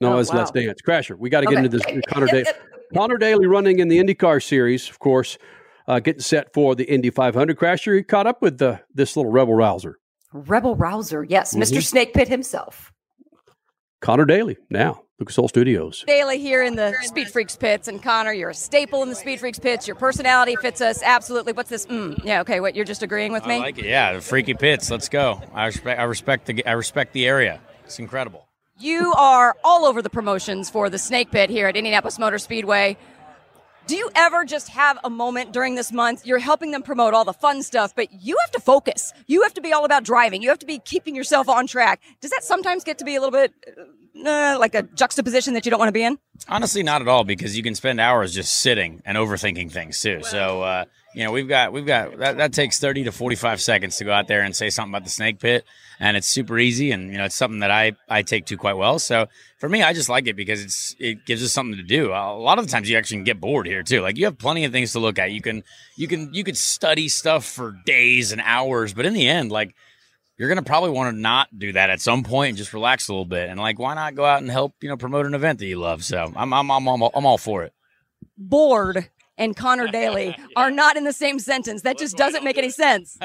[0.00, 0.50] No, Oh, it's Let's.
[0.52, 0.80] Dance.
[0.80, 1.18] Crasher.
[1.18, 1.64] We got to get Okay.
[1.66, 2.02] into this.
[2.08, 2.44] Connor, Daly.
[2.94, 5.36] Connor Daly running in the IndyCar series, of course,
[5.86, 7.58] uh, getting set for the Indy 500.
[7.58, 9.98] Crasher, he caught up with the, this little rebel rouser.
[10.32, 11.24] Rebel Rouser.
[11.24, 11.62] Yes, Mhm.
[11.62, 11.82] Mr.
[11.82, 12.92] Snake Pit himself.
[14.00, 16.04] Connor Daly, now, Lucas Oil Studios.
[16.06, 19.40] Daly here in the Speed Freaks pits, and Connor, you're a staple in the Speed
[19.40, 19.86] Freaks pits.
[19.86, 21.52] Your personality fits us absolutely.
[21.52, 21.84] What's this?
[21.86, 22.60] Mm, yeah, okay.
[22.60, 23.56] What you're just agreeing with me?
[23.56, 23.84] I like it.
[23.84, 24.90] Yeah, the freaky pits.
[24.90, 25.42] Let's go.
[25.52, 26.00] I respect.
[26.00, 26.64] I respect the.
[26.66, 27.60] I respect the area.
[27.84, 28.46] It's incredible.
[28.78, 32.96] You are all over the promotions for the Snake Pit here at Indianapolis Motor Speedway.
[33.90, 36.24] Do you ever just have a moment during this month?
[36.24, 39.12] You're helping them promote all the fun stuff, but you have to focus.
[39.26, 40.42] You have to be all about driving.
[40.42, 42.00] You have to be keeping yourself on track.
[42.20, 43.52] Does that sometimes get to be a little bit
[44.24, 46.20] uh, like a juxtaposition that you don't want to be in?
[46.46, 50.22] Honestly, not at all because you can spend hours just sitting and overthinking things too.
[50.22, 50.84] So uh,
[51.14, 54.04] you know, we've got we've got that, that takes thirty to forty five seconds to
[54.04, 55.64] go out there and say something about the snake pit,
[55.98, 58.76] and it's super easy, and you know, it's something that I I take to quite
[58.76, 58.98] well.
[59.00, 59.26] So
[59.58, 62.12] for me, I just like it because it's it gives us something to do.
[62.12, 64.02] A lot of the times, you actually can get bored here too.
[64.02, 65.32] Like you have plenty of things to look at.
[65.32, 65.64] You can
[65.96, 69.74] you can you could study stuff for days and hours, but in the end, like
[70.38, 73.12] you're gonna probably want to not do that at some point and just relax a
[73.12, 73.48] little bit.
[73.48, 75.80] And like, why not go out and help you know promote an event that you
[75.80, 76.04] love?
[76.04, 77.72] So I'm I'm I'm I'm, I'm all for it.
[78.38, 79.10] Bored
[79.40, 81.82] and Connor Daly are not in the same sentence.
[81.82, 83.18] That just doesn't make any sense.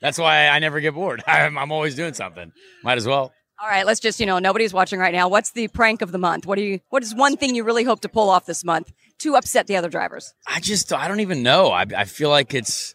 [0.00, 1.24] That's why I never get bored.
[1.26, 2.52] I'm, I'm always doing something.
[2.84, 3.32] Might as well.
[3.60, 5.28] All right, let's just, you know, nobody's watching right now.
[5.28, 6.46] What's the prank of the month?
[6.46, 8.92] What do you what is one thing you really hope to pull off this month
[9.18, 10.32] to upset the other drivers?
[10.46, 11.72] I just I don't even know.
[11.72, 12.94] I I feel like it's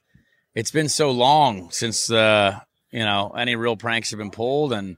[0.56, 2.58] it's been so long since uh
[2.92, 4.96] you know any real pranks have been pulled and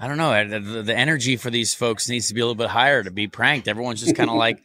[0.00, 2.70] I don't know the, the energy for these folks needs to be a little bit
[2.70, 3.68] higher to be pranked.
[3.68, 4.58] Everyone's just kind of like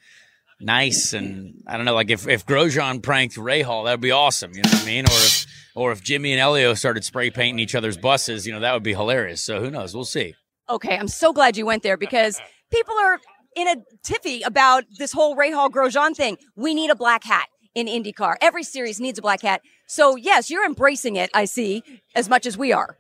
[0.60, 4.52] nice and I don't know like if if Grosjean pranked Rahal that'd be awesome.
[4.54, 5.06] You know what I mean?
[5.06, 5.46] Or if
[5.76, 8.84] or if Jimmie and Elio started spray painting each other's buses, you know that would
[8.84, 9.42] be hilarious.
[9.42, 9.96] So who knows?
[9.96, 10.36] We'll see.
[10.70, 12.40] Okay, I'm so glad you went there because
[12.72, 13.20] people are
[13.56, 16.38] in a tiffy about this whole Rahal Grosjean thing.
[16.56, 18.36] We need a black hat in IndyCar.
[18.42, 19.62] Every series needs a black hat.
[19.88, 21.30] So yes, you're embracing it.
[21.34, 21.84] I see
[22.16, 22.98] as much as we are.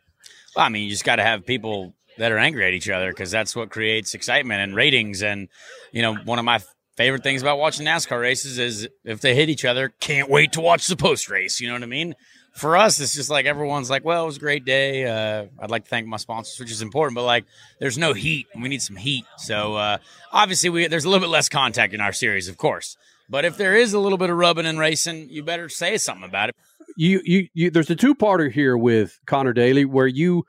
[0.55, 3.11] Well, I mean, you just got to have people that are angry at each other
[3.11, 5.21] because that's what creates excitement and ratings.
[5.21, 5.47] And
[5.91, 6.59] you know, one of my
[6.99, 10.59] favorite things about watching NASCAR races is if they hit each other, can't wait to
[10.59, 11.61] watch the post race.
[11.61, 12.13] You know what I mean?
[12.51, 15.05] For us, it's just like everyone's like, "Well, it was a great day.
[15.05, 17.45] Uh, I'd like to thank my sponsors, which is important." But like,
[17.79, 19.23] there's no heat, and we need some heat.
[19.37, 19.99] So uh,
[20.33, 22.97] obviously, we there's a little bit less contact in our series, of course.
[23.29, 26.27] But if there is a little bit of rubbing and racing, you better say something
[26.27, 26.55] about it.
[26.97, 27.71] You, you, you.
[27.71, 30.43] There's a two-parter here with Connor Daly, where you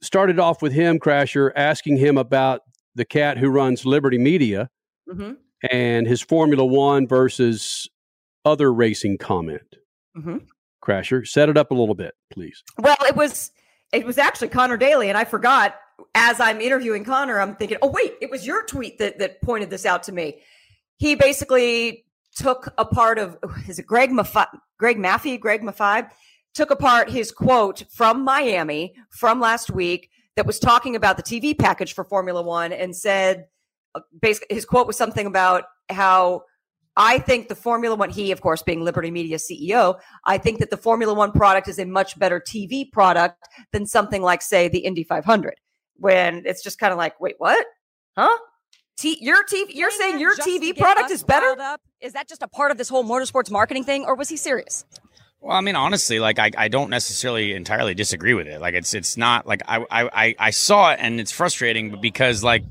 [0.00, 2.62] started off with him, Crasher, asking him about
[2.94, 4.70] the cat who runs Liberty Media
[5.08, 5.32] Mm-hmm.
[5.70, 7.88] And his Formula One versus
[8.44, 9.76] other racing comment.
[10.16, 10.38] Mm-hmm.
[10.82, 12.62] Crasher, set it up a little bit, please.
[12.78, 13.50] Well, it was
[13.92, 15.76] it was actually Connor Daly, and I forgot
[16.14, 19.70] as I'm interviewing Connor, I'm thinking, oh wait, it was your tweet that that pointed
[19.70, 20.40] this out to me.
[20.96, 22.04] He basically
[22.34, 23.36] took a part of
[23.68, 24.46] is it Greg Maffei,
[24.78, 26.08] Greg Maffei, Greg Maffei
[26.54, 31.56] took apart his quote from Miami from last week that was talking about the TV
[31.56, 33.46] package for Formula One and said
[33.94, 36.42] Uh, basically his quote was something about how
[36.96, 40.70] I think the Formula One, he, of course, being Liberty Media CEO, I think that
[40.70, 43.36] the Formula One product is a much better TV product
[43.72, 45.54] than something like, say, the Indy 500.
[45.96, 47.64] When it's just kind of like, wait, what?
[48.16, 48.36] Huh?
[48.96, 51.54] T- your TV, you're saying your TV product is better?
[51.60, 51.80] Up?
[52.00, 54.84] Is that just a part of this whole motorsports marketing thing, or was he serious?
[55.40, 58.60] Well, I mean, honestly, like I, I don't necessarily entirely disagree with it.
[58.60, 62.00] Like it's it's not like I, I I I saw it and it's frustrating, but
[62.00, 62.64] because like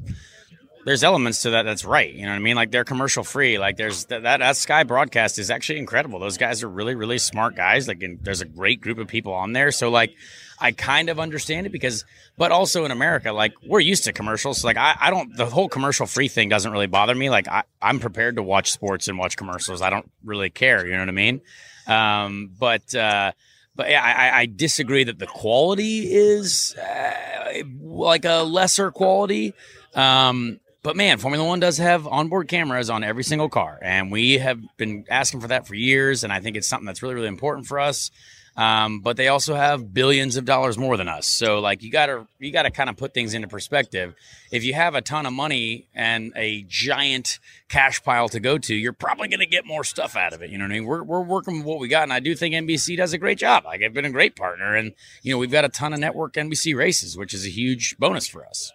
[0.88, 2.14] there's elements to that that's right.
[2.14, 2.56] You know what I mean?
[2.56, 3.60] Like they're commercial free.
[3.60, 6.18] Like there's that that, that Sky broadcast is actually incredible.
[6.18, 7.90] Those guys are really really smart guys.
[7.90, 9.72] Like there's a great group of people on there.
[9.72, 10.16] So like
[10.60, 12.06] I kind of understand it because,
[12.38, 14.64] but also in America, like we're used to commercials.
[14.64, 17.30] Like I, I don't, the whole commercial free thing doesn't really bother me.
[17.30, 19.82] Like I, I'm prepared to watch sports and watch commercials.
[19.82, 20.86] I don't really care.
[20.86, 21.42] You know what I mean?
[21.86, 23.34] Um, but, uh,
[23.76, 29.54] but yeah, I, I disagree that the quality is uh, like a lesser quality.
[29.94, 34.38] Um, but man, Formula One does have onboard cameras on every single car, and we
[34.38, 36.24] have been asking for that for years.
[36.24, 38.10] And I think it's something that's really, really important for us.
[38.56, 41.28] Um, but they also have billions of dollars more than us.
[41.28, 44.16] So like you gotta you gotta kind of put things into perspective.
[44.50, 48.74] If you have a ton of money and a giant cash pile to go to,
[48.74, 50.52] you're probably gonna get more stuff out of it.
[50.52, 50.86] You know what I mean?
[50.86, 53.40] We're we're working with what we got, and I do think NBC does a great
[53.40, 53.66] job.
[53.66, 56.36] Like they've been a great partner, and you know we've got a ton of network
[56.36, 58.72] NBC races, which is a huge bonus for us.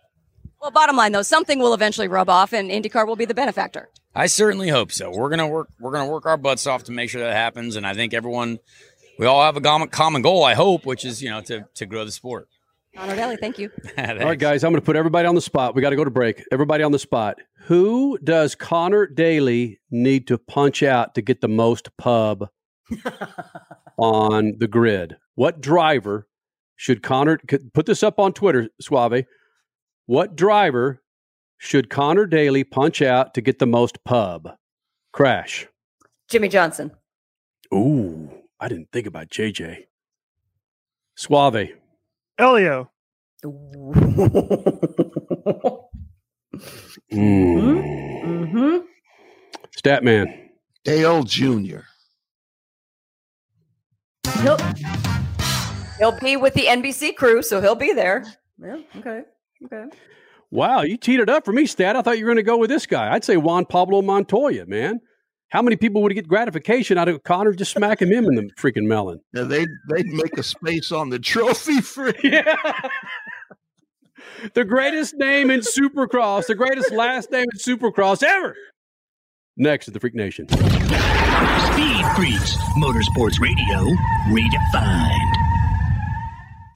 [0.62, 3.88] Well, bottom line though, something will eventually rub off, and IndyCar will be the benefactor.
[4.14, 5.10] I certainly hope so.
[5.10, 5.68] We're gonna work.
[5.80, 8.60] We're gonna work our butts off to make sure that happens, and I think everyone,
[9.18, 10.44] we all have a common common goal.
[10.44, 12.48] I hope, which is you know to to grow the sport.
[12.94, 13.70] Connor Daly, thank you.
[13.98, 15.74] All right, guys, I'm going to put everybody on the spot.
[15.74, 16.44] We got to go to break.
[16.52, 17.38] Everybody on the spot.
[17.62, 22.50] Who does Connor Daly need to punch out to get the most pub
[23.96, 25.16] on the grid?
[25.36, 26.28] What driver
[26.76, 27.40] should Connor
[27.72, 29.24] put this up on Twitter, Suave?
[30.06, 31.02] What driver
[31.58, 34.50] should Connor Daly punch out to get the most pub?
[35.12, 35.66] Crash.
[36.28, 36.90] Jimmie Johnson.
[37.72, 39.84] Ooh, I didn't think about JJ.
[41.16, 41.68] Suave.
[42.38, 42.90] Elio.
[47.12, 48.78] Mm-hmm.
[49.76, 50.38] Statman.
[50.84, 51.80] Dale Jr.
[54.40, 54.58] He'll,
[55.98, 58.24] he'll be with the NBC crew, so he'll be there.
[58.58, 59.22] Yeah, okay.
[59.64, 59.84] Okay.
[60.50, 61.96] Wow, you teed it up for me, Stat.
[61.96, 63.12] I thought you were going to go with this guy.
[63.12, 65.00] I'd say Juan Pablo Montoya, man.
[65.48, 68.84] How many people would get gratification out of Connor just smacking him in the freaking
[68.84, 69.20] melon?
[69.34, 72.56] Yeah, they'd they'd make a space on the trophy for yeah.
[74.54, 78.56] the greatest name in Supercross, the greatest last name in Supercross ever.
[79.56, 80.48] Next is the Freak Nation.
[80.48, 83.94] Speed Freaks, Motorsports Radio,
[84.28, 85.41] redefined.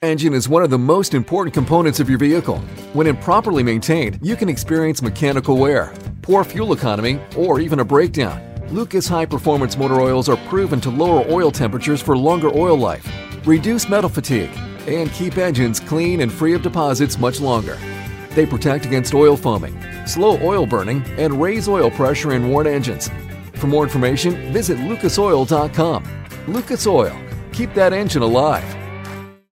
[0.03, 2.59] Engine is one of the most important components of your vehicle.
[2.93, 8.43] When improperly maintained, you can experience mechanical wear, poor fuel economy, or even a breakdown.
[8.71, 13.11] Lucas High Performance Motor Oils are proven to lower oil temperatures for longer oil life,
[13.47, 14.51] reduce metal fatigue,
[14.87, 17.79] and keep engines clean and free of deposits much longer.
[18.33, 23.09] They protect against oil foaming, slow oil burning, and raise oil pressure in worn engines.
[23.55, 26.05] For more information, visit lucasoil.com.
[26.49, 27.19] Lucas Oil.
[27.53, 28.86] Keep that engine alive.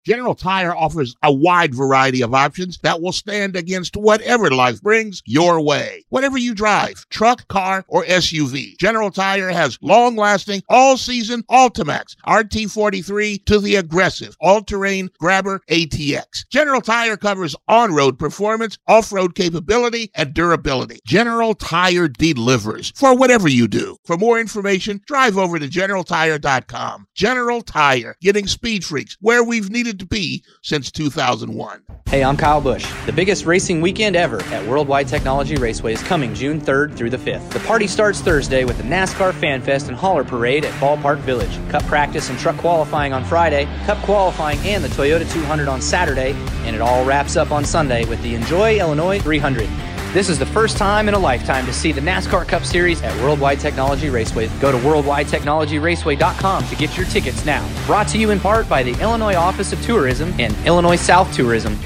[0.06, 5.22] General Tire offers a wide variety of options that will stand against whatever life brings
[5.26, 6.04] your way.
[6.10, 12.16] Whatever you drive, truck, car, or SUV, General Tire has long lasting, all season Ultimax
[12.28, 16.48] RT43 to the aggressive all terrain Grabber ATX.
[16.50, 21.00] General Tire covers on road performance, off road capability, and durability.
[21.06, 23.96] General Tire delivers for whatever you do.
[24.04, 27.08] For more information, drive over to generaltire.com.
[27.16, 31.84] General Tire, getting speed freaks where we've needed to be since 2001.
[32.08, 32.86] Hey, I'm Kyle Busch.
[33.06, 37.18] The biggest racing weekend ever at Worldwide Technology Raceway is coming June 3rd through the
[37.18, 37.50] 5th.
[37.52, 41.58] The party starts Thursday with the NASCAR Fan Fest and Hauler Parade at Ballpark Village.
[41.70, 46.34] Cup practice and truck qualifying on Friday, Cup qualifying and the Toyota 200 on Saturday,
[46.66, 49.68] and it all wraps up on Sunday with the Enjoy Illinois 300.
[50.14, 53.20] This is the first time in a lifetime to see the NASCAR Cup Series at
[53.24, 54.48] Worldwide Technology Raceway.
[54.60, 57.68] Go to worldwidetechnologyraceway.com to get your tickets now.
[57.88, 61.80] Brought to you in part by the Illinois Office of Tourism and Illinois South Tourism.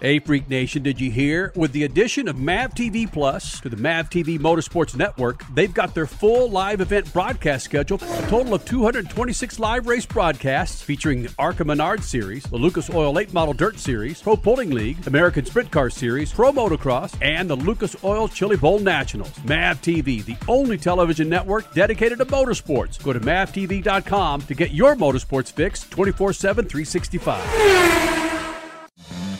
[0.00, 1.52] Hey, Freak Nation, did you hear?
[1.54, 5.94] With the addition of MAV TV Plus to the MAV TV Motorsports Network, they've got
[5.94, 11.34] their full live event broadcast schedule, a total of 226 live race broadcasts featuring the
[11.38, 15.70] ARCA Menard Series, the Lucas Oil Late Model Dirt Series, Pro Pulling League, American Sprint
[15.70, 19.32] Car Series, Pro Motocross, and the Lucas Oil Chili Bowl Nationals.
[19.44, 23.02] MAV TV, the only television network dedicated to motorsports.
[23.04, 28.29] Go to mavtv.com to get your motorsports fix 24 7, 365.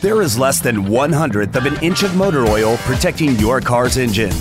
[0.00, 3.98] There is less than one hundredth of an inch of motor oil protecting your car's
[3.98, 4.32] engine.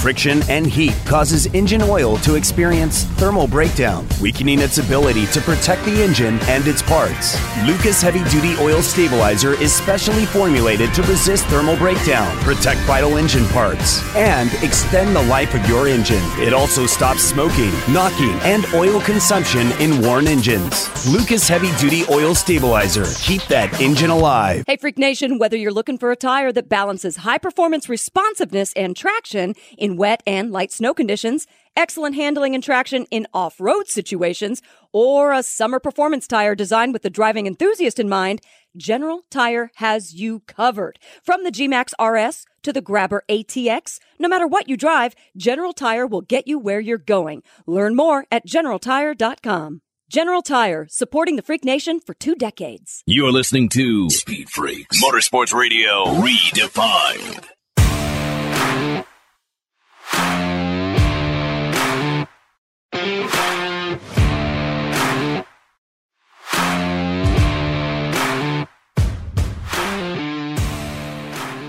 [0.00, 5.84] Friction and heat causes engine oil to experience thermal breakdown, weakening its ability to protect
[5.84, 7.36] the engine and its parts.
[7.66, 13.44] Lucas Heavy Duty Oil Stabilizer is specially formulated to resist thermal breakdown, protect vital engine
[13.48, 16.22] parts, and extend the life of your engine.
[16.36, 20.88] It also stops smoking, knocking, and oil consumption in worn engines.
[21.12, 23.06] Lucas Heavy Duty Oil Stabilizer.
[23.20, 24.62] Keep that engine alive.
[24.68, 28.94] Hey, Freak Nation, whether you're looking for a tire that balances high performance responsiveness and
[28.96, 29.54] traction
[29.88, 34.60] in wet and light snow conditions, excellent handling and traction in off road situations,
[34.92, 38.40] or a summer performance tire designed with the driving enthusiast in mind,
[38.76, 40.98] General Tire has you covered.
[41.22, 46.06] From the G-Max RS to the Grabber ATX, no matter what you drive, General Tire
[46.06, 47.42] will get you where you're going.
[47.66, 49.80] Learn more at generaltire.com.
[50.10, 53.02] General Tire, supporting the Freak Nation for two decades.
[53.06, 57.57] You're listening to Speed Freaks Motorsports Radio Redefined.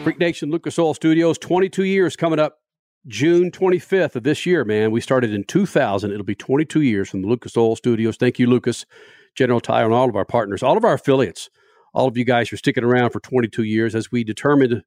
[0.10, 2.62] Freak Nation Lucas Oil Studios, 22 years coming up
[3.06, 4.90] June 25th of this year, man.
[4.90, 6.12] We started in 2000.
[6.12, 8.18] It'll be 22 years from the Lucas Oil Studios.
[8.18, 8.88] Thank you, Lucas,
[9.36, 11.52] General Tire, and all of our partners, all of our affiliates.
[11.94, 13.94] All of you guys for sticking around for 22 years.
[13.94, 14.82] As we determined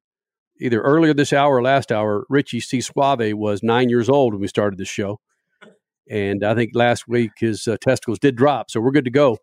[0.59, 2.81] either earlier this hour or last hour, Richie C.
[2.81, 5.21] Suave was nine years old when we started this show.
[6.09, 8.69] And I think last week his uh, testicles did drop.
[8.69, 9.37] So we're good to go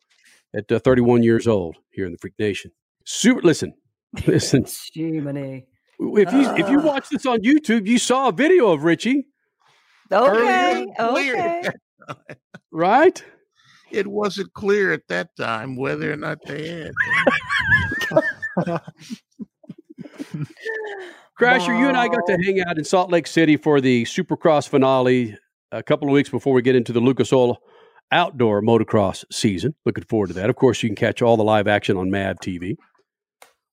[0.55, 2.71] at uh, 31 years old here in the Freak Nation.
[3.07, 3.73] Super, listen,
[4.27, 4.67] listen.
[4.93, 5.70] Jiminy.
[6.01, 6.85] If you if you ah.
[6.85, 9.27] watch this on YouTube, you saw a video of Richie.
[10.11, 10.87] Okay.
[10.99, 11.69] Okay.
[12.73, 13.25] Right?
[13.91, 16.93] It wasn't clear at that time whether or not they had.
[21.39, 24.69] Crasher, you and I got to hang out in Salt Lake City for the Supercross
[24.69, 25.37] finale
[25.73, 27.59] a couple of weeks before we get into the Lucas Oil
[28.13, 29.75] outdoor motocross season.
[29.85, 30.49] Looking forward to that.
[30.49, 32.77] Of course, you can catch all the live action on MAV TV.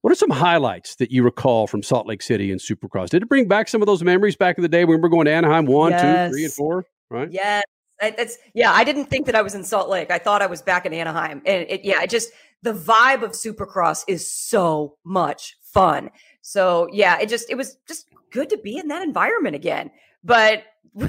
[0.01, 3.09] What are some highlights that you recall from Salt Lake City and Supercross?
[3.09, 5.09] Did it bring back some of those memories back in the day when we were
[5.09, 6.85] going to Anaheim one, two, three, and four?
[7.09, 7.29] Right?
[7.31, 7.63] Yes.
[8.01, 8.71] I- That's yeah.
[8.71, 10.11] I didn't think that I was in Salt Lake.
[10.11, 12.29] I thought I was back in Anaheim, and it, yeah, it just
[12.61, 16.11] the vibe of Supercross is so much fun.
[16.41, 19.89] So yeah, it just it was just good to be in that environment again.
[20.23, 20.63] But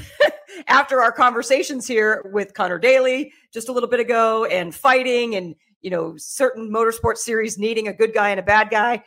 [0.66, 5.56] after our conversations here with Connor Daly just a little bit ago, and fighting, and
[5.82, 9.02] you know certain motorsport series needing a good guy and a bad guy,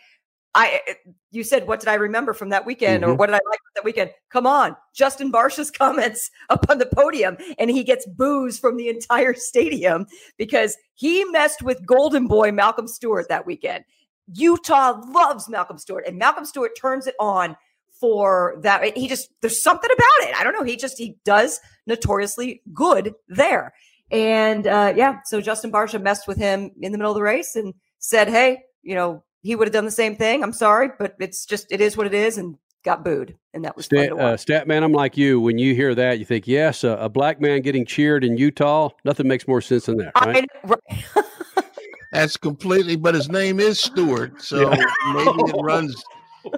[0.53, 3.18] I eh, eh, you said what did I remember from that weekend or Mhm.
[3.18, 4.11] what did I like that weekend?
[4.30, 8.89] Come on, Justin Barcia's comments up on the podium and he gets boos from the
[8.89, 10.06] entire stadium
[10.38, 13.85] because he messed with Golden Boy Malcolm Stewart that weekend.
[14.34, 17.56] Utah loves Malcolm Stewart and Malcolm Stewart turns it on
[17.99, 20.35] for that eh, he just there's something about it.
[20.39, 23.73] I don't know, he just he does notoriously good there.
[24.12, 27.56] And uh yeah, so Justin Barcia messed with him in the middle of the race
[27.56, 30.44] and said, "Hey, you know, he would have done the same thing.
[30.44, 33.78] I'm sorry, but it's just it is what it is," and got booed, and that
[33.78, 34.40] was fun Stat, to uh, watch.
[34.42, 35.40] stat man, I'm like you.
[35.40, 38.90] When you hear that, you think, yes, a, a black man getting cheered in Utah.
[39.06, 40.46] Nothing makes more sense than that, right?
[40.66, 41.26] I, right.
[42.12, 44.76] That's completely, but his name is Stewart, so Yeah.
[45.14, 46.04] maybe it runs.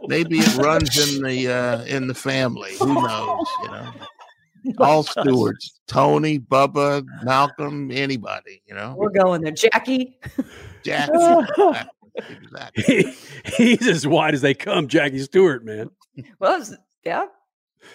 [0.08, 2.72] Maybe it runs in the uh, in the family.
[2.80, 3.38] Who knows?
[3.64, 3.92] You know,
[4.80, 8.62] all Stewarts: Tony, Bubba, Malcolm, anybody.
[8.68, 10.18] You know, We're going there, Jackie.
[10.84, 11.10] Jack.
[12.76, 13.12] He-
[13.58, 15.90] he's as wide as they come, Jackie Stewart, man.
[16.40, 17.26] Well, it's- yeah.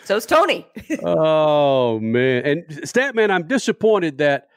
[0.04, 0.66] So's Tony.
[1.04, 4.48] oh man, and Statman, I'm disappointed that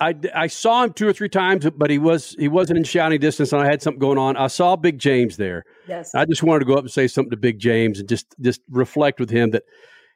[0.00, 3.20] I, I saw him two or three times, but he was he wasn't in shouting
[3.20, 4.36] distance, and I had something going on.
[4.36, 5.64] I saw Big James there.
[5.86, 6.14] Yes.
[6.14, 8.62] I just wanted to go up and say something to Big James and just just
[8.70, 9.64] reflect with him that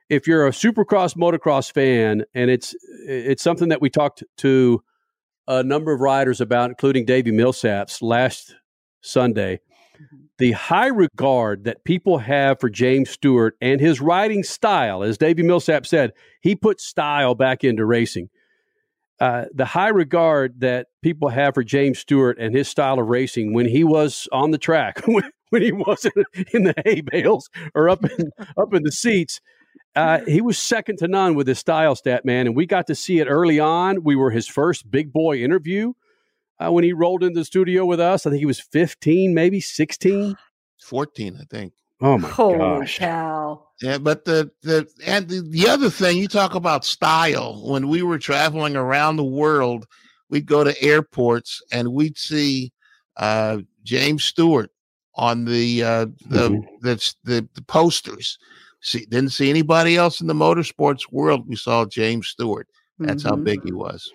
[0.09, 2.75] if you're a Supercross motocross fan, and it's
[3.07, 4.83] it's something that we talked to
[5.47, 8.55] a number of riders about, including Davey Millsaps last
[9.01, 9.61] Sunday.
[10.39, 15.43] the high regard that people have for James Stewart and his riding style, as Davey
[15.45, 18.29] Millsap said, he put style back into racing.
[19.21, 23.55] Uh, the high regard that people have for James Stewart and his style of racing
[23.55, 27.89] when he was on the track, when, when he wasn't in the hay bales or
[27.89, 29.41] up in up in the seats,
[29.97, 32.95] uh, he was second to none with his style stat man, and we got to
[32.95, 34.03] see it early on.
[34.03, 35.93] We were his first big boy interview
[36.59, 38.27] uh, when he rolled into the studio with us.
[38.27, 40.37] I think he was 15, maybe 16,
[40.83, 41.73] 14, I think.
[42.01, 42.99] Oh my Holy gosh!
[42.99, 43.69] cow.
[43.81, 47.63] Yeah, but the the and the, the other thing you talk about style.
[47.71, 49.87] When we were traveling around the world,
[50.29, 52.73] we'd go to airports and we'd see
[53.17, 54.71] uh, James Stewart
[55.15, 56.63] on the uh, the, Mhm.
[56.83, 58.39] the the the posters.
[58.85, 61.49] See, didn't see anybody else in the motorsports world.
[61.49, 62.69] We saw James Stewart.
[62.99, 63.45] That's how Mhm.
[63.45, 64.13] big he was.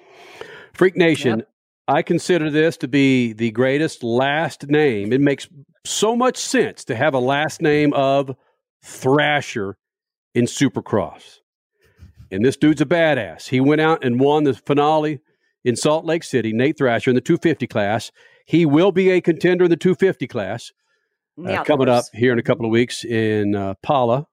[0.74, 1.44] Freak Nation,
[1.88, 5.12] I consider this to be the greatest last name.
[5.12, 5.50] It makes
[5.86, 8.36] so much sense to have a last name of
[8.84, 9.78] Thrasher
[10.36, 11.40] in Supercross.
[12.32, 13.48] And this dude's a badass.
[13.50, 15.20] He went out and won the finale
[15.66, 18.12] in Salt Lake City, Nate Thrasher in the 250 class.
[18.46, 20.72] He will be a contender in the 250 class
[21.38, 24.28] The uh, coming up here in a couple of weeks in uh, Pala,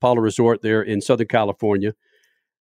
[0.00, 1.94] Pala Resort there in Southern California.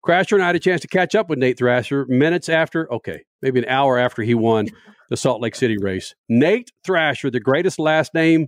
[0.05, 3.23] Crasher and I had a chance to catch up with Nate Thrasher minutes after, okay,
[3.41, 4.67] maybe an hour after he won
[5.09, 6.15] the Salt Lake City race.
[6.27, 8.47] Nate Thrasher, the greatest last name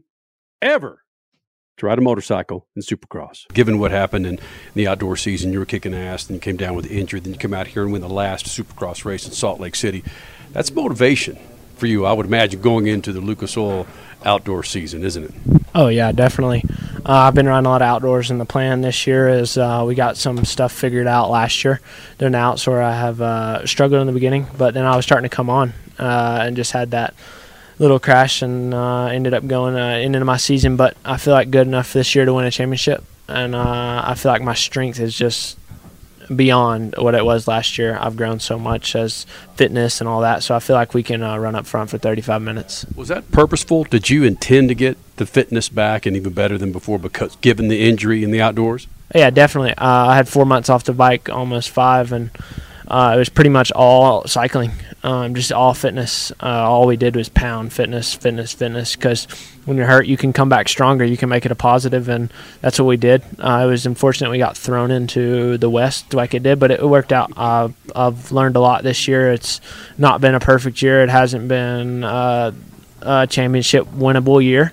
[0.62, 1.04] ever
[1.78, 3.48] to ride a motorcycle in Supercross.
[3.54, 4.40] Given what happened in
[4.74, 7.34] the outdoor season, you were kicking ass, then you came down with the injury, then
[7.34, 10.04] you come out here and win the last Supercross race in Salt Lake City.
[10.52, 11.38] That's motivation
[11.76, 13.88] for you, I would imagine, going into the Lucas Oil
[14.24, 15.63] outdoor season, isn't it?
[15.76, 16.64] Oh yeah, definitely.
[17.06, 19.84] Uh, I've been running a lot of outdoors, and the plan this year is uh,
[19.86, 21.82] we got some stuff figured out last year.
[22.20, 25.28] Doing outs where I have uh, struggled in the beginning, but then I was starting
[25.28, 27.16] to come on uh, and just had that
[27.80, 30.78] little crash and uh, ended up going uh, into my season.
[30.78, 34.32] But I feel like good enough this year to win a championship, and I feel
[34.32, 35.58] like my strength is just
[36.34, 37.98] beyond what it was last year.
[38.00, 39.26] I've grown so much as
[39.56, 41.98] fitness and all that, so I feel like we can uh, run up front for
[41.98, 42.86] 35 minutes.
[42.96, 43.84] Was that purposeful?
[43.84, 47.68] Did you intend to get the fitness back and even better than before because given
[47.68, 48.88] the injury in the outdoors?
[49.14, 49.74] Yeah, definitely.
[49.76, 52.32] Uh, I had four months off the bike, almost five, and
[52.94, 54.72] uh, it was pretty much all cycling,
[55.02, 56.32] um, just all fitness.
[56.34, 58.96] Uh, all we did was pound fitness, fitness, fitness.
[58.96, 59.26] Because
[59.66, 61.04] when you're hurt, you can come back stronger.
[61.04, 63.24] You can make it a positive, and that's what we did.
[63.40, 66.88] Uh, it was unfortunate we got thrown into the West like it did, but it
[66.88, 67.34] worked out.
[67.36, 69.32] Uh, I've learned a lot this year.
[69.32, 69.60] It's
[69.98, 71.02] not been a perfect year.
[71.02, 72.52] It hasn't been uh,
[73.02, 74.72] a championship winnable year.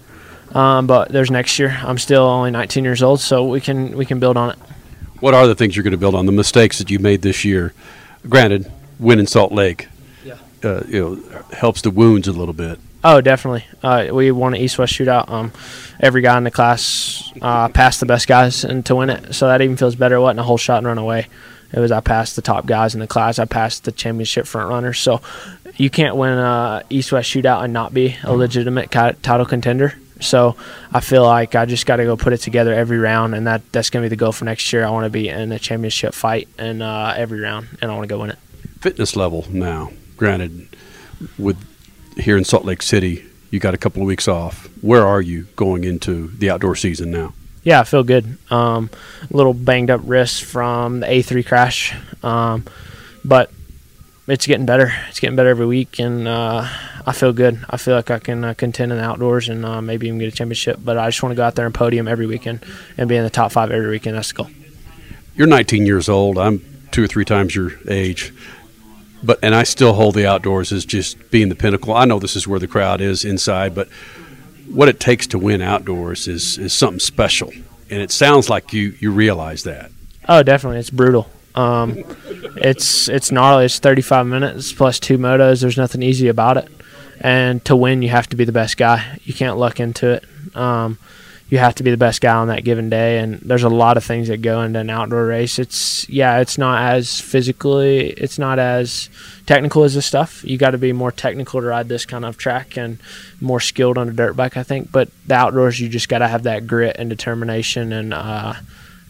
[0.55, 1.71] Um, but there's next year.
[1.83, 4.59] I'm still only 19 years old, so we can we can build on it.
[5.21, 6.27] What are the things you're going to build on?
[6.27, 7.73] The mistakes that you made this year.
[8.29, 9.89] Granted, winning Salt Lake,
[10.25, 10.35] Yeah.
[10.63, 12.79] uh, you know, helps the wounds a little bit.
[13.03, 13.65] Oh, definitely.
[13.83, 15.31] Uh, we won an East-West shootout.
[15.31, 15.53] Um,
[16.01, 19.35] every guy in the class uh, passed the best guys and to win it.
[19.35, 20.17] So that even feels better.
[20.17, 21.29] It wasn't a whole shot and run away.
[21.73, 23.39] It was I passed the top guys in the class.
[23.39, 24.99] I passed the championship front runners.
[24.99, 25.23] So
[25.77, 29.95] you can't win a East-West shootout and not be a legitimate title contender.
[30.21, 30.57] So
[30.93, 33.63] I feel like I just got to go put it together every round, and that
[33.73, 34.85] that's going to be the goal for next year.
[34.85, 38.09] I want to be in a championship fight and uh, every round, and I want
[38.09, 38.39] to go win it.
[38.81, 39.91] Fitness level now.
[40.17, 40.69] Granted,
[41.39, 41.57] with
[42.19, 44.69] here in Salt Lake City, you got a couple of weeks off.
[44.83, 47.33] Where are you going into the outdoor season now?
[47.63, 48.39] Yeah, I feel good.
[48.51, 48.91] Um,
[49.31, 52.65] a little banged up wrist from the A3 crash, um,
[53.25, 53.51] but
[54.31, 54.93] it's getting better.
[55.09, 56.67] It's getting better every week, and uh,
[57.05, 57.65] I feel good.
[57.69, 60.33] I feel like I can uh, contend in the outdoors and uh, maybe even get
[60.33, 60.79] a championship.
[60.83, 62.65] But I just want to go out there and podium every weekend
[62.97, 64.17] and be in the top five every weekend.
[64.17, 64.51] That's the goal.
[65.35, 66.39] You're 19 years old.
[66.39, 68.33] I'm two or three times your age,
[69.23, 71.95] but and I still hold the outdoors as just being the pinnacle.
[71.95, 73.89] I know this is where the crowd is inside, but
[74.69, 77.51] what it takes to win outdoors is is something special,
[77.91, 79.91] and it sounds like you you realize that.
[80.29, 80.79] Oh, definitely.
[80.79, 81.29] It's brutal.
[81.55, 82.05] Um,
[82.57, 83.67] it's it's gnarly.
[83.67, 85.61] It's 35 minutes plus two motos.
[85.61, 86.69] There's nothing easy about it.
[87.21, 89.19] And to win, you have to be the best guy.
[89.25, 90.25] You can't luck into it.
[90.57, 90.99] Um,
[91.51, 93.19] you have to be the best guy on that given day.
[93.19, 95.59] And there's a lot of things that go into an outdoor race.
[95.59, 99.11] It's yeah, it's not as physically, it's not as
[99.47, 100.45] technical as this stuff.
[100.45, 102.99] You got to be more technical to ride this kind of track and
[103.41, 104.93] more skilled on a dirt bike, I think.
[104.93, 108.55] But the outdoors, you just got to have that grit and determination, and uh,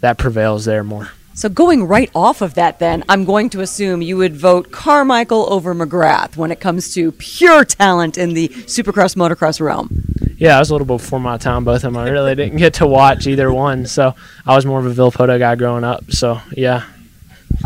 [0.00, 1.10] that prevails there more.
[1.40, 5.50] So going right off of that, then I'm going to assume you would vote Carmichael
[5.50, 10.04] over McGrath when it comes to pure talent in the Supercross motocross realm.
[10.36, 11.96] Yeah, I was a little before my time, both of them.
[11.96, 14.14] I really didn't get to watch either one, so
[14.44, 16.12] I was more of a Villopoto guy growing up.
[16.12, 16.84] So yeah,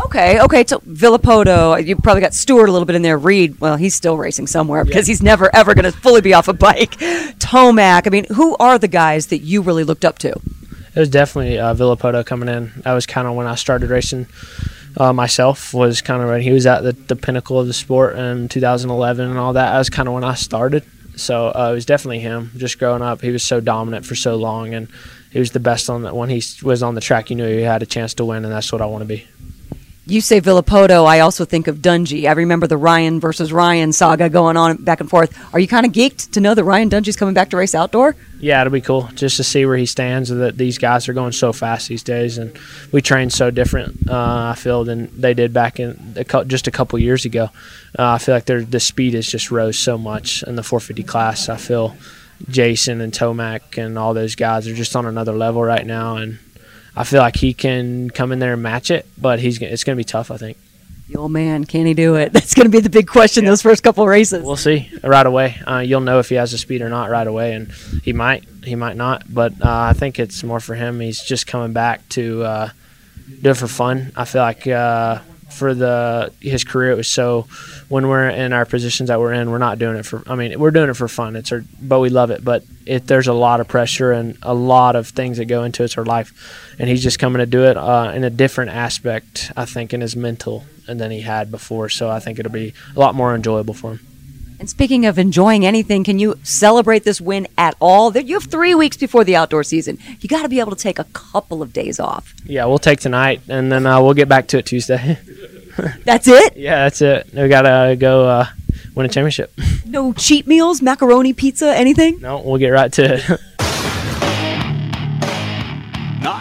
[0.05, 0.65] Okay, okay.
[0.65, 3.17] So Villopoto, you probably got Stewart a little bit in there.
[3.17, 6.47] Reed, well, he's still racing somewhere because he's never ever going to fully be off
[6.47, 6.91] a bike.
[7.39, 8.07] Tomac.
[8.07, 10.39] I mean, who are the guys that you really looked up to?
[10.95, 12.71] It was definitely uh, Villopoto coming in.
[12.83, 14.27] That was kind of when I started racing
[14.97, 15.73] uh, myself.
[15.73, 19.29] Was kind of when he was at the, the pinnacle of the sport in 2011
[19.29, 19.71] and all that.
[19.71, 20.85] That was kind of when I started.
[21.17, 22.51] So uh, it was definitely him.
[22.55, 24.87] Just growing up, he was so dominant for so long, and
[25.31, 26.15] he was the best on that.
[26.15, 28.53] When he was on the track, you knew he had a chance to win, and
[28.53, 29.27] that's what I want to be.
[30.07, 32.29] You say Villopoto, I also think of Dungey.
[32.29, 35.35] I remember the Ryan versus Ryan saga going on back and forth.
[35.51, 38.15] Are you kind of geeked to know that Ryan Dungey's coming back to race outdoor?
[38.39, 40.29] Yeah, it'll be cool just to see where he stands.
[40.29, 42.55] That these guys are going so fast these days, and
[42.91, 44.07] we train so different.
[44.07, 46.15] Uh, I feel than they did back in
[46.45, 47.45] just a couple years ago.
[47.97, 51.01] Uh, I feel like their the speed has just rose so much in the 450
[51.01, 51.49] class.
[51.49, 51.95] I feel
[52.47, 56.37] Jason and Tomac and all those guys are just on another level right now, and
[56.95, 59.95] I feel like he can come in there and match it, but he's it's going
[59.95, 60.31] to be tough.
[60.31, 60.57] I think.
[61.09, 62.33] The old man, can he do it?
[62.33, 64.43] That's going to be the big question those first couple races.
[64.43, 65.55] We'll see right away.
[65.67, 67.71] Uh, you'll know if he has the speed or not right away, and
[68.03, 69.31] he might, he might not.
[69.31, 70.99] But uh, I think it's more for him.
[70.99, 72.69] He's just coming back to uh,
[73.41, 74.11] do it for fun.
[74.15, 75.19] I feel like uh,
[75.55, 77.47] for the his career, it was so.
[77.87, 80.23] When we're in our positions that we're in, we're not doing it for.
[80.27, 81.35] I mean, we're doing it for fun.
[81.35, 82.43] It's our, but we love it.
[82.43, 85.83] But it, there's a lot of pressure and a lot of things that go into
[85.83, 85.85] it.
[85.85, 89.51] It's our life, and he's just coming to do it uh, in a different aspect.
[89.55, 91.89] I think in his mental and than he had before.
[91.89, 94.14] So I think it'll be a lot more enjoyable for him.
[94.59, 98.15] And speaking of enjoying anything, can you celebrate this win at all?
[98.15, 99.97] You have three weeks before the outdoor season.
[100.19, 102.33] You got to be able to take a couple of days off.
[102.45, 105.19] Yeah, we'll take tonight, and then uh, we'll get back to it Tuesday.
[106.05, 106.55] That's it?
[106.55, 107.27] yeah, that's it.
[107.33, 108.45] We gotta go uh,
[108.95, 109.51] win a championship.
[109.85, 112.21] No cheat meals, macaroni, pizza, anything?
[112.21, 113.39] No, we'll get right to it.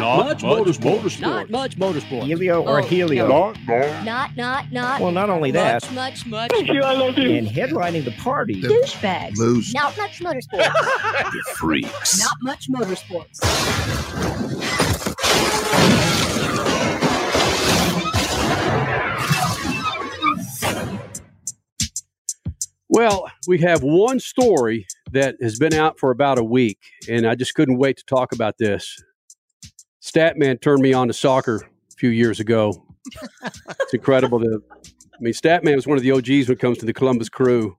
[0.04, 1.20] Not, much, motorsport.
[1.20, 2.24] Not much motorsport.
[2.24, 3.26] Helio or Oh, Helio?
[3.28, 3.52] no.
[3.66, 4.72] Not, not, not.
[4.72, 5.82] not Well, not only that.
[5.84, 6.50] Much, much, much.
[6.52, 7.30] Thank you, I love you.
[7.36, 8.60] And headlining the party.
[8.62, 9.38] Douchebags.
[9.38, 9.72] Moose.
[9.74, 10.72] Not much motorsports.
[11.34, 12.20] You freaks.
[12.20, 13.40] not much motorsports.
[22.88, 26.78] Well, we have one story that has been out for about a week,
[27.08, 29.02] and I just couldn't wait to talk about this.
[30.04, 32.84] Statman turned me on to soccer a few years ago.
[33.80, 34.38] it's incredible.
[34.38, 37.30] To, I mean, Statman was one of the OGs when it comes to the Columbus
[37.30, 37.76] Crew.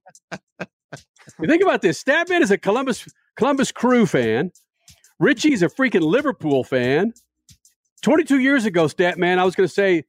[1.39, 3.07] You think about this: Statman is a Columbus
[3.38, 4.52] Columbus Crew fan.
[5.19, 7.14] Richie's a freaking Liverpool fan.
[8.02, 10.03] Twenty-two years ago, Statman, I was going to say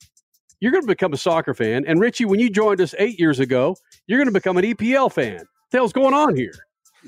[0.60, 3.40] you're going to become a soccer fan, and Richie, when you joined us eight years
[3.40, 3.76] ago,
[4.06, 5.36] you're going to become an EPL fan.
[5.36, 6.55] What the hell's going on here?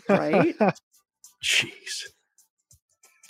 [0.08, 0.54] Right?
[1.42, 2.04] Jeez.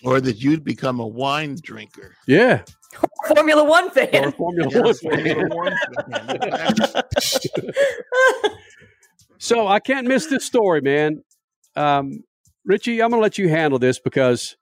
[0.05, 2.15] Or that you'd become a wine drinker.
[2.27, 2.63] Yeah.
[3.35, 4.33] Formula One fan.
[4.33, 5.77] Formula Yeah, One Formula
[6.11, 7.03] fan.
[9.39, 11.23] so I can't miss this story, man.
[11.77, 12.25] Um,
[12.65, 14.57] Richie, I'm going to let you handle this because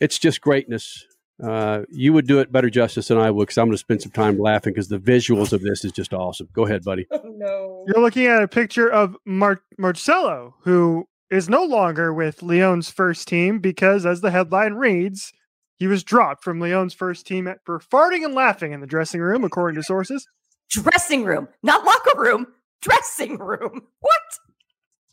[0.00, 1.04] it's just greatness.
[1.42, 4.00] Uh, you would do it better justice than I would because I'm going to spend
[4.02, 6.48] some time laughing because the visuals of this is just awesome.
[6.52, 7.06] Go ahead, buddy.
[7.24, 7.84] no.
[7.86, 13.28] You're looking at a picture of Mar- Marcelo, who is no longer with Lyon's first
[13.28, 15.32] team because, as the headline reads,
[15.76, 19.20] he was dropped from Lyon's first team at, for farting and laughing in the dressing
[19.20, 20.26] room, according to sources.
[20.70, 22.46] Dressing room, not locker room.
[22.80, 23.82] Dressing room.
[24.00, 24.20] What?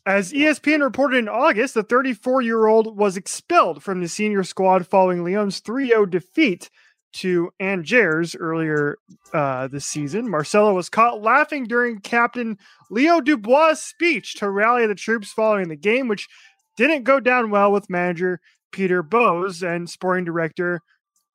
[0.06, 4.86] As ESPN reported in August, the 34 year old was expelled from the senior squad
[4.86, 6.70] following Lyon's 3 0 defeat
[7.14, 8.96] to Angers earlier
[9.32, 10.28] uh, this season.
[10.28, 12.58] Marcelo was caught laughing during Captain
[12.90, 16.28] Leo Dubois' speech to rally the troops following the game, which
[16.76, 18.40] didn't go down well with manager
[18.72, 20.80] Peter Bose and sporting director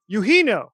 [0.07, 0.71] Eugenio.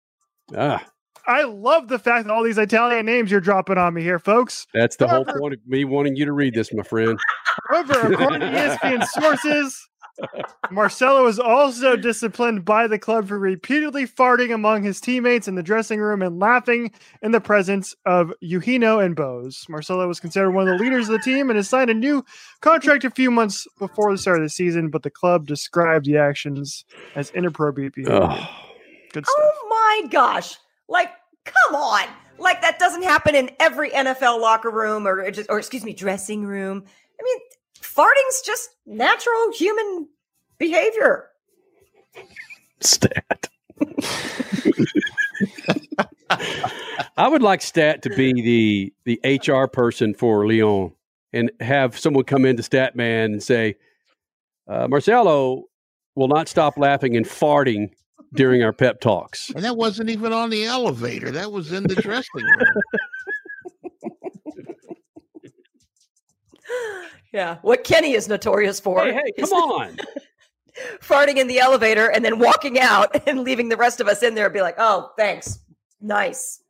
[0.55, 0.83] Ah,
[1.27, 4.67] I love the fact that all these Italian names you're dropping on me here, folks.
[4.73, 7.17] that's the whole point of me wanting you to read this, my friend.
[7.69, 9.79] However, according to ESPN sources,
[10.71, 15.63] Marcelo was also disciplined by the club for repeatedly farting among his teammates in the
[15.63, 19.65] dressing room and laughing in the presence of Eugenio and Bose.
[19.69, 22.23] Marcelo was considered one of the leaders of the team and has signed a new
[22.61, 26.17] contract a few months before the start of the season, but the club described the
[26.17, 26.85] actions
[27.15, 28.23] as inappropriate behavior.
[28.23, 28.49] Oh.
[29.11, 29.35] Good stuff.
[29.37, 29.67] Oh
[30.01, 30.57] my gosh.
[30.89, 31.11] Like,
[31.45, 32.07] come on.
[32.37, 36.43] Like that doesn't happen in every NFL locker room or just or excuse me, dressing
[36.45, 36.83] room.
[37.17, 37.37] I mean,
[37.95, 40.09] farting's just natural human
[40.57, 41.29] behavior.
[42.81, 43.49] Stat.
[47.17, 50.91] I would like Stat to be the the HR person for Lyon
[51.33, 53.75] and have someone come into Statman and say,
[54.67, 55.63] uh, Marcelo
[56.15, 57.91] will not stop laughing and farting
[58.33, 59.49] during our pep talks.
[59.51, 61.31] And that wasn't even on the elevator.
[61.31, 62.83] That was in the dressing room.
[67.33, 69.03] Yeah, what Kenny is notorious for.
[69.03, 69.97] Hey, hey, come on.
[71.01, 74.35] farting in the elevator and then walking out and leaving the rest of us in
[74.35, 75.59] there and be like, oh, thanks.
[76.01, 76.61] Nice.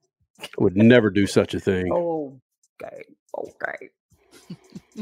[0.41, 1.89] I would never do such a thing.
[1.91, 2.39] Oh,
[2.83, 3.03] okay.
[3.37, 3.89] Okay.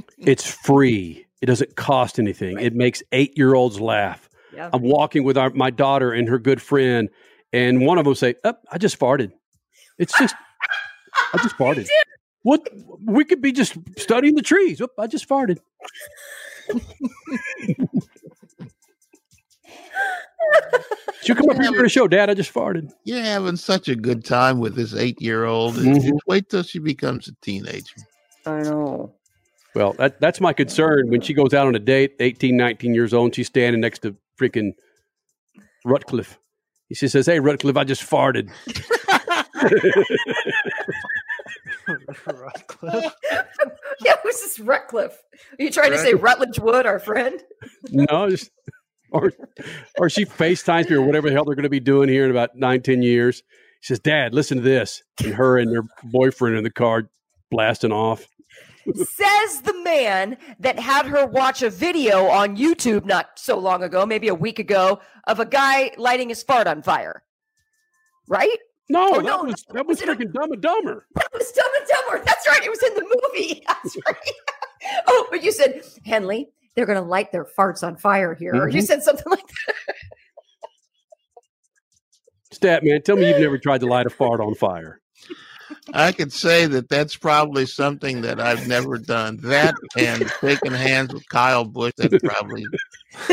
[0.17, 1.25] It's free.
[1.41, 2.59] It doesn't cost anything.
[2.59, 4.27] It makes eight year olds laugh.
[4.55, 4.69] Yeah.
[4.73, 7.09] I'm walking with our, my daughter and her good friend,
[7.51, 9.31] and one of them say, oh, "I just farted."
[9.99, 10.33] It's just,
[11.33, 11.87] I just farted.
[12.43, 12.61] What?
[13.03, 14.79] We could be just studying the trees.
[14.81, 15.59] Oop, I just farted.
[21.21, 22.29] She'll come up here for the show, Dad.
[22.29, 22.91] I just farted.
[23.05, 25.75] You're having such a good time with this eight year old.
[25.75, 26.17] Mhm.
[26.27, 27.95] Wait till she becomes a teenager.
[28.45, 29.13] I know.
[29.73, 33.13] Well, that, that's my concern when she goes out on a date, 18, 19 years
[33.13, 34.73] old, and she's standing next to freaking
[35.85, 36.37] Rutcliffe.
[36.93, 38.51] She says, Hey, Rutcliffe, I just farted.
[44.03, 45.17] yeah, who's this Rutcliffe?
[45.59, 47.41] Are you trying to say Rutledge Wood, our friend?
[47.91, 48.51] no, just,
[49.11, 49.31] or,
[49.97, 52.31] or she FaceTimes me or whatever the hell they're going to be doing here in
[52.31, 53.43] about nine, 10 years.
[53.81, 55.03] She says, Dad, listen to this.
[55.23, 57.09] And her and her boyfriend in the car
[57.51, 58.27] blasting off.
[58.85, 64.05] Says the man that had her watch a video on YouTube not so long ago,
[64.05, 67.23] maybe a week ago, of a guy lighting his fart on fire.
[68.27, 68.57] Right?
[68.93, 71.07] No, Oh, that was that was freaking Dumb and Dumber.
[71.15, 72.23] That was Dumb and Dumber.
[72.25, 72.63] That's right.
[72.63, 73.63] It was in the movie.
[73.67, 74.15] That's right.
[75.07, 78.53] oh, but you said, Henley, they're going to light their farts on fire here.
[78.55, 78.85] Or you Mhm.
[78.85, 79.75] said something like that.
[82.51, 84.99] Stat man, tell me you've never tried to light a fart on fire.
[85.93, 89.37] I could say that that's probably something that I've never done.
[89.41, 91.93] That and shaking hands with Kyle Busch.
[91.97, 92.63] That's probably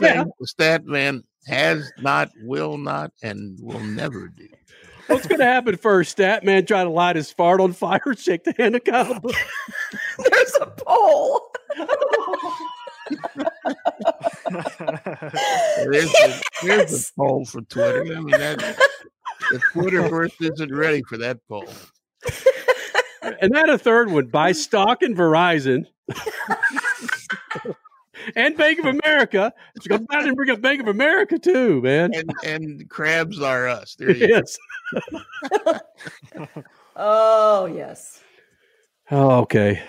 [0.00, 0.24] yeah.
[0.40, 4.48] the stat man has not, will not, and will never do.
[5.12, 6.12] What's going to happen first?
[6.12, 9.36] Stat man trying to light his fart on fire, shake the hand of Kyle Busch.
[10.18, 11.52] There's a poll.
[15.84, 18.02] There's a there's the poll for Twitter.
[18.02, 18.58] I mean, that,
[19.50, 21.68] the Twitterverse isn't ready for that poll.
[23.40, 25.86] And then a third one buy stock in Verizon
[28.36, 29.52] and Bank of America.
[29.74, 32.12] Let's go back and bring up Bank of America too, man.
[32.14, 33.94] And, and crabs are us.
[33.96, 34.34] There you go.
[34.34, 35.80] yes.
[36.94, 38.20] Oh, yes.
[39.10, 39.82] Oh, okay.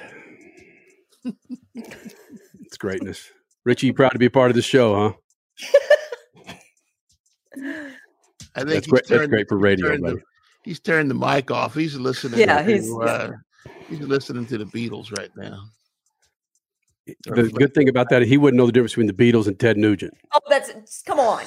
[1.76, 3.30] it's greatness.
[3.66, 5.14] Richie, you proud to be a part of the show, huh?
[8.56, 10.24] I think That's he's great- that's great for he's radio, turned the- buddy.
[10.64, 11.74] he's turned the mic off.
[11.76, 12.40] He's listening.
[12.40, 13.32] Yeah, to, he's- uh,
[13.90, 15.64] he's listening to the Beatles right now.
[17.06, 19.78] The good thing about that, he wouldn't know the difference between the Beatles and Ted
[19.78, 20.14] Nugent.
[20.34, 21.44] Oh, that's come on.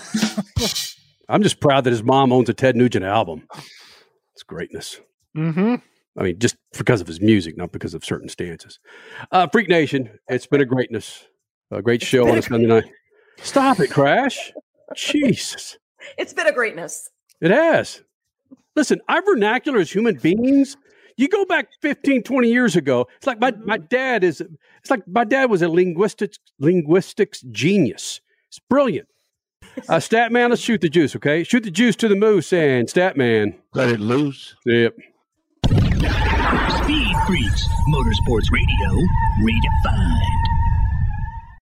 [1.29, 3.49] I'm just proud that his mom owns a Ted Nugent album.
[4.35, 5.01] It's greatness.
[5.37, 5.77] Mm-hmm.
[6.19, 8.79] I mean, just because of his music, not because of certain stances.
[9.33, 11.27] Uh, Freak Nation, it's been a greatness.
[11.71, 12.85] A great show on a Sunday night.
[13.43, 14.53] Stop it, Crash.
[14.95, 15.77] Jesus.
[16.17, 17.11] It's been a greatness.
[17.41, 18.03] It has.
[18.77, 20.77] Listen, our vernacular as human beings,
[21.17, 25.07] you go back 15, 20 years ago, it's like my, my dad is, it's like
[25.09, 28.21] my dad was a linguistics, linguistics genius.
[28.49, 29.09] It's brilliant.
[29.91, 31.45] Uh, Statman, let's shoot the juice, okay?
[31.45, 33.55] Shoot the juice to the moose and stat man.
[33.75, 34.55] Let it loose.
[34.65, 34.95] Yep.
[35.67, 39.07] Speed Freaks, Motorsports Radio,
[39.43, 40.46] redefined.